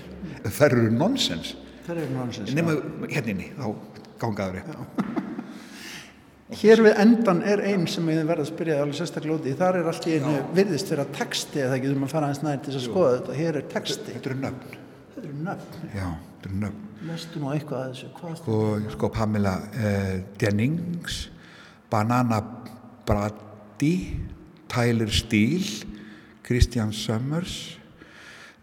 Nonsens. 0.91 1.55
Það 1.85 2.01
eru 2.01 2.15
nonsens 2.17 2.55
nema 2.55 2.75
henninni 3.11 3.51
þá 3.55 3.67
gangaður 4.21 4.63
upp 4.63 5.29
Hér 6.51 6.81
við 6.83 6.97
endan 6.99 7.39
er 7.47 7.61
einn 7.63 7.85
sem 7.87 8.07
við 8.09 8.25
verðum 8.27 8.43
að 8.43 8.49
spyrja 8.49 8.79
alveg 8.83 8.97
sérstaklega 8.97 9.37
úti, 9.37 9.53
þar 9.55 9.77
er 9.79 9.85
allt 9.87 10.07
í 10.09 10.15
einu 10.17 10.33
virðist 10.57 10.89
fyrir 10.91 11.05
að 11.05 11.13
texti 11.15 11.61
eða 11.63 11.77
ekki, 11.77 11.91
þú 11.91 12.01
maður 12.01 12.11
fara 12.11 12.27
aðeins 12.27 12.41
næri 12.43 12.63
til 12.65 12.73
að 12.73 12.83
skoða 12.85 13.13
þetta, 13.13 13.37
hér 13.37 13.59
er 13.59 13.67
texti. 13.71 14.15
Þetta 14.17 14.29
eru 14.31 14.39
nöfn. 14.41 14.73
Þetta 15.13 15.23
eru 15.23 15.35
nöfn. 15.45 15.85
Já, 15.95 16.07
þetta 16.09 16.49
eru 16.49 16.59
nöfn. 16.65 16.89
Lestu 17.07 17.41
nú 17.41 17.53
eitthvað 17.53 17.85
að 17.85 17.93
þessu, 17.93 18.09
hvað? 18.17 18.33
Sko, 18.41 18.57
sko 18.97 19.11
Pamela 19.15 19.53
uh, 19.71 20.11
Dennings, 20.41 21.21
Banana 21.93 22.41
Brady, 23.07 23.93
Tyler 24.71 25.15
Steele, 25.15 25.87
Christian 26.43 26.91
Summers, 26.91 27.55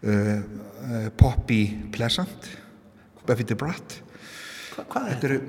uh, 0.05 0.13
uh, 0.13 1.09
Poppy 1.17 1.89
Pleasant 1.91 2.53
Buffy 3.25 3.43
the 3.43 3.57
Brat 3.57 3.99
Hva, 4.75 4.85
hvað 4.85 5.09
er 5.09 5.11
þetta? 5.11 5.27
Eru, 5.27 5.39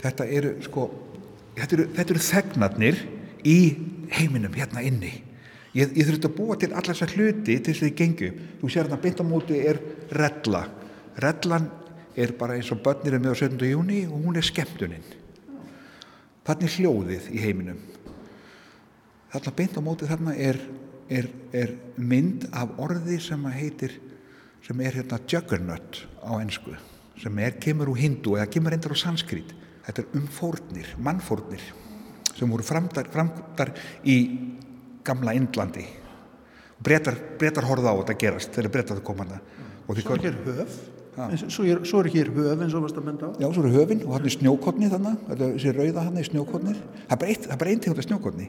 þetta 0.00 0.26
eru 0.40 0.56
sko 0.64 0.88
þetta 1.60 1.76
eru, 1.78 1.88
eru 2.04 2.24
þegnarnir 2.26 3.02
í 3.46 3.58
heiminum 4.16 4.54
hérna 4.56 4.82
inni. 4.84 5.12
Ég, 5.76 5.92
ég 5.94 6.06
þurfti 6.08 6.26
að 6.26 6.36
búa 6.36 6.56
til 6.58 6.72
allar 6.72 6.96
þessar 6.96 7.14
hluti 7.14 7.54
til 7.60 7.70
þess 7.70 7.82
að 7.82 7.86
þið 7.86 7.98
gengu 8.00 8.30
þú 8.58 8.70
sér 8.70 8.88
hérna 8.88 9.02
beint 9.04 9.20
á 9.22 9.24
móti 9.24 9.58
er 9.62 9.78
Redla 10.18 10.64
Redlan 11.20 11.68
er 12.16 12.32
bara 12.38 12.56
eins 12.58 12.70
og 12.72 12.82
börnir 12.84 13.14
er 13.14 13.22
með 13.22 13.36
á 13.36 13.40
17. 13.46 13.70
júni 13.70 14.02
og 14.08 14.22
hún 14.24 14.38
er 14.38 14.46
skemmtuninn 14.46 15.06
þannig 16.46 16.76
hljóðið 16.78 17.26
í 17.30 17.40
heiminum. 17.44 17.80
Þarna 19.30 19.52
beint 19.58 19.76
á 19.78 19.82
móti 19.84 20.08
þarna 20.10 20.34
er, 20.34 20.58
er, 21.12 21.28
er 21.54 21.74
mynd 21.96 22.48
af 22.50 22.72
orði 22.82 23.20
sem 23.22 23.44
heitir 23.54 23.94
sem 24.66 24.80
er 24.82 24.98
hérna 24.98 25.20
juggernaut 25.30 26.02
á 26.24 26.32
ennsku 26.40 26.74
sem 27.20 27.38
er, 27.38 27.58
kemur 27.60 27.92
úr 27.92 28.00
hindu 28.00 28.38
eða 28.38 28.48
kemur 28.50 28.72
reyndar 28.72 28.96
á 28.96 28.98
sanskrit 28.98 29.52
þetta 29.90 30.04
er 30.06 30.18
um 30.20 30.26
fórnir, 30.30 30.92
mannfórnir 31.02 31.64
sem 32.30 32.48
voru 32.48 32.64
framdar, 32.64 33.10
framdar 33.12 33.74
í 34.08 34.16
gamla 35.04 35.34
Indlandi. 35.36 35.84
Breytar, 36.80 37.18
horða 37.68 37.92
á 37.92 37.98
þetta 38.00 38.16
gerast 38.22 38.54
þegar 38.54 38.72
breytar 38.72 39.00
það 39.00 39.08
komanda 39.10 39.40
Svo 39.90 40.14
er 40.14 40.22
hér 40.22 40.38
höf 40.46 40.78
svo 41.50 41.64
er, 41.68 41.80
svo 41.88 42.02
er 42.02 42.08
hér 42.14 42.30
höf 42.34 42.60
eins 42.64 42.74
og 42.76 42.84
varst 42.84 42.98
að 43.00 43.06
benda 43.10 43.30
á. 43.30 43.30
Já, 43.40 43.46
svo 43.54 43.62
er 43.64 43.74
höfin 43.74 44.02
og 44.06 44.12
hann 44.16 44.26
er 44.28 44.34
snjókotni 44.34 44.90
þannig 44.92 45.14
þessi 45.40 45.72
rauða 45.76 46.04
hann 46.08 46.20
er 46.20 46.26
snjókotnir 46.28 46.78
það 47.08 47.24
er 47.30 47.60
bara 47.60 47.70
einn 47.72 47.82
tegund 47.84 48.02
af 48.02 48.06
snjókotni 48.08 48.46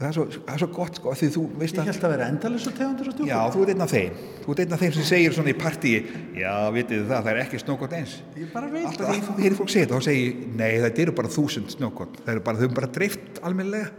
það 0.00 0.06
er 0.08 0.14
svo, 0.16 0.24
það 0.32 0.54
er 0.54 0.62
svo 0.62 0.70
gott 0.78 0.94
sko 1.00 1.14
því 1.20 1.28
þú 1.34 1.42
veist 1.60 1.76
að 1.76 1.84
Ég 1.84 1.92
held 1.92 2.06
að 2.08 2.14
vera 2.14 2.28
endalisar 2.32 2.76
tegundur 2.78 3.10
af 3.10 3.16
snjókotni 3.16 3.32
Já, 3.32 3.40
þú 3.52 3.58
ert 3.64 3.72
einn 3.74 3.84
af 3.84 3.92
þeim. 3.92 4.12
Þú 4.40 4.54
ert 4.54 4.62
einn 4.64 4.76
af 4.76 4.80
þeim 4.84 4.94
sem 4.96 5.06
segir 5.10 5.36
svona 5.36 5.52
í 5.52 5.58
partíi 5.60 5.98
Já, 6.40 6.54
vitið 6.76 7.04
það, 7.10 7.20
það 7.20 7.30
er 7.34 7.42
ekki 7.44 7.60
snjókotn 7.64 7.98
eins. 8.00 8.14
Ég 8.40 8.48
bara 8.54 8.72
veit 8.72 8.88
Alltaf 8.88 9.12
því 9.12 9.20
þú 9.26 9.32
heyrir 9.44 9.58
fólk 9.60 9.70
segja 9.74 9.84
þetta 9.86 10.00
þá 10.00 10.08
segir 10.08 10.28
Nei, 10.56 10.72
þetta 10.86 11.04
eru 11.04 11.16
bara 11.20 11.34
þúsund 11.36 11.68
snjókotn 11.76 12.24
það 12.24 12.32
eru 12.34 12.44
bara, 12.48 12.56
þau 12.60 12.66
eru 12.70 12.78
bara 12.80 12.92
dreift 12.96 13.42
almenlega 13.44 13.92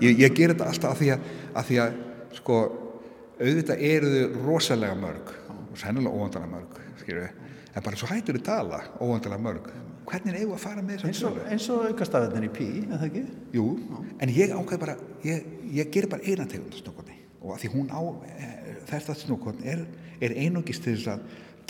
Ég 0.00 0.34
ger 0.34 0.52
þetta 0.52 0.66
alltaf 0.66 0.90
að 0.90 0.98
því 0.98 1.10
að, 1.14 1.20
að, 1.54 1.64
því 1.68 1.76
að 1.84 1.98
sko, 2.40 2.56
auðvitað 3.40 3.84
eru 3.90 4.10
þau 4.14 4.42
rosalega 4.46 4.96
mörg 5.00 5.30
og 5.70 5.78
sennilega 5.80 6.16
óvandalega 6.16 6.52
mörg 6.54 6.80
skilur. 7.00 7.30
en 7.74 7.82
bara 7.86 7.96
svo 7.96 8.10
hættur 8.10 8.38
þau 8.40 8.44
tala 8.44 8.80
óvandalega 9.00 9.42
mörg 9.42 9.70
hvernig 10.10 10.32
er 10.34 10.40
eigum 10.40 10.56
að 10.56 10.64
fara 10.64 10.82
með 10.84 11.04
þessum 11.04 11.36
tölu 11.36 11.44
eins 11.52 11.68
og 11.70 11.84
aukastafðin 11.88 12.46
í 12.48 12.50
pí, 12.52 12.68
eða 12.88 13.06
ekki? 13.06 13.24
Jú, 13.54 13.66
Ná. 13.90 13.98
en 14.20 14.32
ég 14.34 14.54
ákveð 14.54 14.80
bara 14.82 14.96
ég 15.24 15.92
ger 15.92 16.08
bara 16.10 16.24
eina 16.26 16.46
tegund 16.50 16.74
snókonni 16.74 17.18
og 17.40 17.54
að 17.54 17.62
því 17.64 17.72
hún 17.76 17.92
á 17.94 18.00
þetta 18.90 19.16
snókonni 19.22 19.70
er, 19.70 19.84
er 20.20 20.34
einungist 20.36 20.84
til 20.84 20.96
þess 20.96 21.14
að 21.14 21.20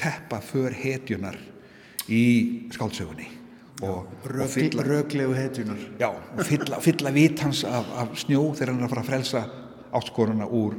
teppa 0.00 0.40
för 0.40 0.74
hetjunar 0.74 1.36
í 2.08 2.24
skáldsögunni 2.72 3.28
og, 3.84 4.08
röglegu 4.28 5.34
hetjunar 5.36 5.80
já, 6.00 6.10
og 6.10 6.42
fylla, 6.44 6.80
fylla 6.84 7.12
vitans 7.14 7.62
af, 7.64 7.86
af 7.96 8.16
snjó 8.20 8.42
þegar 8.54 8.74
hann 8.74 8.82
er 8.82 8.88
að 8.88 8.94
fara 8.94 9.04
að 9.04 9.10
frelsa 9.12 9.44
áskoruna 9.96 10.48
úr 10.48 10.76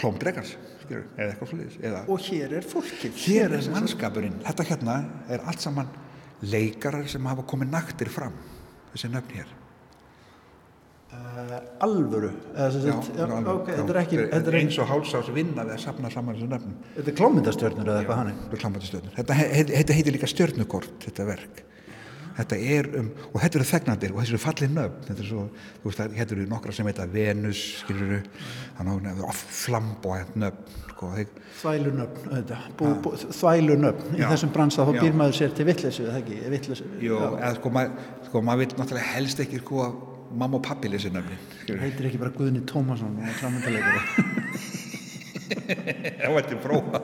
klómdregars 0.00 0.56
eða 0.90 1.28
eitthvað 1.28 1.52
svolítið 1.52 1.98
og 2.10 2.26
hér 2.26 2.56
er 2.58 2.66
fólkið. 2.66 3.18
Hér 3.26 3.56
er 3.58 3.70
mannskapurinn. 3.70 4.40
Þetta 4.46 4.66
hérna 4.72 4.96
er 5.30 5.44
allt 5.46 5.62
saman 5.62 5.90
leikarar 6.42 7.08
sem 7.10 7.26
hafa 7.30 7.46
komið 7.46 7.74
naktir 7.74 8.10
fram 8.12 8.36
þessi 8.92 9.12
nöfn 9.12 9.38
hér. 9.38 9.56
Uh, 11.10 11.56
alvöru 11.82 12.28
já, 12.54 12.92
alvöru 12.94 14.58
eins 14.60 14.76
og 14.78 14.86
hálsás 14.86 15.26
vinna 15.34 15.64
við 15.64 15.72
að 15.74 15.80
sapna 15.82 16.10
saman 16.12 16.36
þessu 16.36 16.46
nöfn 16.52 16.76
þetta 16.94 17.10
er 17.10 17.16
klómyndastjörnur 17.18 17.88
eða 17.90 18.04
eitthvað 18.04 18.20
hann 18.20 18.28
þetta 19.16 19.96
heitir 19.96 20.14
líka 20.14 20.28
stjörnukort 20.30 21.08
þetta 21.08 21.26
verk 21.26 21.64
þetta 22.40 22.60
er 22.76 22.90
um, 23.00 23.10
og 23.30 23.38
þetta 23.44 23.60
eru 23.60 23.68
þegnandir 23.70 24.14
og 24.14 24.22
þessu 24.22 24.36
er 24.36 24.44
fallið 24.44 24.76
nöfn. 24.76 25.00
Þetta 25.08 25.24
er 25.24 25.30
svo, 25.30 25.46
þú 25.80 25.90
veist, 25.90 26.04
þetta 26.18 26.36
eru 26.36 26.50
nokkra 26.50 26.76
sem 26.76 26.90
heita 26.90 27.08
Venus, 27.10 27.64
skiluru 27.84 28.20
þannig 28.78 29.10
að 29.24 29.42
flamboyant 29.60 30.38
nöfn 30.40 30.78
sko, 31.00 31.10
þvælu 31.60 31.90
nöfn 31.96 32.18
þvælu 33.32 33.76
nöfn 33.80 34.18
í 34.18 34.20
þessum 34.24 34.52
bransa 34.54 34.84
þá 34.84 34.92
býr 34.98 35.14
maður 35.16 35.38
sér 35.38 35.54
til 35.56 35.66
vittlesu 35.68 36.02
eða 36.06 36.18
ekki, 36.20 36.34
Jó, 37.04 37.16
eða 37.38 37.54
sko, 37.56 37.72
maður 37.74 37.90
sko, 38.28 38.42
mað 38.44 38.56
vil 38.62 38.68
náttúrulega 38.74 39.12
helst 39.14 39.38
ekki 39.44 39.62
sko 39.62 39.76
að 39.86 39.92
mamma 40.30 40.60
og 40.60 40.64
pappi 40.66 40.86
lesi 40.92 41.10
nöfnin 41.14 41.40
heitir 41.80 42.10
ekki 42.10 42.20
bara 42.20 42.34
Guðni 42.36 42.62
Tómasson 42.68 43.16
og 43.16 43.40
klámyndalegari 43.40 44.02
það 46.20 46.30
var 46.36 46.44
til 46.50 46.58
prófa 46.62 46.98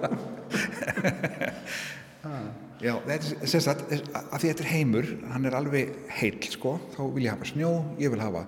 Já, 2.85 2.93
þetta 3.07 3.72
er 3.95 4.03
að 4.12 4.41
því 4.43 4.49
þetta 4.51 4.64
er 4.64 4.70
heimur, 4.70 5.07
hann 5.33 5.49
er 5.49 5.57
alveg 5.57 5.95
heil 6.18 6.37
sko, 6.53 6.74
þá 6.93 7.01
vil 7.14 7.24
ég 7.24 7.33
hafa 7.33 7.49
snjó, 7.49 7.70
ég 8.03 8.12
vil 8.12 8.20
hafa, 8.20 8.43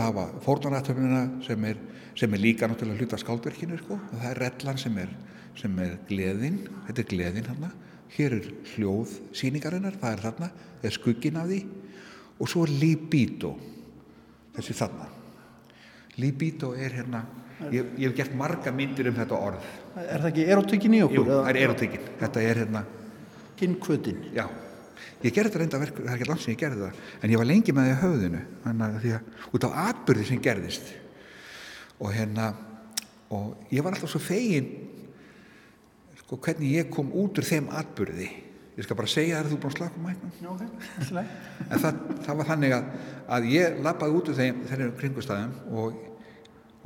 hafa 0.00 0.24
fórnarnatöfnina 0.46 1.24
sem, 1.44 1.66
sem 2.16 2.34
er 2.34 2.42
líka 2.42 2.68
náttúrulega 2.70 3.02
hluta 3.04 3.20
skáldverkinu 3.20 3.76
sko, 3.82 3.98
og 4.00 4.14
það 4.14 4.30
er 4.30 4.42
rellan 4.46 4.80
sem 4.80 4.96
er, 5.04 5.12
sem 5.58 5.82
er 5.84 5.98
gleðin, 6.08 6.62
þetta 6.88 7.04
er 7.04 7.10
gleðin 7.12 7.50
hann, 7.50 7.68
hér 8.16 8.38
er 8.38 8.48
hljóð 8.72 9.18
síningarinnar, 9.36 9.98
það 10.00 10.16
er 10.16 10.24
þarna, 10.24 10.50
það 10.80 10.88
er 10.88 10.96
skuggin 10.96 11.40
af 11.42 11.50
því 11.50 11.60
og 12.38 12.48
svo 12.48 12.64
er 12.64 12.72
libido, 12.80 13.52
þessi 14.56 14.76
þarna. 14.78 15.08
Libido 16.18 16.72
er 16.74 16.94
hérna, 16.98 17.24
ég, 17.70 17.92
ég 17.98 18.08
hef 18.08 18.16
gert 18.16 18.38
marga 18.38 18.72
myndir 18.74 19.10
um 19.10 19.18
þetta 19.18 19.38
orð. 19.38 19.66
Er 19.98 20.22
það 20.22 20.30
ekki 20.30 20.46
erotíkin 20.54 20.96
í 20.96 21.02
okkur? 21.04 21.18
Jú, 21.20 21.26
það 21.32 21.50
er 21.50 21.60
erotíkin, 21.66 22.08
þetta 22.22 22.44
er 22.46 22.62
hérna, 22.62 22.84
Kinnkvötin. 23.58 24.22
Já, 24.36 24.46
ég 25.24 25.34
gerði 25.34 25.50
þetta 25.50 25.62
reynda 25.62 25.82
verk, 25.82 26.00
það 26.00 26.10
er 26.12 26.16
ekki 26.16 26.30
langt 26.30 26.44
sem 26.44 26.54
ég 26.54 26.60
gerði 26.62 26.84
það, 26.86 27.04
en 27.20 27.34
ég 27.34 27.42
var 27.42 27.48
lengi 27.50 27.74
með 27.74 27.88
því 27.88 27.94
að 27.94 28.02
höfðinu, 28.04 28.42
þannig 28.64 28.88
að 28.88 28.98
því 29.04 29.14
að 29.16 29.54
út 29.58 29.66
á 29.66 29.70
atbyrði 29.84 30.26
sem 30.28 30.42
gerðist 30.44 30.90
og 31.98 32.12
hérna, 32.14 32.50
og 33.34 33.72
ég 33.74 33.84
var 33.84 33.96
alltaf 33.96 34.12
svo 34.14 34.22
fegin, 34.22 34.68
sko, 36.22 36.38
hvernig 36.38 36.76
ég 36.78 36.92
kom 36.94 37.10
út 37.10 37.40
úr 37.40 37.48
þeim 37.48 37.72
atbyrði. 37.80 38.28
Ég 38.78 38.86
skal 38.86 38.94
bara 38.94 39.10
segja 39.10 39.40
það 39.40 39.48
að 39.48 39.48
þú 39.50 39.56
er 39.56 39.62
búin 39.62 39.72
að 39.72 39.78
slaka 39.80 40.02
mæknum. 40.04 40.34
Já, 40.38 40.50
ok, 40.52 41.22
en 41.66 41.80
það, 41.82 41.96
það 42.28 42.36
var 42.38 42.48
þannig 42.52 42.74
að, 42.76 42.92
að 43.34 43.48
ég 43.50 43.80
lappaði 43.82 44.14
út 44.20 44.30
úr 44.30 44.38
þeim, 44.38 44.60
þeirri 44.70 44.92
kringustæðum 45.00 45.56
og 45.82 46.04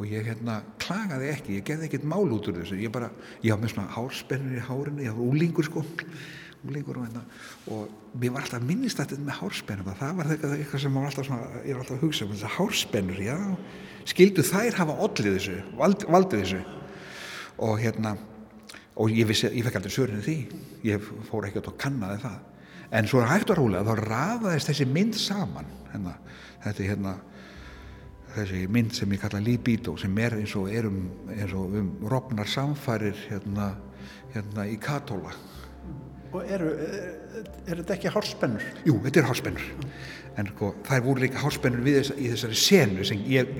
og 0.00 0.08
ég 0.08 0.24
hérna 0.26 0.60
klagaði 0.82 1.28
ekki, 1.30 1.56
ég 1.58 1.66
gerði 1.66 1.86
ekkert 1.86 2.06
mál 2.08 2.24
út 2.24 2.48
úr 2.48 2.56
þessu, 2.58 2.78
ég 2.80 2.92
bara, 2.92 3.10
ég 3.44 3.52
hafði 3.52 3.66
með 3.66 3.72
svona 3.74 3.92
hárspennur 3.94 4.56
í 4.56 4.62
hárinu, 4.66 5.04
ég 5.04 5.12
hafði 5.12 5.26
úlingur 5.28 5.68
sko 5.68 5.82
úlingur 6.68 6.98
og 7.00 7.06
hérna 7.06 7.22
og 7.72 8.18
mér 8.18 8.34
var 8.34 8.44
alltaf 8.44 8.62
minnistættið 8.66 9.22
með 9.26 9.38
hárspennum 9.40 9.88
það 9.98 10.18
var 10.18 10.30
eitthvað 10.34 10.84
sem 10.84 10.98
var 10.98 11.08
alltaf 11.08 11.26
svona 11.28 11.62
ég 11.66 11.74
var 11.74 11.82
alltaf 11.82 11.96
að 11.96 12.04
hugsa 12.06 12.26
um 12.26 12.34
þess 12.34 12.46
að 12.46 12.54
hárspennur, 12.58 13.22
já. 13.22 13.38
Skildu 14.12 14.44
þær 14.46 14.78
hafa 14.80 14.98
ollið 15.06 15.36
þessu 15.38 15.56
vald, 15.78 16.06
valdið 16.10 16.44
þessu? 16.44 16.62
Og 17.62 17.74
hérna 17.82 18.14
og 19.00 19.12
ég 19.14 19.28
vissi, 19.28 19.50
ég 19.50 19.66
fekk 19.66 19.80
aldrei 19.80 19.94
sörinu 19.94 20.22
því 20.24 20.38
ég 20.86 21.10
fór 21.28 21.48
ekkert 21.48 21.70
og 21.72 21.78
kannaði 21.80 22.22
það. 22.26 22.40
En 22.92 23.08
svo 23.08 23.22
hægt 23.24 23.52
og 23.54 23.58
rólega 23.58 23.86
þá 23.88 24.06
rafaðist 24.06 24.68
þessi 24.68 24.88
mynd 24.90 25.16
saman 25.16 25.70
hérna, 25.92 26.16
þetta 26.64 26.82
er 26.82 26.90
hérna 26.92 27.14
þessi 28.36 28.66
mynd 28.72 28.94
sem 28.96 29.12
ég 29.12 29.22
kalla 29.22 29.40
libido 29.44 29.96
sem 30.00 30.18
er 30.20 30.36
eins 30.38 30.54
og 30.56 30.70
er 30.72 30.88
um, 30.88 31.00
um 31.28 31.90
rofnar 32.08 32.48
samfærir 32.48 33.16
hérna, 33.28 33.72
hérna 34.34 34.68
í 34.68 34.78
katóla 34.80 35.32
og 36.32 36.48
eru 36.48 36.70
er, 36.72 37.12
er 37.66 37.82
þetta 37.82 37.96
ekki 37.96 38.12
hálspennur? 38.14 38.64
Jú, 38.88 38.96
þetta 39.04 39.22
er 39.22 39.28
hálspennur 39.28 39.66
en 40.40 40.48
sko, 40.48 40.70
það 40.86 41.06
voru 41.06 41.24
líka 41.26 41.42
hálspennur 41.42 41.86
þess, 41.86 42.14
í 42.16 42.30
þessari 42.32 42.58
senu 42.58 43.06
sem 43.06 43.20
ég 43.28 43.50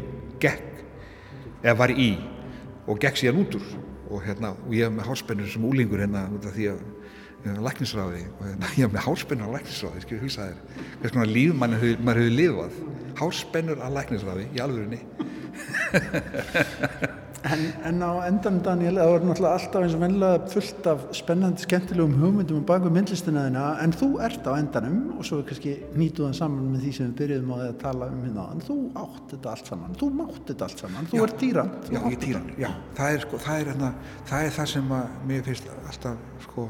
gekk 0.43 0.83
eða 1.63 1.77
var 1.83 1.93
í 1.93 2.11
og 2.89 3.01
gekk 3.03 3.21
síðan 3.21 3.43
út 3.45 3.59
úr. 3.59 3.67
Og, 4.13 4.19
hérna, 4.27 4.49
og 4.53 4.73
ég 4.77 4.85
hef 4.85 4.93
með 4.93 5.07
hálspennur 5.09 5.49
sem 5.49 5.65
úlingur 5.65 6.03
hérna 6.03 6.23
því 6.45 6.65
að 6.73 6.81
læknisráði. 7.65 8.23
Og 8.37 8.43
hérna, 8.45 8.67
ég 8.77 8.85
hef 8.85 8.93
með 8.93 9.07
hálspennur 9.07 9.49
á 9.49 9.55
læknisráði 9.57 10.01
skilur 10.05 10.25
hugsa 10.27 10.49
þér, 10.51 10.59
hvers 11.01 11.15
konar 11.15 11.33
líf 11.33 11.53
maður 11.57 11.83
hefur 11.87 12.37
lifað. 12.37 12.73
Hálspennur 13.23 13.79
á 13.81 13.89
læknisráði 13.93 14.45
í 14.53 14.59
alvörunni 14.65 15.01
en, 17.43 17.63
en 17.85 18.03
á 18.07 18.11
endan 18.29 18.59
Daniel 18.63 18.99
það 19.01 19.11
voru 19.11 19.29
náttúrulega 19.29 19.59
alltaf 19.59 19.85
eins 19.85 19.97
og 19.97 20.03
vennilega 20.03 20.51
fullt 20.53 20.89
af 20.93 21.01
spennandi, 21.17 21.65
skemmtilegum 21.67 22.15
hugmyndum 22.21 22.61
og 22.61 22.67
baku 22.69 22.93
myndlistina 22.95 23.47
þina, 23.49 23.65
en 23.83 23.95
þú 23.99 24.09
ert 24.27 24.47
á 24.47 24.53
endanum 24.55 25.01
og 25.17 25.27
svo 25.27 25.41
er 25.41 25.49
kannski 25.49 25.75
nýtuðan 25.99 26.37
saman 26.39 26.71
með 26.73 26.87
því 26.87 26.93
sem 26.99 27.11
við 27.11 27.17
byrjuðum 27.23 27.53
á 27.53 27.57
að 27.67 27.75
tala 27.83 28.09
um 28.13 28.23
hérna 28.27 28.47
en 28.55 28.65
þú 28.69 28.79
átt 29.03 29.35
þetta 29.35 29.53
allt 29.55 29.73
saman, 29.73 29.99
þú 29.99 30.11
mátt 30.21 30.41
þetta 30.53 30.69
allt 30.69 30.85
saman. 30.85 31.11
Þú 31.11 31.19
já, 31.19 31.25
ert 31.27 31.37
týran 31.43 31.75
já, 31.83 31.99
ég 31.99 32.17
er 32.17 32.23
týran, 32.27 32.49
já, 32.63 32.71
það 33.01 33.17
er, 33.17 33.27
sko, 33.27 33.43
það, 33.47 33.59
er, 33.59 33.73
hérna, 33.73 33.93
það 34.31 34.47
er 34.47 34.57
það 34.59 34.73
sem 34.77 34.97
að 34.99 35.21
mér 35.31 35.45
finnst 35.49 35.71
alltaf 35.83 36.47
sko 36.47 36.69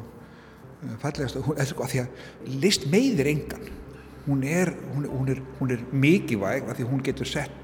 fallegast, 1.02 1.40
hún, 1.46 1.64
sko, 1.68 1.88
því 1.92 2.04
að 2.04 2.52
list 2.62 2.88
meiðir 2.90 3.32
engan. 3.36 3.72
Hún 4.22 4.44
er, 4.46 4.70
hún, 4.94 5.08
hún 5.10 5.30
er, 5.32 5.40
hún 5.58 5.72
er 5.74 5.80
mikið 5.90 6.38
væg 6.38 6.68
að 6.70 6.78
því 6.78 6.86
hún 6.92 7.02
getur 7.02 7.26
sett 7.26 7.58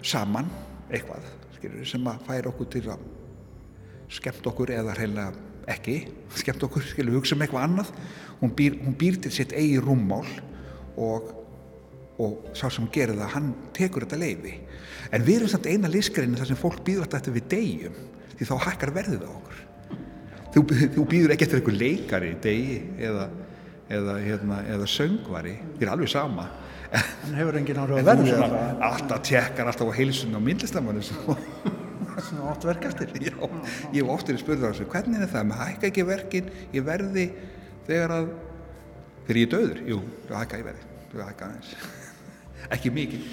saman 0.00 0.48
eitthvað 0.88 1.26
skilur, 1.60 1.86
sem 1.88 2.08
að 2.08 2.22
færa 2.26 2.50
okkur 2.50 2.70
til 2.72 2.86
að 2.94 3.04
skemmt 4.10 4.46
okkur 4.50 4.72
eða 4.74 4.96
heila 4.98 5.30
ekki 5.70 5.98
skemmt 6.40 6.64
okkur, 6.66 6.86
skilur, 6.92 7.18
hugsa 7.18 7.36
um 7.36 7.44
eitthvað 7.44 7.66
annað. 7.68 7.92
Hún 8.40 8.54
býr, 8.56 8.78
hún 8.80 8.96
býr 8.98 9.20
til 9.20 9.34
sitt 9.34 9.52
eigi 9.52 9.80
rúmmál 9.82 10.24
og, 11.00 11.34
og 12.20 12.54
sá 12.56 12.70
sem 12.72 12.88
gerir 12.92 13.18
það, 13.18 13.34
hann 13.34 13.50
tekur 13.76 14.06
þetta 14.06 14.20
leiði 14.20 14.56
en 15.10 15.26
við 15.26 15.40
erum 15.40 15.50
samt 15.50 15.68
eina 15.68 15.90
lískreinu 15.90 16.38
þar 16.38 16.50
sem 16.52 16.58
fólk 16.58 16.80
býður 16.86 17.06
alltaf 17.06 17.20
eftir 17.20 17.36
við 17.36 17.46
degjum 17.52 18.00
því 18.38 18.48
þá 18.48 18.54
hækkar 18.66 18.94
verðið 18.96 19.26
á 19.26 19.30
okkur. 19.34 19.60
Þú, 20.54 20.62
þú 20.96 21.06
býður 21.10 21.34
ekki 21.34 21.46
eftir 21.46 21.60
einhver 21.60 21.78
leikari 21.78 22.30
degi 22.42 22.78
eða, 23.06 23.26
eða, 23.92 24.16
hérna, 24.24 24.60
eða 24.72 24.88
söngvari, 24.90 25.56
þið 25.76 25.86
er 25.86 25.92
alveg 25.92 26.10
sama 26.10 26.46
en 26.90 27.38
hefur 27.38 27.60
engin 27.60 27.80
ára 27.80 28.00
að 28.00 28.10
verði 28.10 28.34
alltaf 28.90 29.24
tjekkar 29.28 29.70
alltaf 29.70 29.90
á 29.90 29.94
heilsun 29.94 30.36
og 30.38 30.44
myndlistamannu 30.46 31.04
sem 31.06 32.40
átt 32.50 32.66
verk 32.68 32.86
eftir? 32.90 33.12
Já, 33.22 33.36
ég 33.94 34.02
hef 34.02 34.12
oftir 34.12 34.38
spurður 34.40 34.70
á 34.70 34.72
þessu 34.74 34.88
hvernig 34.90 35.22
er 35.24 35.30
það, 35.30 35.48
maður 35.52 35.70
hækka 35.70 35.90
ekki 35.90 36.06
verkin 36.08 36.52
ég 36.74 36.86
verði 36.86 37.26
þegar 37.86 38.16
að 38.18 38.30
þegar 39.26 39.40
ég 39.40 39.52
döður, 39.54 39.82
jú, 39.88 40.00
þú 40.26 40.38
hækka 40.40 40.60
ég 40.60 40.68
verði 40.70 40.90
þú 41.10 41.24
hækka 41.24 41.48
aðeins. 41.48 41.72
Ekki 42.74 42.92
mikið. 42.94 43.26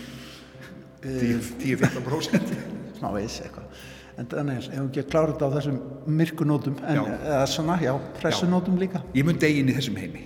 10-15% 1.04 2.56
smá 2.98 3.12
veis 3.14 3.38
eitthvað. 3.44 3.86
En 4.18 4.30
þannig 4.32 4.58
að 4.58 4.70
hefum 4.74 4.88
ekki 4.88 5.02
að 5.04 5.10
klára 5.12 5.34
þetta 5.34 5.48
á 5.48 5.56
þessum 5.58 5.76
myrkunótum 6.20 6.80
en 6.82 6.98
já. 6.98 7.04
eða 7.20 7.44
svona, 7.52 7.76
já, 7.86 7.92
pressunótum 8.18 8.80
líka. 8.82 9.04
Ég 9.14 9.28
mun 9.28 9.38
degin 9.42 9.70
í 9.70 9.76
þessum 9.78 10.00
heimi. 10.02 10.24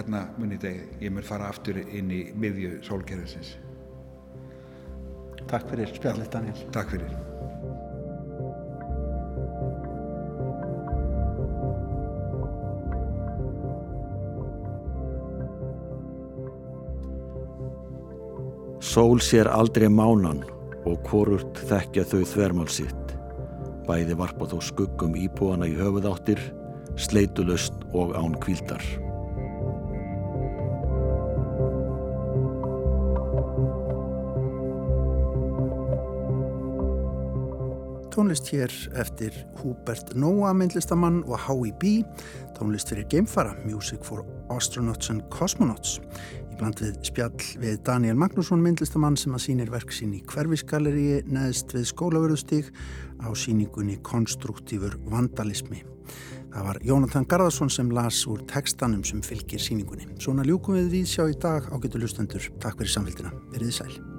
Hérna 0.00 0.26
mun 0.40 0.56
ég 0.56 0.62
degi 0.66 1.04
ég 1.06 1.12
mun 1.12 1.26
fara 1.26 1.52
aftur 1.52 1.78
inn 1.84 2.10
í 2.10 2.24
miðju 2.34 2.78
sólgerðisins 2.86 3.58
Takk 5.50 5.66
fyrir 5.66 5.90
spjallið 5.90 6.28
Daniel. 6.30 6.58
Takk 6.70 6.92
fyrir. 6.94 7.10
Sól 18.80 19.20
sér 19.22 19.50
aldrei 19.50 19.88
mánan 19.90 20.40
og 20.86 21.02
korurt 21.06 21.58
þekkja 21.66 22.06
þau 22.10 22.22
þvermál 22.26 22.70
sitt. 22.70 23.14
Bæði 23.90 24.16
varpa 24.22 24.46
þó 24.50 24.58
skuggum 24.62 25.18
íbúana 25.18 25.66
í 25.66 25.76
höfuðáttir, 25.78 26.40
sleitulust 26.98 27.86
og 27.90 28.14
án 28.18 28.38
kvíldar. 28.38 28.82
Tónlist 38.10 38.48
hér 38.50 38.72
eftir 38.98 39.34
Hubert 39.60 40.14
Noah 40.18 40.52
myndlistamann 40.56 41.22
og 41.26 41.38
H.E.B. 41.38 42.02
tónlist 42.56 42.90
fyrir 42.90 43.06
geimfara 43.12 43.54
Music 43.64 44.02
for 44.06 44.24
Astronauts 44.50 45.12
and 45.12 45.22
Cosmonauts 45.30 45.98
í 46.50 46.58
bland 46.58 46.82
við 46.82 46.98
spjall 47.06 47.46
við 47.62 47.78
Daniel 47.86 48.18
Magnússon 48.18 48.62
myndlistamann 48.64 49.18
sem 49.20 49.36
að 49.36 49.44
sínir 49.46 49.72
verk 49.72 49.94
sín 49.94 50.16
í 50.18 50.24
hverfisgalleri 50.26 51.22
neðst 51.30 51.76
við 51.76 51.86
skólaverðustík 51.92 52.74
á 53.22 53.30
síningunni 53.32 54.00
Konstruktívur 54.02 54.98
vandalismi. 55.10 55.84
Það 56.50 56.66
var 56.66 56.80
Jónatan 56.82 57.28
Garðarsson 57.30 57.70
sem 57.70 57.92
las 57.94 58.24
úr 58.26 58.42
tekstanum 58.50 59.04
sem 59.06 59.22
fylgir 59.22 59.62
síningunni. 59.62 60.10
Svona 60.18 60.46
ljúkum 60.46 60.80
við 60.80 60.96
við 60.98 61.10
sjá 61.14 61.28
í 61.30 61.38
dag 61.38 61.70
á 61.70 61.76
getur 61.78 62.02
lustendur. 62.02 62.50
Takk 62.58 62.80
fyrir 62.82 62.98
samfélgina. 62.98 63.36
Verðið 63.54 63.76
sæl. 63.78 64.09